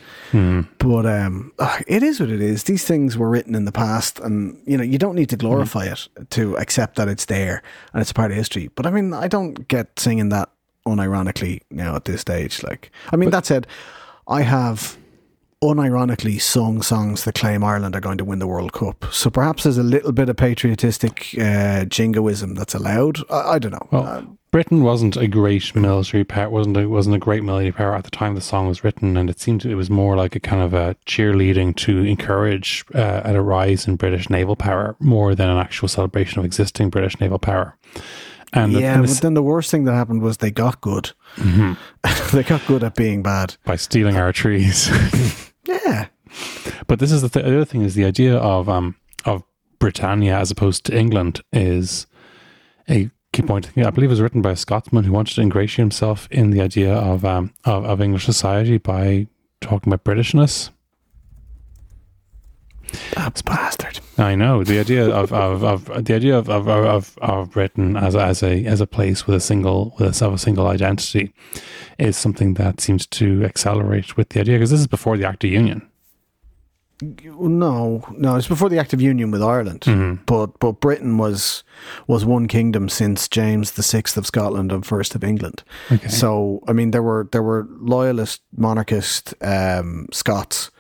But 0.79 1.07
um, 1.07 1.53
it 1.87 2.03
is 2.03 2.19
what 2.19 2.29
it 2.31 2.41
is. 2.43 2.65
These 2.65 2.85
things 2.85 3.17
were 3.17 3.29
written 3.31 3.55
in 3.55 3.67
the 3.67 3.73
past, 3.73 4.19
and 4.19 4.61
you 4.67 4.77
know 4.77 4.83
you 4.83 4.99
don't 4.99 5.15
need 5.15 5.29
to 5.31 5.37
glorify 5.37 5.85
it 5.87 6.09
to 6.31 6.57
accept 6.57 6.97
that 6.97 7.07
it's 7.09 7.27
there 7.27 7.63
and 7.93 8.01
it's 8.03 8.11
a 8.11 8.15
part 8.15 8.33
of 8.33 8.37
history. 8.37 8.69
But 8.75 8.87
I 8.87 8.91
mean, 8.91 9.13
I 9.15 9.29
don't 9.29 9.69
get 9.69 9.97
singing 9.99 10.31
that 10.31 10.49
unironically 10.87 11.61
now 11.71 11.97
at 11.97 12.05
this 12.05 12.21
stage. 12.21 12.63
Like, 12.63 12.91
I 13.13 13.17
mean, 13.17 13.31
that 13.31 13.47
said, 13.47 13.67
I 14.29 14.43
have 14.43 14.97
unironically 15.63 16.41
sung 16.41 16.83
songs 16.83 17.25
that 17.25 17.37
claim 17.37 17.63
Ireland 17.63 17.95
are 17.95 18.01
going 18.01 18.19
to 18.19 18.25
win 18.25 18.41
the 18.41 18.49
World 18.49 18.73
Cup. 18.73 19.05
So 19.13 19.31
perhaps 19.31 19.63
there's 19.63 19.79
a 19.79 19.83
little 19.85 20.11
bit 20.11 20.29
of 20.29 20.35
patriotistic 20.37 21.39
uh, 21.41 21.85
jingoism 21.85 22.55
that's 22.57 22.75
allowed. 22.75 23.19
I, 23.31 23.53
I 23.53 23.59
don't 23.61 23.73
know. 23.73 23.89
Well, 23.93 24.03
Uh, 24.03 24.23
Britain 24.51 24.83
wasn't 24.83 25.17
a 25.17 25.27
great 25.29 25.75
military 25.75 26.25
power. 26.25 26.51
wasn't 26.51 26.77
a, 26.77 26.87
wasn't 26.87 27.17
a 27.17 27.19
great 27.19 27.43
military 27.43 27.73
power 27.73 27.95
at 27.95 28.05
the 28.05 28.11
time 28.11 28.35
the 28.35 28.41
song 28.43 28.67
was 28.67 28.85
written, 28.85 29.17
and 29.17 29.31
it 29.31 29.41
seemed 29.41 29.65
it 29.65 29.77
was 29.77 29.89
more 29.89 30.15
like 30.15 30.37
a 30.37 30.41
kind 30.41 30.61
of 30.61 30.75
a 30.75 30.95
cheerleading 31.07 31.75
to 31.77 32.03
encourage 32.03 32.85
uh, 32.95 33.23
a 33.25 33.41
rise 33.41 33.87
in 33.89 33.97
British 33.97 34.29
naval 34.29 34.57
power 34.57 34.95
more 34.99 35.35
than 35.35 35.49
an 35.49 35.57
actual 35.57 35.89
celebration 35.89 36.39
of 36.39 36.45
existing 36.45 36.91
British 36.91 37.19
naval 37.19 37.39
power. 37.39 37.79
And 38.55 38.73
yeah, 38.73 38.95
and 38.99 39.07
but 39.07 39.17
then 39.23 39.35
the 39.35 39.43
worst 39.43 39.71
thing 39.71 39.85
that 39.85 39.95
happened 39.95 40.21
was 40.23 40.37
they 40.39 40.51
got 40.51 40.81
good. 40.83 41.13
they 42.33 42.43
got 42.43 42.65
good 42.67 42.85
at 42.85 42.95
being 42.95 43.23
bad. 43.23 43.57
by 43.65 43.77
stealing 43.77 44.17
our 44.17 44.33
trees. 44.33 44.91
Yeah. 45.65 46.07
But 46.87 46.99
this 46.99 47.13
is 47.13 47.23
the, 47.23 47.29
th- 47.29 47.47
the 47.47 47.53
other 47.55 47.65
thing 47.65 47.83
is 47.83 47.95
the 47.95 48.05
idea 48.05 48.37
of 48.37 48.69
um 48.69 48.97
of 49.25 49.43
Britannia 49.79 50.37
as 50.37 50.51
opposed 50.51 50.85
to 50.87 50.97
England 50.97 51.41
is 51.53 52.07
a 52.91 53.11
key 53.33 53.43
point. 53.43 53.71
I 53.77 53.91
believe 53.91 54.11
it 54.11 54.13
was 54.13 54.21
written 54.21 54.43
by 54.43 54.51
a 54.51 54.57
Scotsman 54.57 55.05
who 55.05 55.13
wanted 55.13 55.35
to 55.37 55.41
ingratiate 55.41 55.79
himself 55.85 56.27
in 56.31 56.51
the 56.51 56.61
idea 56.61 56.93
of 56.95 57.25
um 57.25 57.55
of, 57.65 57.85
of 57.85 58.01
English 58.01 58.25
society 58.25 58.77
by 58.79 59.29
talking 59.61 59.93
about 59.93 60.05
Britishness. 60.05 60.71
That 63.15 63.43
bastard. 63.45 64.01
I 64.23 64.35
know 64.35 64.65
the 64.65 64.79
idea 64.79 65.09
of, 65.09 65.33
of, 65.33 65.65
of 65.65 66.05
the 66.05 66.15
idea 66.15 66.39
of, 66.39 66.49
of, 66.49 66.69
of, 66.69 67.19
of 67.21 67.51
Britain 67.51 67.97
as 67.97 68.15
a, 68.15 68.23
as 68.23 68.43
a 68.43 68.65
as 68.65 68.81
a 68.81 68.87
place 68.87 69.27
with 69.27 69.37
a 69.37 69.41
single 69.41 69.95
with 69.99 70.21
a, 70.21 70.31
a 70.31 70.39
single 70.39 70.67
identity 70.67 71.33
is 71.99 72.17
something 72.17 72.55
that 72.55 72.81
seems 72.81 73.07
to 73.07 73.45
accelerate 73.45 74.17
with 74.17 74.31
the 74.31 74.41
idea 74.41 74.57
because 74.57 74.71
this 74.71 74.81
is 74.81 74.87
before 74.87 75.17
the 75.17 75.27
Act 75.27 75.45
of 75.45 75.51
Union. 75.51 75.89
No, 77.03 78.05
no, 78.17 78.37
it's 78.37 78.47
before 78.47 78.69
the 78.69 78.79
Act 78.79 78.93
of 78.93 79.01
Union 79.01 79.33
with 79.33 79.43
Ireland. 79.43 79.81
Mm-hmm. 79.81 80.23
But 80.25 80.59
but 80.61 80.81
Britain 80.81 81.19
was 81.19 81.65
was 82.07 82.25
one 82.25 82.47
kingdom 82.47 82.89
since 82.89 83.29
James 83.29 83.73
the 83.73 83.83
Sixth 83.83 84.17
of 84.17 84.27
Scotland 84.27 84.71
and 84.71 84.87
First 84.87 85.17
of 85.17 85.25
England. 85.25 85.65
Okay. 85.91 86.09
So 86.09 86.63
I 86.69 86.73
mean, 86.73 86.93
there 86.93 87.03
were 87.03 87.29
there 87.33 87.43
were 87.43 87.67
loyalist 87.81 88.43
monarchist 88.57 89.35
um, 89.43 90.07
Scots, 90.13 90.71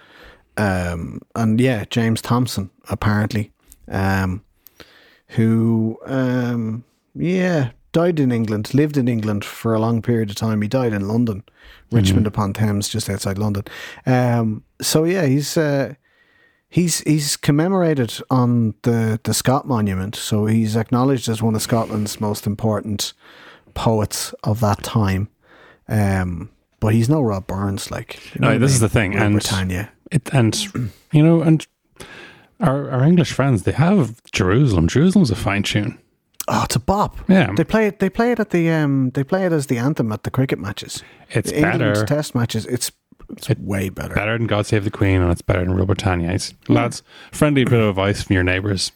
um, 0.56 1.20
and 1.34 1.60
yeah, 1.60 1.84
James 1.90 2.20
Thomson 2.22 2.70
apparently, 2.90 3.52
um, 3.88 4.42
who 5.28 5.98
um, 6.06 6.84
yeah 7.14 7.70
died 7.92 8.18
in 8.20 8.32
England, 8.32 8.72
lived 8.74 8.96
in 8.96 9.06
England 9.08 9.44
for 9.44 9.74
a 9.74 9.78
long 9.78 10.00
period 10.02 10.30
of 10.30 10.36
time. 10.36 10.62
He 10.62 10.68
died 10.68 10.92
in 10.92 11.06
London, 11.08 11.42
Richmond 11.90 12.26
upon 12.26 12.52
Thames, 12.54 12.88
just 12.88 13.10
outside 13.10 13.38
London. 13.38 13.64
Um, 14.06 14.64
so 14.80 15.04
yeah, 15.04 15.26
he's. 15.26 15.56
Uh, 15.56 15.94
He's 16.74 17.00
he's 17.00 17.36
commemorated 17.36 18.14
on 18.30 18.72
the 18.80 19.20
the 19.24 19.34
Scott 19.34 19.66
Monument, 19.68 20.16
so 20.16 20.46
he's 20.46 20.74
acknowledged 20.74 21.28
as 21.28 21.42
one 21.42 21.54
of 21.54 21.60
Scotland's 21.60 22.18
most 22.18 22.46
important 22.46 23.12
poets 23.74 24.32
of 24.42 24.60
that 24.60 24.82
time. 24.82 25.28
Um, 25.86 26.48
but 26.80 26.94
he's 26.94 27.10
no 27.10 27.20
Rob 27.20 27.46
Burns, 27.46 27.90
like 27.90 28.18
No, 28.40 28.46
what 28.48 28.54
I 28.54 28.58
this 28.58 28.72
is 28.72 28.80
the 28.80 28.88
thing, 28.88 29.14
and- 29.14 29.34
Britannia. 29.34 29.90
It, 30.12 30.32
and 30.32 30.88
you 31.12 31.22
know, 31.22 31.42
and 31.42 31.66
our 32.60 32.90
our 32.90 33.04
English 33.04 33.32
friends 33.32 33.62
they 33.64 33.72
have 33.72 34.22
Jerusalem. 34.30 34.86
Jerusalem's 34.88 35.30
a 35.30 35.36
fine 35.36 35.62
tune. 35.62 35.98
Oh, 36.48 36.62
it's 36.64 36.76
a 36.76 36.80
bop. 36.80 37.16
Yeah. 37.28 37.52
they 37.56 37.64
play 37.64 37.86
it. 37.86 37.98
They 37.98 38.10
play 38.10 38.32
it 38.32 38.40
at 38.40 38.50
the 38.50 38.70
um. 38.70 39.10
They 39.10 39.24
play 39.24 39.46
it 39.46 39.52
as 39.52 39.66
the 39.66 39.78
anthem 39.78 40.12
at 40.12 40.24
the 40.24 40.30
cricket 40.30 40.58
matches. 40.58 41.02
It's 41.30 41.50
The 41.50 41.56
England 41.58 41.78
better 41.78 42.04
Test 42.06 42.34
matches. 42.34 42.66
It's 42.66 42.90
it's 43.30 43.48
way 43.60 43.88
better. 43.88 44.14
better 44.14 44.36
than 44.36 44.46
God 44.46 44.66
Save 44.66 44.84
the 44.84 44.90
Queen, 44.90 45.22
and 45.22 45.30
it's 45.30 45.40
better 45.42 45.60
than 45.60 45.72
Rule 45.72 45.86
Britannia. 45.86 46.32
It's, 46.32 46.52
lads, 46.68 47.02
friendly 47.30 47.64
bit 47.64 47.80
of 47.80 47.88
advice 47.90 48.22
from 48.22 48.34
your 48.34 48.42
neighbours: 48.42 48.92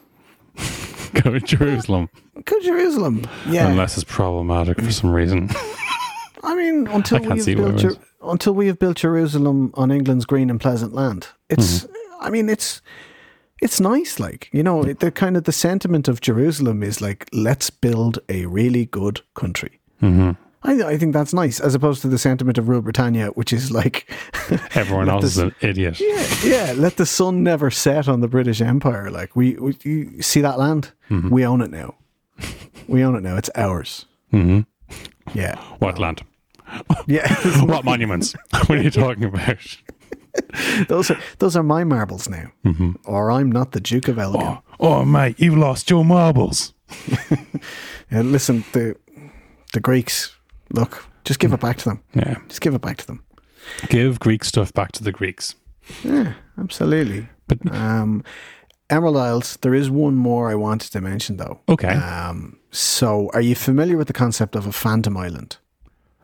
go 1.14 1.30
to 1.32 1.40
Jerusalem, 1.40 2.10
Good 2.44 2.62
Jerusalem. 2.62 3.26
Yeah, 3.48 3.68
unless 3.68 3.96
it's 3.96 4.04
problematic 4.04 4.80
for 4.80 4.92
some 4.92 5.12
reason. 5.12 5.48
I 6.42 6.54
mean, 6.54 6.86
until 6.88 7.18
I 7.18 7.20
can't 7.20 7.42
see 7.42 7.54
built 7.54 7.76
it. 7.76 7.78
Jer- 7.78 7.96
until 8.30 8.52
we 8.54 8.66
have 8.66 8.78
built 8.78 8.96
Jerusalem 8.98 9.72
on 9.74 9.90
England's 9.90 10.24
green 10.26 10.50
and 10.50 10.60
pleasant 10.60 10.92
land, 10.94 11.28
it's. 11.48 11.84
Mm-hmm. 11.84 11.92
I 12.26 12.30
mean, 12.30 12.48
it's. 12.48 12.80
It's 13.62 13.80
nice, 13.80 14.20
like 14.20 14.50
you 14.52 14.62
know, 14.62 14.84
the 14.84 15.10
kind 15.10 15.34
of 15.36 15.44
the 15.44 15.52
sentiment 15.52 16.08
of 16.08 16.20
Jerusalem 16.20 16.82
is 16.82 17.00
like, 17.00 17.26
let's 17.32 17.70
build 17.70 18.18
a 18.28 18.44
really 18.44 18.84
good 18.86 19.22
country. 19.34 19.80
hmm 20.00 20.32
I, 20.62 20.82
I 20.82 20.98
think 20.98 21.14
that's 21.14 21.32
nice, 21.32 21.58
as 21.60 21.74
opposed 21.74 22.02
to 22.02 22.08
the 22.08 22.18
sentiment 22.18 22.58
of 22.58 22.68
Rule 22.68 22.82
Britannia, 22.82 23.28
which 23.28 23.52
is 23.52 23.70
like, 23.70 24.10
Everyone 24.74 25.08
else 25.08 25.24
is 25.24 25.38
an 25.38 25.54
idiot. 25.62 26.00
yeah, 26.00 26.26
yeah, 26.44 26.72
let 26.76 26.96
the 26.96 27.06
sun 27.06 27.42
never 27.42 27.70
set 27.70 28.08
on 28.08 28.20
the 28.20 28.28
British 28.28 28.60
Empire. 28.60 29.10
Like 29.10 29.34
we, 29.36 29.54
we 29.54 29.74
you 29.84 30.20
see 30.22 30.42
that 30.42 30.58
land, 30.58 30.92
Mm-hmm. 31.08 31.30
we 31.30 31.46
own 31.46 31.62
it 31.62 31.70
now. 31.70 31.94
We 32.88 33.04
own 33.04 33.14
it 33.16 33.22
now. 33.22 33.36
It's 33.36 33.50
ours. 33.54 34.04
hmm 34.32 34.60
Yeah, 35.34 35.54
What 35.78 35.98
land? 35.98 36.22
yeah. 37.06 37.32
what 37.64 37.84
monuments? 37.84 38.34
what 38.66 38.78
are 38.78 38.82
you 38.82 38.90
talking 38.90 39.24
about? 39.24 39.58
those 40.88 41.10
are 41.10 41.18
those 41.38 41.56
are 41.56 41.62
my 41.62 41.82
marbles 41.84 42.28
now, 42.28 42.52
or 43.04 43.30
I'm 43.30 43.50
not 43.50 43.72
the 43.72 43.80
Duke 43.80 44.08
of 44.08 44.18
Elgin. 44.18 44.42
Oh, 44.42 44.62
oh, 44.80 45.04
mate, 45.04 45.36
you've 45.40 45.56
lost 45.56 45.88
your 45.90 46.04
marbles. 46.04 46.74
And 48.10 48.32
listen, 48.32 48.64
the 48.72 48.96
the 49.72 49.80
Greeks 49.80 50.36
look 50.72 51.04
Just 51.24 51.40
give 51.40 51.52
it 51.52 51.60
back 51.60 51.76
to 51.78 51.84
them. 51.84 52.02
Yeah. 52.14 52.36
Just 52.48 52.60
give 52.60 52.74
it 52.74 52.80
back 52.82 52.96
to 52.98 53.06
them. 53.06 53.24
Give 53.88 54.20
Greek 54.20 54.44
stuff 54.44 54.72
back 54.72 54.92
to 54.92 55.02
the 55.02 55.10
Greeks. 55.12 55.54
Yeah, 56.04 56.34
absolutely. 56.58 57.28
But 57.48 57.58
Um, 57.74 58.22
Emerald 58.90 59.16
Isles. 59.16 59.58
There 59.62 59.74
is 59.74 59.90
one 59.90 60.14
more 60.14 60.48
I 60.50 60.54
wanted 60.54 60.92
to 60.92 61.00
mention 61.00 61.36
though. 61.36 61.60
okay, 61.68 61.94
Um, 61.94 62.58
so, 62.70 63.30
are 63.32 63.40
you 63.40 63.54
familiar 63.56 63.96
with 63.96 64.06
the 64.06 64.12
concept 64.12 64.54
of 64.54 64.66
a 64.66 64.72
phantom 64.72 65.16
island? 65.16 65.56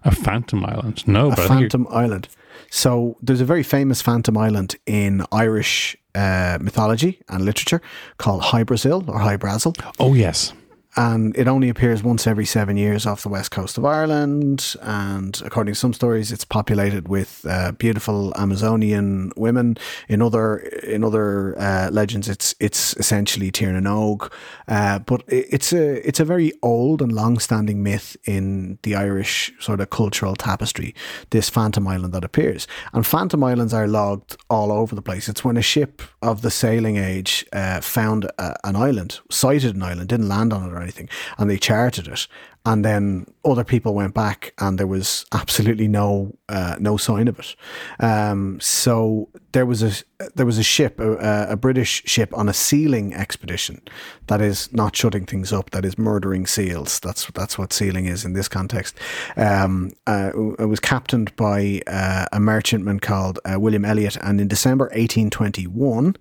A 0.04 0.10
phantom 0.10 0.64
island. 0.64 1.06
No, 1.06 1.26
a 1.26 1.30
but 1.30 1.38
I 1.38 1.48
think 1.48 1.60
phantom 1.60 1.86
island. 1.90 2.28
So 2.70 3.16
there's 3.22 3.40
a 3.40 3.44
very 3.44 3.62
famous 3.62 4.02
phantom 4.02 4.36
island 4.36 4.76
in 4.86 5.24
Irish 5.30 5.96
uh, 6.14 6.58
mythology 6.60 7.20
and 7.28 7.44
literature 7.44 7.80
called 8.18 8.42
Hy-Brasil 8.42 9.04
or 9.08 9.18
High 9.18 9.36
Brazil. 9.36 9.74
oh 9.98 10.14
yes, 10.14 10.52
and 10.96 11.36
it 11.36 11.48
only 11.48 11.68
appears 11.68 12.02
once 12.02 12.26
every 12.26 12.44
seven 12.44 12.76
years 12.76 13.06
off 13.06 13.22
the 13.22 13.28
west 13.28 13.50
coast 13.50 13.78
of 13.78 13.84
Ireland. 13.84 14.74
And 14.82 15.40
according 15.44 15.74
to 15.74 15.80
some 15.80 15.92
stories, 15.94 16.30
it's 16.32 16.44
populated 16.44 17.08
with 17.08 17.44
uh, 17.48 17.72
beautiful 17.72 18.32
Amazonian 18.36 19.32
women. 19.36 19.76
In 20.08 20.20
other 20.20 20.58
in 20.58 21.02
other 21.04 21.58
uh, 21.58 21.88
legends, 21.90 22.28
it's 22.28 22.54
it's 22.60 22.94
essentially 22.98 23.50
Tir 23.50 23.72
na 23.72 23.80
Nog. 23.80 24.30
Uh, 24.68 24.98
but 24.98 25.22
it- 25.28 25.46
it's 25.50 25.72
a 25.72 26.06
it's 26.06 26.20
a 26.20 26.24
very 26.24 26.52
old 26.62 27.00
and 27.02 27.12
long 27.12 27.38
standing 27.38 27.82
myth 27.82 28.16
in 28.24 28.78
the 28.82 28.94
Irish 28.94 29.52
sort 29.60 29.80
of 29.80 29.88
cultural 29.90 30.34
tapestry. 30.36 30.94
This 31.30 31.48
phantom 31.48 31.86
island 31.88 32.12
that 32.12 32.24
appears, 32.24 32.66
and 32.92 33.06
phantom 33.06 33.42
islands 33.44 33.72
are 33.74 33.86
logged 33.88 34.36
all 34.48 34.70
over 34.70 34.94
the 34.94 35.02
place. 35.02 35.28
It's 35.28 35.44
when 35.44 35.56
a 35.56 35.62
ship 35.62 36.02
of 36.20 36.42
the 36.42 36.50
sailing 36.50 36.96
age 36.96 37.46
uh, 37.52 37.80
found 37.80 38.24
a, 38.38 38.54
an 38.64 38.76
island, 38.76 39.20
sighted 39.30 39.74
an 39.74 39.82
island, 39.82 40.08
didn't 40.08 40.28
land 40.28 40.52
on 40.52 40.68
it 40.68 40.72
anything, 40.82 41.08
and 41.38 41.48
they 41.48 41.58
charted 41.58 42.08
it. 42.08 42.26
And 42.64 42.84
then 42.84 43.26
other 43.44 43.64
people 43.64 43.92
went 43.92 44.14
back, 44.14 44.54
and 44.58 44.78
there 44.78 44.86
was 44.86 45.26
absolutely 45.32 45.88
no 45.88 46.36
uh, 46.48 46.76
no 46.78 46.96
sign 46.96 47.26
of 47.26 47.38
it. 47.40 47.56
Um, 47.98 48.60
so 48.60 49.28
there 49.50 49.66
was 49.66 49.82
a 49.82 49.92
there 50.36 50.46
was 50.46 50.58
a 50.58 50.62
ship, 50.62 51.00
a, 51.00 51.48
a 51.50 51.56
British 51.56 52.02
ship, 52.06 52.36
on 52.36 52.48
a 52.48 52.52
sealing 52.52 53.14
expedition. 53.14 53.82
That 54.28 54.40
is 54.40 54.72
not 54.72 54.94
shutting 54.94 55.26
things 55.26 55.52
up. 55.52 55.70
That 55.70 55.84
is 55.84 55.98
murdering 55.98 56.46
seals. 56.46 57.00
That's 57.00 57.26
that's 57.32 57.58
what 57.58 57.72
sealing 57.72 58.06
is 58.06 58.24
in 58.24 58.34
this 58.34 58.48
context. 58.48 58.96
Um, 59.36 59.90
uh, 60.06 60.30
it 60.58 60.68
was 60.68 60.78
captained 60.78 61.34
by 61.34 61.82
uh, 61.88 62.26
a 62.32 62.38
merchantman 62.38 63.00
called 63.00 63.40
uh, 63.44 63.58
William 63.58 63.84
Elliot, 63.84 64.16
and 64.22 64.40
in 64.40 64.46
December 64.46 64.84
1821 64.86 66.16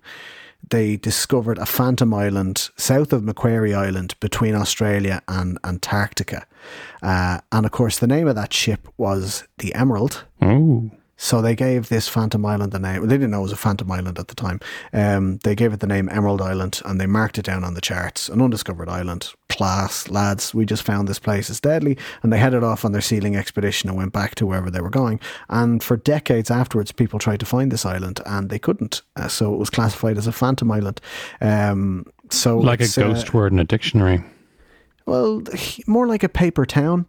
they 0.70 0.96
discovered 0.96 1.58
a 1.58 1.66
phantom 1.66 2.14
island 2.14 2.70
south 2.76 3.12
of 3.12 3.22
Macquarie 3.22 3.74
Island 3.74 4.14
between 4.20 4.54
Australia 4.54 5.22
and 5.28 5.58
Antarctica. 5.64 6.46
Uh, 7.02 7.40
and 7.50 7.66
of 7.66 7.72
course, 7.72 7.98
the 7.98 8.06
name 8.06 8.28
of 8.28 8.36
that 8.36 8.52
ship 8.52 8.88
was 8.96 9.44
the 9.58 9.74
Emerald. 9.74 10.24
oh 10.40 10.90
So 11.22 11.40
they 11.40 11.54
gave 11.54 11.88
this 11.88 12.08
Phantom 12.08 12.44
Island 12.44 12.72
the 12.72 12.80
name. 12.80 12.98
Well, 12.98 13.06
they 13.06 13.14
didn't 13.14 13.30
know 13.30 13.38
it 13.38 13.44
was 13.44 13.52
a 13.52 13.56
Phantom 13.56 13.88
Island 13.92 14.18
at 14.18 14.26
the 14.26 14.34
time. 14.34 14.58
Um, 14.92 15.38
they 15.44 15.54
gave 15.54 15.72
it 15.72 15.78
the 15.78 15.86
name 15.86 16.08
Emerald 16.08 16.42
Island 16.42 16.82
and 16.84 17.00
they 17.00 17.06
marked 17.06 17.38
it 17.38 17.44
down 17.44 17.62
on 17.62 17.74
the 17.74 17.80
charts. 17.80 18.28
An 18.28 18.42
undiscovered 18.42 18.88
island. 18.88 19.32
Class, 19.48 20.08
lads, 20.08 20.52
we 20.52 20.66
just 20.66 20.82
found 20.82 21.06
this 21.06 21.20
place. 21.20 21.48
It's 21.48 21.60
deadly. 21.60 21.96
And 22.24 22.32
they 22.32 22.38
headed 22.38 22.64
off 22.64 22.84
on 22.84 22.90
their 22.90 23.00
sealing 23.00 23.36
expedition 23.36 23.88
and 23.88 23.96
went 23.96 24.12
back 24.12 24.34
to 24.34 24.46
wherever 24.46 24.68
they 24.68 24.80
were 24.80 24.90
going. 24.90 25.20
And 25.48 25.80
for 25.80 25.96
decades 25.96 26.50
afterwards, 26.50 26.90
people 26.90 27.20
tried 27.20 27.38
to 27.38 27.46
find 27.46 27.70
this 27.70 27.86
island 27.86 28.20
and 28.26 28.50
they 28.50 28.58
couldn't. 28.58 29.02
Uh, 29.14 29.28
so 29.28 29.54
it 29.54 29.58
was 29.58 29.70
classified 29.70 30.18
as 30.18 30.26
a 30.26 30.32
Phantom 30.32 30.72
Island. 30.72 31.00
Um, 31.40 32.04
so 32.30 32.58
like 32.58 32.80
a 32.80 32.84
uh, 32.84 32.88
ghost 32.96 33.32
word 33.32 33.52
in 33.52 33.60
a 33.60 33.64
dictionary. 33.64 34.24
well, 35.06 35.44
more 35.86 36.08
like 36.08 36.24
a 36.24 36.28
paper 36.28 36.66
town. 36.66 37.06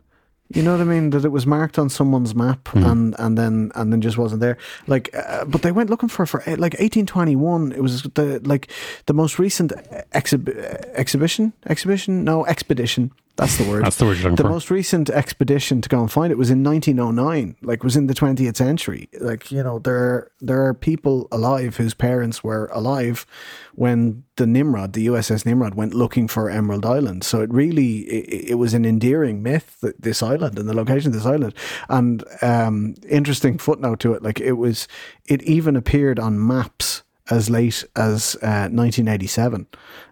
You 0.54 0.62
know 0.62 0.72
what 0.72 0.82
I 0.82 0.84
mean? 0.84 1.10
That 1.10 1.26
it 1.26 1.32
was 1.32 1.46
marked 1.46 1.80
on 1.80 1.90
someone's 1.90 2.36
map 2.36 2.70
and 2.76 3.16
and 3.18 3.38
then 3.38 3.72
and 3.76 3.92
then 3.92 4.02
just 4.02 4.18
wasn't 4.18 4.42
there. 4.42 4.58
Like, 4.88 5.10
uh, 5.16 5.46
but 5.46 5.62
they 5.64 5.72
went 5.72 5.90
looking 5.90 6.10
for 6.10 6.26
for 6.26 6.48
uh, 6.48 6.56
like 6.58 6.76
eighteen 6.80 7.06
twenty 7.06 7.36
one. 7.36 7.72
It 7.72 7.82
was 7.82 8.04
the 8.04 8.40
like 8.44 8.72
the 9.06 9.14
most 9.14 9.40
recent 9.40 9.72
exhib- 10.14 10.50
exhibition 10.94 11.54
exhibition 11.66 12.24
no 12.24 12.46
expedition. 12.46 13.12
That's 13.36 13.58
the 13.58 13.68
word. 13.68 13.84
That's 13.84 13.98
the 13.98 14.06
word 14.06 14.18
you're 14.18 14.24
looking 14.32 14.36
the 14.36 14.44
for. 14.44 14.50
most 14.50 14.70
recent 14.70 15.10
expedition 15.10 15.82
to 15.82 15.90
go 15.90 16.00
and 16.02 16.12
find 16.12 16.32
it 16.32 16.38
was 16.38 16.52
in 16.52 16.64
1909 16.64 17.56
like 17.64 17.84
was 17.84 17.96
in 17.96 18.06
the 18.06 18.14
20th 18.14 18.56
century 18.56 19.10
like 19.20 19.52
you 19.52 19.64
know 19.64 19.80
there 19.80 20.30
there 20.40 20.64
are 20.64 20.74
people 20.74 21.28
alive 21.32 21.78
whose 21.78 21.96
parents 21.96 22.44
were 22.44 22.68
alive 22.74 23.26
when 23.74 24.24
the 24.36 24.46
nimrod 24.46 24.94
the 24.94 25.08
uss 25.08 25.46
nimrod 25.46 25.74
went 25.74 25.94
looking 25.96 26.28
for 26.28 26.50
emerald 26.50 26.86
island 26.86 27.24
so 27.24 27.42
it 27.42 27.52
really 27.52 28.02
it, 28.02 28.52
it 28.52 28.56
was 28.56 28.74
an 28.76 28.86
endearing 28.86 29.42
myth 29.42 29.78
that 29.82 30.00
this 30.00 30.22
island 30.22 30.60
and 30.60 30.70
the 30.70 30.76
location 30.76 31.08
of 31.08 31.14
this 31.14 31.26
island 31.26 31.56
and 31.90 32.24
um 32.44 32.94
interesting 33.10 33.58
footnote 33.58 34.00
to 34.00 34.14
it 34.14 34.22
like 34.22 34.40
it 34.40 34.54
was 34.54 34.88
it 35.26 35.42
even 35.44 35.76
appeared 35.76 36.20
on 36.20 36.46
maps 36.46 37.02
as 37.30 37.50
late 37.50 37.84
as 37.96 38.36
uh, 38.42 38.68
1987. 38.70 39.68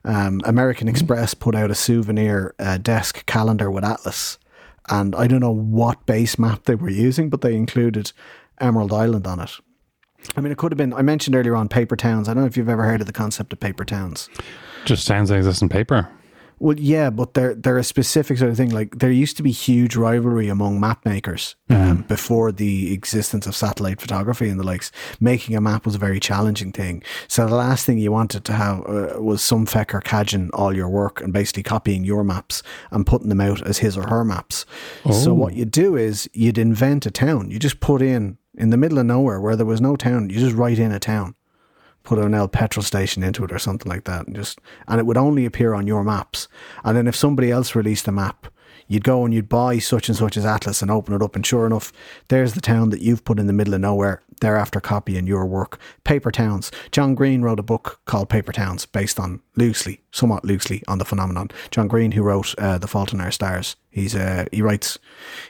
Um, 0.05 0.41
American 0.45 0.87
Express 0.87 1.33
put 1.33 1.55
out 1.55 1.71
a 1.71 1.75
souvenir 1.75 2.55
uh, 2.59 2.77
desk 2.77 3.25
calendar 3.25 3.69
with 3.69 3.83
Atlas. 3.83 4.37
And 4.89 5.15
I 5.15 5.27
don't 5.27 5.41
know 5.41 5.51
what 5.51 6.05
base 6.05 6.39
map 6.39 6.65
they 6.65 6.75
were 6.75 6.89
using, 6.89 7.29
but 7.29 7.41
they 7.41 7.55
included 7.55 8.11
Emerald 8.59 8.93
Island 8.93 9.27
on 9.27 9.39
it. 9.39 9.51
I 10.35 10.41
mean, 10.41 10.51
it 10.51 10.57
could 10.57 10.71
have 10.71 10.77
been, 10.77 10.93
I 10.93 11.01
mentioned 11.01 11.35
earlier 11.35 11.55
on 11.55 11.67
paper 11.67 11.95
towns. 11.95 12.27
I 12.29 12.33
don't 12.33 12.43
know 12.43 12.47
if 12.47 12.55
you've 12.55 12.69
ever 12.69 12.83
heard 12.83 13.01
of 13.01 13.07
the 13.07 13.13
concept 13.13 13.53
of 13.53 13.59
paper 13.59 13.83
towns. 13.83 14.29
Just 14.85 15.05
sounds 15.05 15.31
like 15.31 15.37
exists 15.39 15.61
in 15.61 15.69
paper. 15.69 16.07
Well, 16.61 16.79
yeah, 16.79 17.09
but 17.09 17.33
they're 17.33 17.55
they're 17.55 17.79
a 17.79 17.83
specific 17.83 18.37
sort 18.37 18.51
of 18.51 18.55
thing. 18.55 18.69
Like 18.69 18.99
there 18.99 19.09
used 19.09 19.35
to 19.37 19.43
be 19.43 19.49
huge 19.49 19.95
rivalry 19.95 20.47
among 20.47 20.79
map 20.79 21.03
makers 21.03 21.55
um, 21.71 22.03
before 22.03 22.51
the 22.51 22.93
existence 22.93 23.47
of 23.47 23.55
satellite 23.55 23.99
photography 23.99 24.47
and 24.47 24.59
the 24.59 24.63
likes. 24.63 24.91
Making 25.19 25.55
a 25.55 25.61
map 25.61 25.85
was 25.85 25.95
a 25.95 25.97
very 25.97 26.19
challenging 26.19 26.71
thing. 26.71 27.01
So 27.27 27.47
the 27.47 27.55
last 27.55 27.87
thing 27.87 27.97
you 27.97 28.11
wanted 28.11 28.45
to 28.45 28.53
have 28.53 28.81
uh, 28.81 29.19
was 29.19 29.41
some 29.41 29.65
fecker 29.65 30.03
cadging 30.03 30.51
all 30.53 30.75
your 30.75 30.87
work 30.87 31.19
and 31.19 31.33
basically 31.33 31.63
copying 31.63 32.03
your 32.03 32.23
maps 32.23 32.61
and 32.91 33.07
putting 33.07 33.29
them 33.29 33.41
out 33.41 33.65
as 33.65 33.79
his 33.79 33.97
or 33.97 34.07
her 34.07 34.23
maps. 34.23 34.67
So 35.11 35.33
what 35.33 35.55
you 35.55 35.65
do 35.65 35.95
is 35.95 36.29
you'd 36.31 36.59
invent 36.59 37.07
a 37.07 37.11
town. 37.11 37.49
You 37.49 37.57
just 37.57 37.79
put 37.79 38.03
in 38.03 38.37
in 38.53 38.69
the 38.69 38.77
middle 38.77 38.99
of 38.99 39.07
nowhere 39.07 39.41
where 39.41 39.55
there 39.55 39.65
was 39.65 39.81
no 39.81 39.95
town. 39.95 40.29
You 40.29 40.39
just 40.39 40.55
write 40.55 40.77
in 40.77 40.91
a 40.91 40.99
town 40.99 41.33
put 42.03 42.19
an 42.19 42.33
L 42.33 42.47
petrol 42.47 42.83
station 42.83 43.23
into 43.23 43.43
it 43.43 43.51
or 43.51 43.59
something 43.59 43.89
like 43.89 44.03
that, 44.05 44.27
and 44.27 44.35
just 44.35 44.59
and 44.87 44.99
it 44.99 45.05
would 45.05 45.17
only 45.17 45.45
appear 45.45 45.73
on 45.73 45.87
your 45.87 46.03
maps. 46.03 46.47
And 46.83 46.97
then 46.97 47.07
if 47.07 47.15
somebody 47.15 47.51
else 47.51 47.75
released 47.75 48.07
a 48.07 48.11
map, 48.11 48.47
you'd 48.87 49.03
go 49.03 49.25
and 49.25 49.33
you'd 49.33 49.49
buy 49.49 49.79
such 49.79 50.09
and 50.09 50.17
such 50.17 50.37
as 50.37 50.45
Atlas 50.45 50.81
and 50.81 50.91
open 50.91 51.13
it 51.13 51.21
up, 51.21 51.35
and 51.35 51.45
sure 51.45 51.65
enough, 51.65 51.91
there's 52.27 52.53
the 52.53 52.61
town 52.61 52.89
that 52.89 53.01
you've 53.01 53.25
put 53.25 53.39
in 53.39 53.47
the 53.47 53.53
middle 53.53 53.73
of 53.73 53.81
nowhere. 53.81 54.21
Thereafter, 54.41 54.79
copying 54.79 55.27
your 55.27 55.45
work. 55.45 55.79
Paper 56.03 56.31
towns. 56.31 56.71
John 56.91 57.13
Green 57.13 57.43
wrote 57.43 57.59
a 57.59 57.63
book 57.63 58.01
called 58.05 58.27
Paper 58.27 58.51
Towns, 58.51 58.87
based 58.87 59.19
on 59.19 59.39
loosely, 59.55 60.01
somewhat 60.11 60.43
loosely, 60.43 60.81
on 60.87 60.97
the 60.97 61.05
phenomenon. 61.05 61.51
John 61.69 61.87
Green, 61.87 62.13
who 62.13 62.23
wrote 62.23 62.55
uh, 62.57 62.79
The 62.79 62.87
Fault 62.87 63.13
in 63.13 63.21
Our 63.21 63.29
Stars, 63.29 63.75
he's 63.91 64.15
uh, 64.15 64.45
he 64.51 64.63
writes 64.63 64.97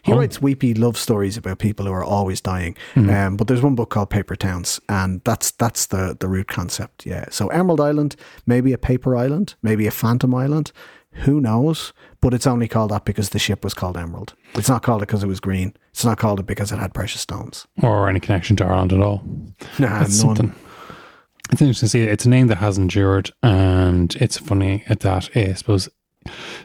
he 0.02 0.12
writes 0.12 0.42
weepy 0.42 0.74
love 0.74 0.98
stories 0.98 1.38
about 1.38 1.60
people 1.60 1.86
who 1.86 1.94
are 1.94 2.04
always 2.04 2.42
dying. 2.42 2.76
Um, 3.10 3.38
but 3.38 3.48
there's 3.48 3.62
one 3.62 3.76
book 3.76 3.92
called 3.92 4.10
Paper 4.10 4.36
Towns, 4.36 4.82
and 4.90 5.22
that's 5.24 5.52
that's 5.52 5.86
the 5.86 6.18
the 6.20 6.28
root 6.28 6.50
concept. 6.50 7.06
Yeah. 7.06 7.26
So 7.30 7.48
Emerald 7.48 7.80
Island, 7.80 8.18
maybe 8.46 8.74
a 8.74 8.78
paper 8.78 9.16
island, 9.16 9.56
maybe 9.62 9.88
a 9.88 9.92
phantom 9.92 10.36
island. 10.36 10.74
Who 11.26 11.42
knows? 11.42 11.94
But 12.22 12.34
it's 12.34 12.48
only 12.48 12.68
called 12.68 12.92
that 12.92 13.06
because 13.06 13.30
the 13.30 13.40
ship 13.40 13.64
was 13.64 13.74
called 13.74 13.98
Emerald. 13.98 14.34
It's 14.56 14.70
not 14.70 14.82
called 14.84 15.02
it 15.04 15.08
because 15.08 15.24
it 15.24 15.28
was 15.28 15.40
green. 15.40 15.74
It's 15.90 16.06
not 16.06 16.18
called 16.18 16.40
it 16.40 16.46
because 16.46 16.72
it 16.72 16.78
had 16.80 16.94
precious 16.94 17.22
stones. 17.22 17.68
or 17.84 18.08
any 18.10 18.20
connection 18.20 18.56
to 18.58 18.66
Ireland 18.66 18.94
at 18.94 19.02
all. 19.02 19.22
Nah, 19.80 20.00
That's 20.00 20.24
none. 20.24 20.36
something. 20.36 20.56
It's 21.52 21.62
interesting 21.62 21.88
to 21.88 21.90
see. 21.90 22.02
It's 22.04 22.26
a 22.26 22.30
name 22.30 22.48
that 22.48 22.60
has 22.60 22.78
endured, 22.78 23.32
and 23.44 24.16
it's 24.16 24.38
funny 24.38 24.84
at 24.88 25.02
that. 25.02 25.30
eh, 25.36 25.50
I 25.50 25.54
suppose 25.54 25.90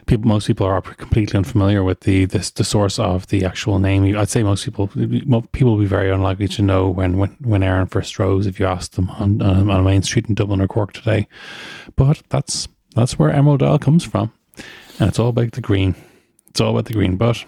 people, 0.05 0.27
most 0.29 0.47
people 0.47 0.65
are 0.65 0.81
completely 0.81 1.35
unfamiliar 1.37 1.83
with 1.83 2.01
the 2.01 2.23
this, 2.25 2.51
the 2.51 2.63
source 2.63 2.97
of 2.97 3.27
the 3.27 3.43
actual 3.43 3.79
name. 3.79 4.17
I'd 4.17 4.29
say 4.29 4.43
most 4.43 4.63
people, 4.63 4.87
people 4.87 5.71
will 5.73 5.79
be 5.79 5.85
very 5.87 6.09
unlikely 6.09 6.47
to 6.49 6.61
know 6.61 6.89
when 6.89 7.17
when 7.17 7.31
when 7.41 7.63
Erin 7.63 7.87
first 7.87 8.17
rose 8.17 8.47
if 8.47 8.61
you 8.61 8.65
asked 8.65 8.93
them 8.95 9.09
on 9.09 9.41
on 9.41 9.69
a 9.69 9.81
main 9.83 10.03
street 10.03 10.27
in 10.29 10.35
Dublin 10.35 10.61
or 10.61 10.67
Cork 10.69 10.93
today. 10.93 11.27
But 11.97 12.21
that's 12.29 12.69
that's 12.95 13.19
where 13.19 13.29
Emerald 13.31 13.61
Isle 13.63 13.79
comes 13.79 14.05
from, 14.05 14.31
and 14.99 15.09
it's 15.09 15.19
all 15.19 15.29
about 15.29 15.51
the 15.51 15.61
green. 15.61 15.95
It's 16.49 16.61
all 16.61 16.71
about 16.71 16.85
the 16.85 16.93
green. 16.93 17.17
But 17.17 17.43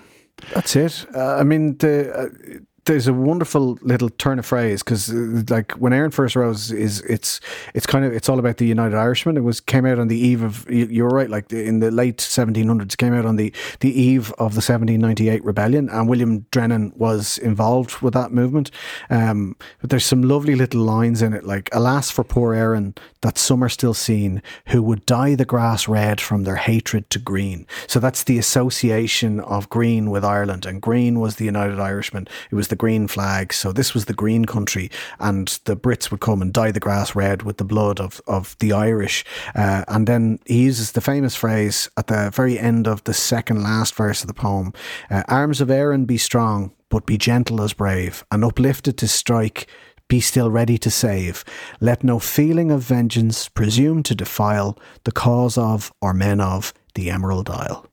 That's 0.54 0.76
it. 0.76 1.06
Uh, 1.16 1.36
I 1.36 1.44
mean, 1.44 1.78
the 1.78 2.14
uh, 2.14 2.60
there's 2.86 3.08
a 3.08 3.14
wonderful 3.14 3.78
little 3.82 4.10
turn 4.10 4.40
of 4.40 4.46
phrase 4.46 4.84
because 4.84 5.12
like 5.50 5.72
when 5.74 5.94
Erin 5.94 6.12
first 6.12 6.36
rose 6.36 6.72
is 6.72 7.02
it's 7.02 7.40
it's 7.74 7.86
kind 7.86 8.06
of 8.06 8.14
it's 8.14 8.30
all 8.30 8.40
about 8.40 8.58
the 8.58 8.66
United 8.68 8.98
Irishman. 8.98 9.38
It 9.38 9.44
was 9.44 9.60
came 9.60 9.86
out 9.86 10.00
on 10.00 10.08
the 10.08 10.18
eve 10.18 10.42
of 10.44 10.70
you- 10.70 10.88
you're 10.90 11.10
right 11.10 11.30
like 11.30 11.52
in 11.52 11.80
the 11.80 11.92
late 11.92 12.18
1700s 12.18 12.96
came 12.98 13.14
out 13.14 13.26
on 13.26 13.36
the 13.36 13.54
the 13.80 13.92
eve 13.92 14.32
of 14.34 14.54
the 14.56 14.62
1798 14.62 15.44
rebellion 15.44 15.90
and 15.90 16.10
William 16.10 16.46
Drennan 16.52 16.94
was 16.96 17.38
involved 17.38 18.02
with 18.02 18.14
that 18.14 18.32
movement. 18.32 18.72
Um, 19.10 19.56
but 19.82 19.90
there's 19.90 20.06
some 20.06 20.22
lovely 20.24 20.56
little 20.56 20.82
lines 20.82 21.22
in 21.22 21.34
it 21.34 21.44
like 21.46 21.70
alas 21.74 22.10
for 22.10 22.24
poor 22.24 22.54
Erin 22.54 22.96
that 23.22 23.38
some 23.38 23.64
are 23.64 23.70
still 23.70 23.94
seen 23.94 24.42
who 24.68 24.82
would 24.82 25.06
dye 25.06 25.36
the 25.36 25.46
grass 25.46 25.88
red 25.88 26.22
from 26.22 26.44
their 26.44 26.56
hatred 26.56 27.10
to 27.10 27.20
green. 27.20 27.68
So 27.88 28.00
that's 28.00 28.24
the 28.24 28.38
association 28.38 29.40
of 29.42 29.70
green 29.70 30.10
with 30.10 30.24
Ireland, 30.24 30.66
and 30.66 30.82
green 30.82 31.20
was 31.20 31.36
the 31.36 31.46
United 31.46 31.80
Irishman. 31.80 32.28
It 32.52 32.56
was 32.56 32.70
the 32.70 32.76
green 32.80 33.08
flag. 33.08 33.54
So 33.54 33.72
this 33.72 33.94
was 33.94 34.06
the 34.06 34.14
green 34.14 34.46
country, 34.46 34.90
and 35.20 35.48
the 35.66 35.76
Brits 35.76 36.10
would 36.10 36.22
come 36.22 36.42
and 36.42 36.52
dye 36.52 36.72
the 36.72 36.80
grass 36.80 37.16
red 37.16 37.44
with 37.44 37.58
the 37.58 37.64
blood 37.64 38.00
of 38.00 38.20
of 38.26 38.56
the 38.58 38.74
Irish. 38.74 39.24
Uh, 39.54 39.84
and 39.88 40.08
then 40.08 40.40
he 40.48 40.64
uses 40.64 40.94
the 40.94 41.02
famous 41.02 41.36
phrase 41.36 41.90
at 41.96 42.08
the 42.08 42.32
very 42.34 42.58
end 42.58 42.88
of 42.88 43.04
the 43.04 43.14
second 43.14 43.62
last 43.62 43.94
verse 43.94 44.22
of 44.24 44.28
the 44.28 44.34
poem: 44.34 44.74
uh, 45.12 45.24
"Arms 45.28 45.62
of 45.62 45.70
Erin, 45.70 46.06
be 46.06 46.18
strong." 46.18 46.72
But 46.90 47.06
be 47.06 47.20
gentle 47.20 47.62
as 47.62 47.74
brave, 47.74 48.26
and 48.32 48.44
uplifted 48.44 48.98
to 48.98 49.08
strike, 49.08 49.68
be 50.08 50.20
still 50.20 50.50
ready 50.50 50.78
to 50.80 50.90
save. 50.90 51.46
Let 51.80 52.04
no 52.04 52.18
feeling 52.18 52.72
of 52.72 52.82
vengeance 52.82 53.48
presume 53.48 54.02
to 54.04 54.16
defile 54.16 54.76
the 55.04 55.12
cause 55.12 55.56
of 55.56 55.94
or 56.02 56.14
men 56.14 56.42
of 56.42 56.74
the 56.96 57.12
Emerald 57.12 57.48
Isle. 57.48 57.86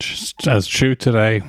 Just 0.00 0.48
as 0.48 0.66
true 0.66 0.96
today. 0.96 1.42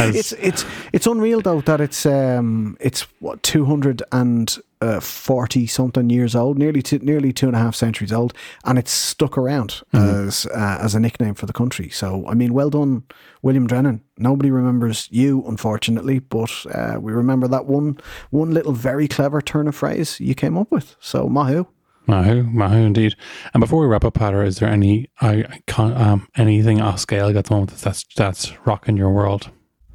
It's 0.00 0.32
it's 0.32 0.64
it's 0.92 1.06
unreal 1.06 1.40
though 1.40 1.60
that 1.62 1.80
it's 1.80 2.06
um 2.06 2.76
it's 2.80 3.06
what 3.18 3.42
two 3.42 3.64
hundred 3.64 4.02
and 4.12 4.56
forty 5.00 5.66
something 5.66 6.08
years 6.08 6.34
old, 6.34 6.56
nearly 6.58 6.82
two, 6.82 6.98
nearly 7.00 7.32
two 7.32 7.46
and 7.48 7.56
a 7.56 7.58
half 7.58 7.74
centuries 7.74 8.12
old, 8.12 8.32
and 8.64 8.78
it's 8.78 8.90
stuck 8.90 9.36
around 9.36 9.82
as 9.92 10.46
uh, 10.46 10.78
as 10.80 10.94
a 10.94 11.00
nickname 11.00 11.34
for 11.34 11.46
the 11.46 11.52
country. 11.52 11.90
So 11.90 12.24
I 12.28 12.34
mean, 12.34 12.54
well 12.54 12.70
done, 12.70 13.02
William 13.42 13.66
Drennan. 13.66 14.02
Nobody 14.16 14.50
remembers 14.50 15.08
you, 15.10 15.44
unfortunately, 15.46 16.20
but 16.20 16.50
uh, 16.72 16.98
we 17.00 17.12
remember 17.12 17.48
that 17.48 17.66
one 17.66 17.98
one 18.30 18.54
little 18.54 18.72
very 18.72 19.08
clever 19.08 19.42
turn 19.42 19.68
of 19.68 19.74
phrase 19.74 20.20
you 20.20 20.34
came 20.34 20.56
up 20.56 20.70
with. 20.70 20.96
So 21.00 21.28
Mahu. 21.28 21.66
Mahu, 22.10 22.42
Mahu 22.44 22.76
indeed. 22.78 23.14
And 23.54 23.60
before 23.60 23.80
we 23.80 23.86
wrap 23.86 24.04
up, 24.04 24.14
Peadar, 24.14 24.44
is 24.46 24.58
there 24.58 24.68
any 24.68 25.08
I, 25.20 25.44
I 25.44 25.60
can't, 25.66 25.96
um 25.96 26.28
anything 26.36 26.80
off 26.80 26.98
scale 27.00 27.36
at 27.36 27.44
the 27.46 27.54
moment 27.54 27.70
that's 27.78 28.04
that's 28.16 28.52
rocking 28.66 28.96
your 28.96 29.10
world? 29.10 29.50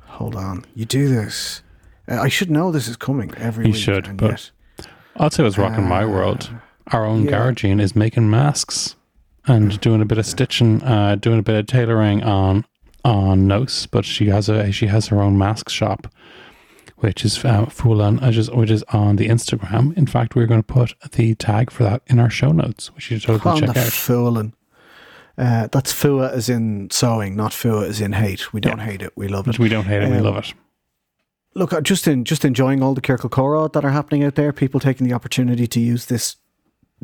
Hold 0.07 0.35
on, 0.35 0.65
you 0.73 0.85
do 0.85 1.07
this. 1.09 1.61
Uh, 2.09 2.19
I 2.21 2.29
should 2.29 2.49
know 2.49 2.71
this 2.71 2.87
is 2.87 2.95
coming 2.97 3.33
every 3.35 3.65
You 3.65 3.71
week. 3.73 3.81
should, 3.81 4.17
but- 4.17 4.29
yet- 4.31 4.51
I'll 5.17 5.29
say 5.31 5.43
what's 5.43 5.57
rocking 5.57 5.87
my 5.87 6.05
world. 6.05 6.49
Our 6.91 7.05
own 7.05 7.23
yeah. 7.23 7.31
Gearóidín 7.31 7.79
is 7.81 7.95
making 7.95 8.29
masks 8.29 8.95
and 9.47 9.79
doing 9.79 10.01
a 10.01 10.05
bit 10.05 10.17
of 10.17 10.25
stitching, 10.25 10.83
uh, 10.83 11.15
doing 11.15 11.39
a 11.39 11.43
bit 11.43 11.55
of 11.55 11.67
tailoring 11.67 12.21
on 12.23 12.65
on 13.05 13.47
Nos, 13.47 13.85
but 13.85 14.03
she 14.03 14.27
has 14.27 14.49
a 14.49 14.71
she 14.71 14.87
has 14.87 15.07
her 15.07 15.21
own 15.21 15.37
mask 15.37 15.69
shop, 15.69 16.07
which 17.05 17.23
is 17.23 17.37
uh, 17.45 17.65
Fualainn, 17.67 18.19
which 18.25 18.35
is 18.37 18.49
which 18.49 18.71
is 18.71 18.83
on 18.91 19.15
the 19.17 19.27
Instagram. 19.29 19.95
In 19.95 20.07
fact, 20.07 20.35
we're 20.35 20.47
going 20.47 20.63
to 20.63 20.73
put 20.73 20.95
the 21.11 21.35
tag 21.35 21.69
for 21.71 21.83
that 21.83 22.01
in 22.07 22.19
our 22.19 22.29
show 22.31 22.51
notes, 22.51 22.93
which 22.95 23.11
you 23.11 23.19
should 23.19 23.27
totally 23.41 23.61
on 23.61 23.73
check 23.73 23.77
out. 23.77 23.91
fooling. 23.91 24.53
Uh, 25.37 25.67
that's 25.71 25.93
fua 25.93 26.31
as 26.31 26.49
in 26.49 26.89
sewing, 26.89 27.35
not 27.35 27.51
fua 27.51 27.87
as 27.87 28.01
in 28.01 28.13
hate. 28.13 28.53
We 28.53 28.59
don't 28.61 28.79
hate 28.79 29.01
it. 29.01 29.11
We 29.15 29.27
love 29.27 29.47
it. 29.47 29.59
We 29.59 29.69
don't 29.69 29.85
hate 29.85 30.01
it, 30.01 30.09
we 30.09 30.17
Um, 30.17 30.23
love 30.23 30.37
it. 30.37 30.53
Look, 31.53 31.73
uh, 31.73 31.81
just 31.81 32.07
in 32.07 32.23
just 32.25 32.43
enjoying 32.43 32.81
all 32.81 32.93
the 32.93 33.01
Kirkle 33.01 33.29
Cora 33.29 33.69
that 33.73 33.85
are 33.85 33.91
happening 33.91 34.23
out 34.23 34.35
there. 34.35 34.51
People 34.51 34.79
taking 34.79 35.07
the 35.07 35.13
opportunity 35.13 35.67
to 35.67 35.79
use 35.79 36.05
this 36.07 36.37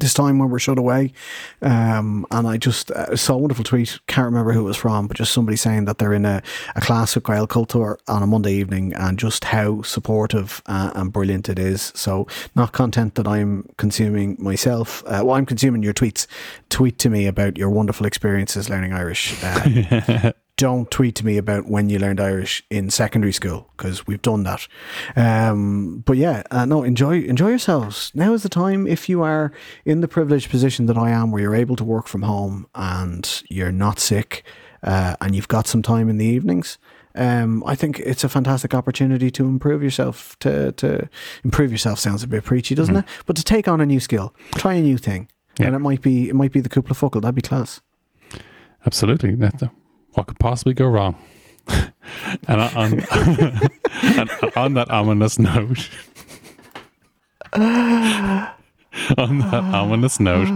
this 0.01 0.13
time 0.13 0.39
when 0.39 0.49
we're 0.49 0.59
shut 0.59 0.77
away. 0.77 1.13
Um, 1.61 2.25
and 2.31 2.47
I 2.47 2.57
just 2.57 2.91
uh, 2.91 3.15
saw 3.15 3.35
a 3.35 3.37
wonderful 3.37 3.63
tweet. 3.63 3.99
Can't 4.07 4.25
remember 4.25 4.51
who 4.51 4.61
it 4.61 4.63
was 4.63 4.77
from, 4.77 5.07
but 5.07 5.17
just 5.17 5.31
somebody 5.31 5.55
saying 5.55 5.85
that 5.85 5.97
they're 5.97 6.13
in 6.13 6.25
a, 6.25 6.41
a 6.75 6.81
class 6.81 7.15
with 7.15 7.23
Gaelchultúr 7.23 7.97
on 8.07 8.23
a 8.23 8.27
Monday 8.27 8.53
evening, 8.53 8.93
and 8.93 9.17
just 9.17 9.45
how 9.45 9.81
supportive 9.83 10.61
uh, 10.65 10.91
and 10.95 11.13
brilliant 11.13 11.47
it 11.47 11.59
is. 11.59 11.91
So, 11.95 12.27
not 12.55 12.73
content 12.73 13.15
that 13.15 13.27
I'm 13.27 13.69
consuming 13.77 14.35
myself. 14.39 15.03
Uh, 15.05 15.21
well, 15.23 15.35
I'm 15.35 15.45
consuming 15.45 15.83
your 15.83 15.93
tweets. 15.93 16.27
Tweet 16.69 16.97
to 16.99 17.09
me 17.09 17.27
about 17.27 17.57
your 17.57 17.69
wonderful 17.69 18.05
experiences 18.05 18.69
learning 18.69 18.93
Irish. 18.93 19.35
Don't 20.61 20.91
tweet 20.91 21.15
to 21.15 21.25
me 21.25 21.37
about 21.37 21.65
when 21.67 21.89
you 21.89 21.97
learned 21.97 22.19
Irish 22.19 22.61
in 22.69 22.91
secondary 22.91 23.33
school 23.33 23.67
because 23.75 24.05
we've 24.05 24.21
done 24.21 24.43
that. 24.43 24.67
Um, 25.15 26.03
but 26.05 26.17
yeah, 26.17 26.43
uh, 26.51 26.65
no, 26.65 26.83
enjoy 26.83 27.21
enjoy 27.21 27.49
yourselves. 27.49 28.11
Now 28.13 28.33
is 28.33 28.43
the 28.43 28.49
time 28.49 28.85
if 28.85 29.09
you 29.09 29.23
are 29.23 29.51
in 29.85 30.01
the 30.01 30.07
privileged 30.07 30.51
position 30.51 30.85
that 30.85 30.99
I 30.99 31.09
am, 31.09 31.31
where 31.31 31.41
you're 31.41 31.55
able 31.55 31.75
to 31.77 31.83
work 31.83 32.07
from 32.07 32.21
home 32.21 32.67
and 32.75 33.41
you're 33.49 33.71
not 33.71 33.97
sick, 33.97 34.43
uh, 34.83 35.15
and 35.19 35.33
you've 35.35 35.47
got 35.47 35.65
some 35.65 35.81
time 35.81 36.09
in 36.09 36.17
the 36.17 36.27
evenings. 36.27 36.77
Um, 37.15 37.63
I 37.65 37.73
think 37.73 37.97
it's 37.99 38.23
a 38.23 38.29
fantastic 38.29 38.75
opportunity 38.75 39.31
to 39.31 39.45
improve 39.47 39.81
yourself. 39.81 40.37
To 40.41 40.73
to 40.73 41.09
improve 41.43 41.71
yourself 41.71 41.97
sounds 41.97 42.21
a 42.21 42.27
bit 42.27 42.43
preachy, 42.43 42.75
doesn't 42.75 42.97
it? 42.97 43.05
But 43.25 43.35
to 43.37 43.43
take 43.43 43.67
on 43.67 43.81
a 43.81 43.85
new 43.87 43.99
skill, 43.99 44.35
try 44.53 44.75
a 44.75 44.81
new 44.81 44.99
thing, 44.99 45.27
Yeah. 45.59 45.65
and 45.65 45.75
it 45.75 45.79
might 45.79 46.03
be 46.03 46.29
it 46.29 46.35
might 46.35 46.51
be 46.51 46.59
the 46.61 46.69
couple 46.69 46.91
of 46.91 46.97
focal. 46.97 47.19
That'd 47.19 47.33
be 47.33 47.41
class. 47.41 47.81
Absolutely. 48.85 49.33
That, 49.35 49.71
what 50.13 50.27
could 50.27 50.39
possibly 50.39 50.73
go 50.73 50.87
wrong? 50.87 51.15
and 51.67 52.61
on, 52.61 52.75
on, 52.75 52.99
and 54.03 54.29
on 54.55 54.73
that 54.73 54.87
ominous 54.89 55.39
note, 55.39 55.89
on 57.53 59.39
that 59.39 59.69
ominous 59.73 60.19
note, 60.19 60.47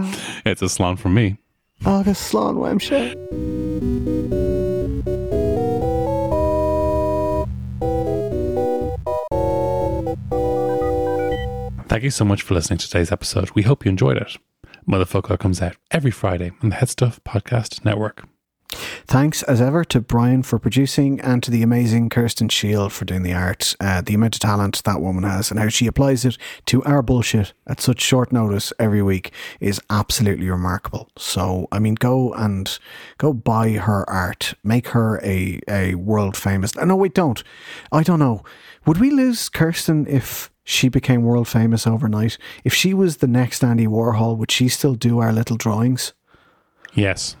it's 0.44 0.62
a 0.62 0.66
slán 0.66 0.98
from 0.98 1.14
me. 1.14 1.38
August 1.84 2.32
Slán 2.32 2.56
Wemshire. 2.56 3.14
Thank 11.88 12.02
you 12.02 12.10
so 12.10 12.24
much 12.24 12.42
for 12.42 12.54
listening 12.54 12.78
to 12.78 12.86
today's 12.86 13.12
episode. 13.12 13.50
We 13.54 13.62
hope 13.62 13.84
you 13.84 13.90
enjoyed 13.90 14.16
it. 14.16 14.36
Motherfocloir 14.88 15.38
comes 15.38 15.62
out 15.62 15.76
every 15.90 16.10
Friday 16.10 16.52
on 16.62 16.70
the 16.70 16.76
HeadStuff 16.76 17.20
Podcast 17.20 17.84
Network. 17.84 18.26
Thanks 18.68 19.42
as 19.44 19.60
ever 19.60 19.84
to 19.84 20.00
Brian 20.00 20.42
for 20.42 20.58
producing 20.58 21.20
and 21.20 21.42
to 21.42 21.50
the 21.50 21.62
amazing 21.62 22.08
Kirsten 22.08 22.48
Shiel 22.48 22.88
for 22.88 23.04
doing 23.04 23.22
the 23.22 23.32
art. 23.32 23.76
Uh, 23.80 24.00
the 24.00 24.14
amount 24.14 24.34
of 24.34 24.40
talent 24.40 24.82
that 24.84 25.00
woman 25.00 25.24
has 25.24 25.50
and 25.50 25.60
how 25.60 25.68
she 25.68 25.86
applies 25.86 26.24
it 26.24 26.36
to 26.66 26.82
our 26.84 27.02
bullshit 27.02 27.52
at 27.66 27.80
such 27.80 28.00
short 28.00 28.32
notice 28.32 28.72
every 28.78 29.02
week 29.02 29.32
is 29.60 29.80
absolutely 29.88 30.50
remarkable. 30.50 31.08
So, 31.16 31.68
I 31.70 31.78
mean, 31.78 31.94
go 31.94 32.32
and 32.34 32.78
go 33.18 33.32
buy 33.32 33.72
her 33.72 34.08
art, 34.10 34.54
make 34.64 34.88
her 34.88 35.20
a, 35.22 35.60
a 35.68 35.94
world 35.94 36.36
famous. 36.36 36.74
No, 36.74 36.96
wait, 36.96 37.14
don't. 37.14 37.42
I 37.92 38.02
don't 38.02 38.18
know. 38.18 38.42
Would 38.84 38.98
we 38.98 39.10
lose 39.10 39.48
Kirsten 39.48 40.06
if 40.08 40.50
she 40.64 40.88
became 40.88 41.22
world 41.22 41.46
famous 41.46 41.86
overnight? 41.86 42.38
If 42.64 42.74
she 42.74 42.92
was 42.92 43.18
the 43.18 43.28
next 43.28 43.62
Andy 43.62 43.86
Warhol, 43.86 44.36
would 44.36 44.50
she 44.50 44.68
still 44.68 44.94
do 44.94 45.20
our 45.20 45.32
little 45.32 45.56
drawings? 45.56 46.12
Yes. 46.92 47.36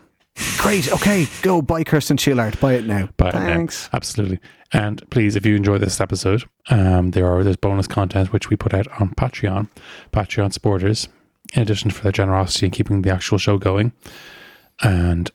Great. 0.58 0.92
Okay, 0.92 1.26
go 1.42 1.62
buy 1.62 1.84
Kirsten 1.84 2.16
Schillard. 2.16 2.58
Buy 2.60 2.74
it 2.74 2.86
now. 2.86 3.08
But 3.16 3.34
uh, 3.34 3.40
Thanks. 3.40 3.88
absolutely. 3.92 4.40
And 4.72 5.08
please, 5.10 5.36
if 5.36 5.46
you 5.46 5.56
enjoy 5.56 5.78
this 5.78 6.00
episode, 6.00 6.44
um, 6.70 7.12
there 7.12 7.26
are 7.26 7.42
there's 7.44 7.56
bonus 7.56 7.86
content 7.86 8.32
which 8.32 8.50
we 8.50 8.56
put 8.56 8.74
out 8.74 8.88
on 9.00 9.14
Patreon, 9.14 9.68
Patreon 10.12 10.52
supporters, 10.52 11.08
in 11.54 11.62
addition 11.62 11.90
for 11.90 12.02
their 12.02 12.12
generosity 12.12 12.66
in 12.66 12.72
keeping 12.72 13.02
the 13.02 13.10
actual 13.10 13.38
show 13.38 13.58
going. 13.58 13.92
And 14.82 15.30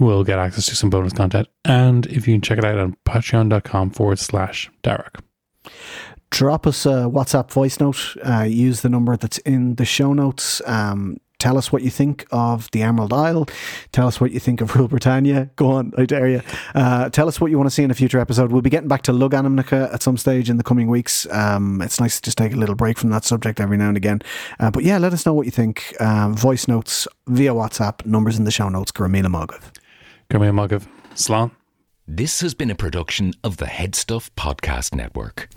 we'll 0.00 0.24
get 0.24 0.38
access 0.38 0.66
to 0.66 0.76
some 0.76 0.90
bonus 0.90 1.12
content. 1.12 1.48
And 1.64 2.06
if 2.06 2.28
you 2.28 2.34
can 2.34 2.42
check 2.42 2.58
it 2.58 2.64
out 2.64 2.78
on 2.78 2.96
patreon.com 3.04 3.90
forward 3.90 4.18
slash 4.18 4.70
Darach. 4.82 5.20
Drop 6.30 6.66
us 6.66 6.86
a 6.86 7.08
WhatsApp 7.10 7.50
voice 7.50 7.78
note. 7.80 8.16
Uh, 8.24 8.42
use 8.42 8.80
the 8.80 8.88
number 8.88 9.16
that's 9.16 9.38
in 9.38 9.74
the 9.74 9.84
show 9.84 10.12
notes. 10.12 10.62
Um, 10.66 11.18
tell 11.42 11.58
us 11.58 11.72
what 11.72 11.82
you 11.82 11.90
think 11.90 12.24
of 12.30 12.70
the 12.70 12.82
Emerald 12.82 13.12
Isle. 13.12 13.48
Tell 13.90 14.06
us 14.06 14.20
what 14.20 14.30
you 14.30 14.38
think 14.38 14.60
of 14.60 14.76
Rule 14.76 14.86
Britannia. 14.86 15.50
Go 15.56 15.72
on, 15.72 15.92
I 15.98 16.06
dare 16.06 16.28
you. 16.28 16.40
Uh, 16.72 17.10
tell 17.10 17.26
us 17.26 17.40
what 17.40 17.50
you 17.50 17.58
want 17.58 17.68
to 17.68 17.74
see 17.74 17.82
in 17.82 17.90
a 17.90 17.94
future 17.94 18.20
episode. 18.20 18.52
We'll 18.52 18.62
be 18.62 18.70
getting 18.70 18.88
back 18.88 19.02
to 19.02 19.12
Logainmneacha 19.12 19.92
at 19.92 20.02
some 20.02 20.16
stage 20.16 20.48
in 20.48 20.56
the 20.56 20.62
coming 20.62 20.86
weeks. 20.86 21.26
Um, 21.32 21.82
it's 21.82 21.98
nice 21.98 22.20
to 22.20 22.22
just 22.22 22.38
take 22.38 22.52
a 22.52 22.56
little 22.56 22.76
break 22.76 22.96
from 22.96 23.10
that 23.10 23.24
subject 23.24 23.58
every 23.58 23.76
now 23.76 23.88
and 23.88 23.96
again. 23.96 24.22
Uh, 24.60 24.70
but 24.70 24.84
yeah, 24.84 24.98
let 24.98 25.12
us 25.12 25.26
know 25.26 25.34
what 25.34 25.46
you 25.46 25.50
think. 25.50 26.00
Um, 26.00 26.36
voice 26.36 26.68
notes 26.68 27.08
via 27.26 27.52
WhatsApp. 27.52 28.06
Numbers 28.06 28.38
in 28.38 28.44
the 28.44 28.52
show 28.52 28.68
notes. 28.68 28.92
Gramila 28.92 29.26
Mogav. 29.26 29.72
Give 30.30 30.40
me 30.40 30.46
a 30.46 30.52
mug 30.52 30.72
of 30.72 30.86
Slán. 31.14 31.50
This 32.06 32.40
has 32.40 32.54
been 32.54 32.70
a 32.70 32.76
production 32.76 33.34
of 33.42 33.56
the 33.56 33.66
HeadStuff 33.66 34.30
Podcast 34.36 34.94
Network. 34.94 35.48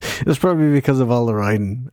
It 0.00 0.26
was 0.26 0.38
probably 0.38 0.72
because 0.72 0.98
of 0.98 1.10
all 1.10 1.26
the 1.26 1.34
riding. 1.34 1.88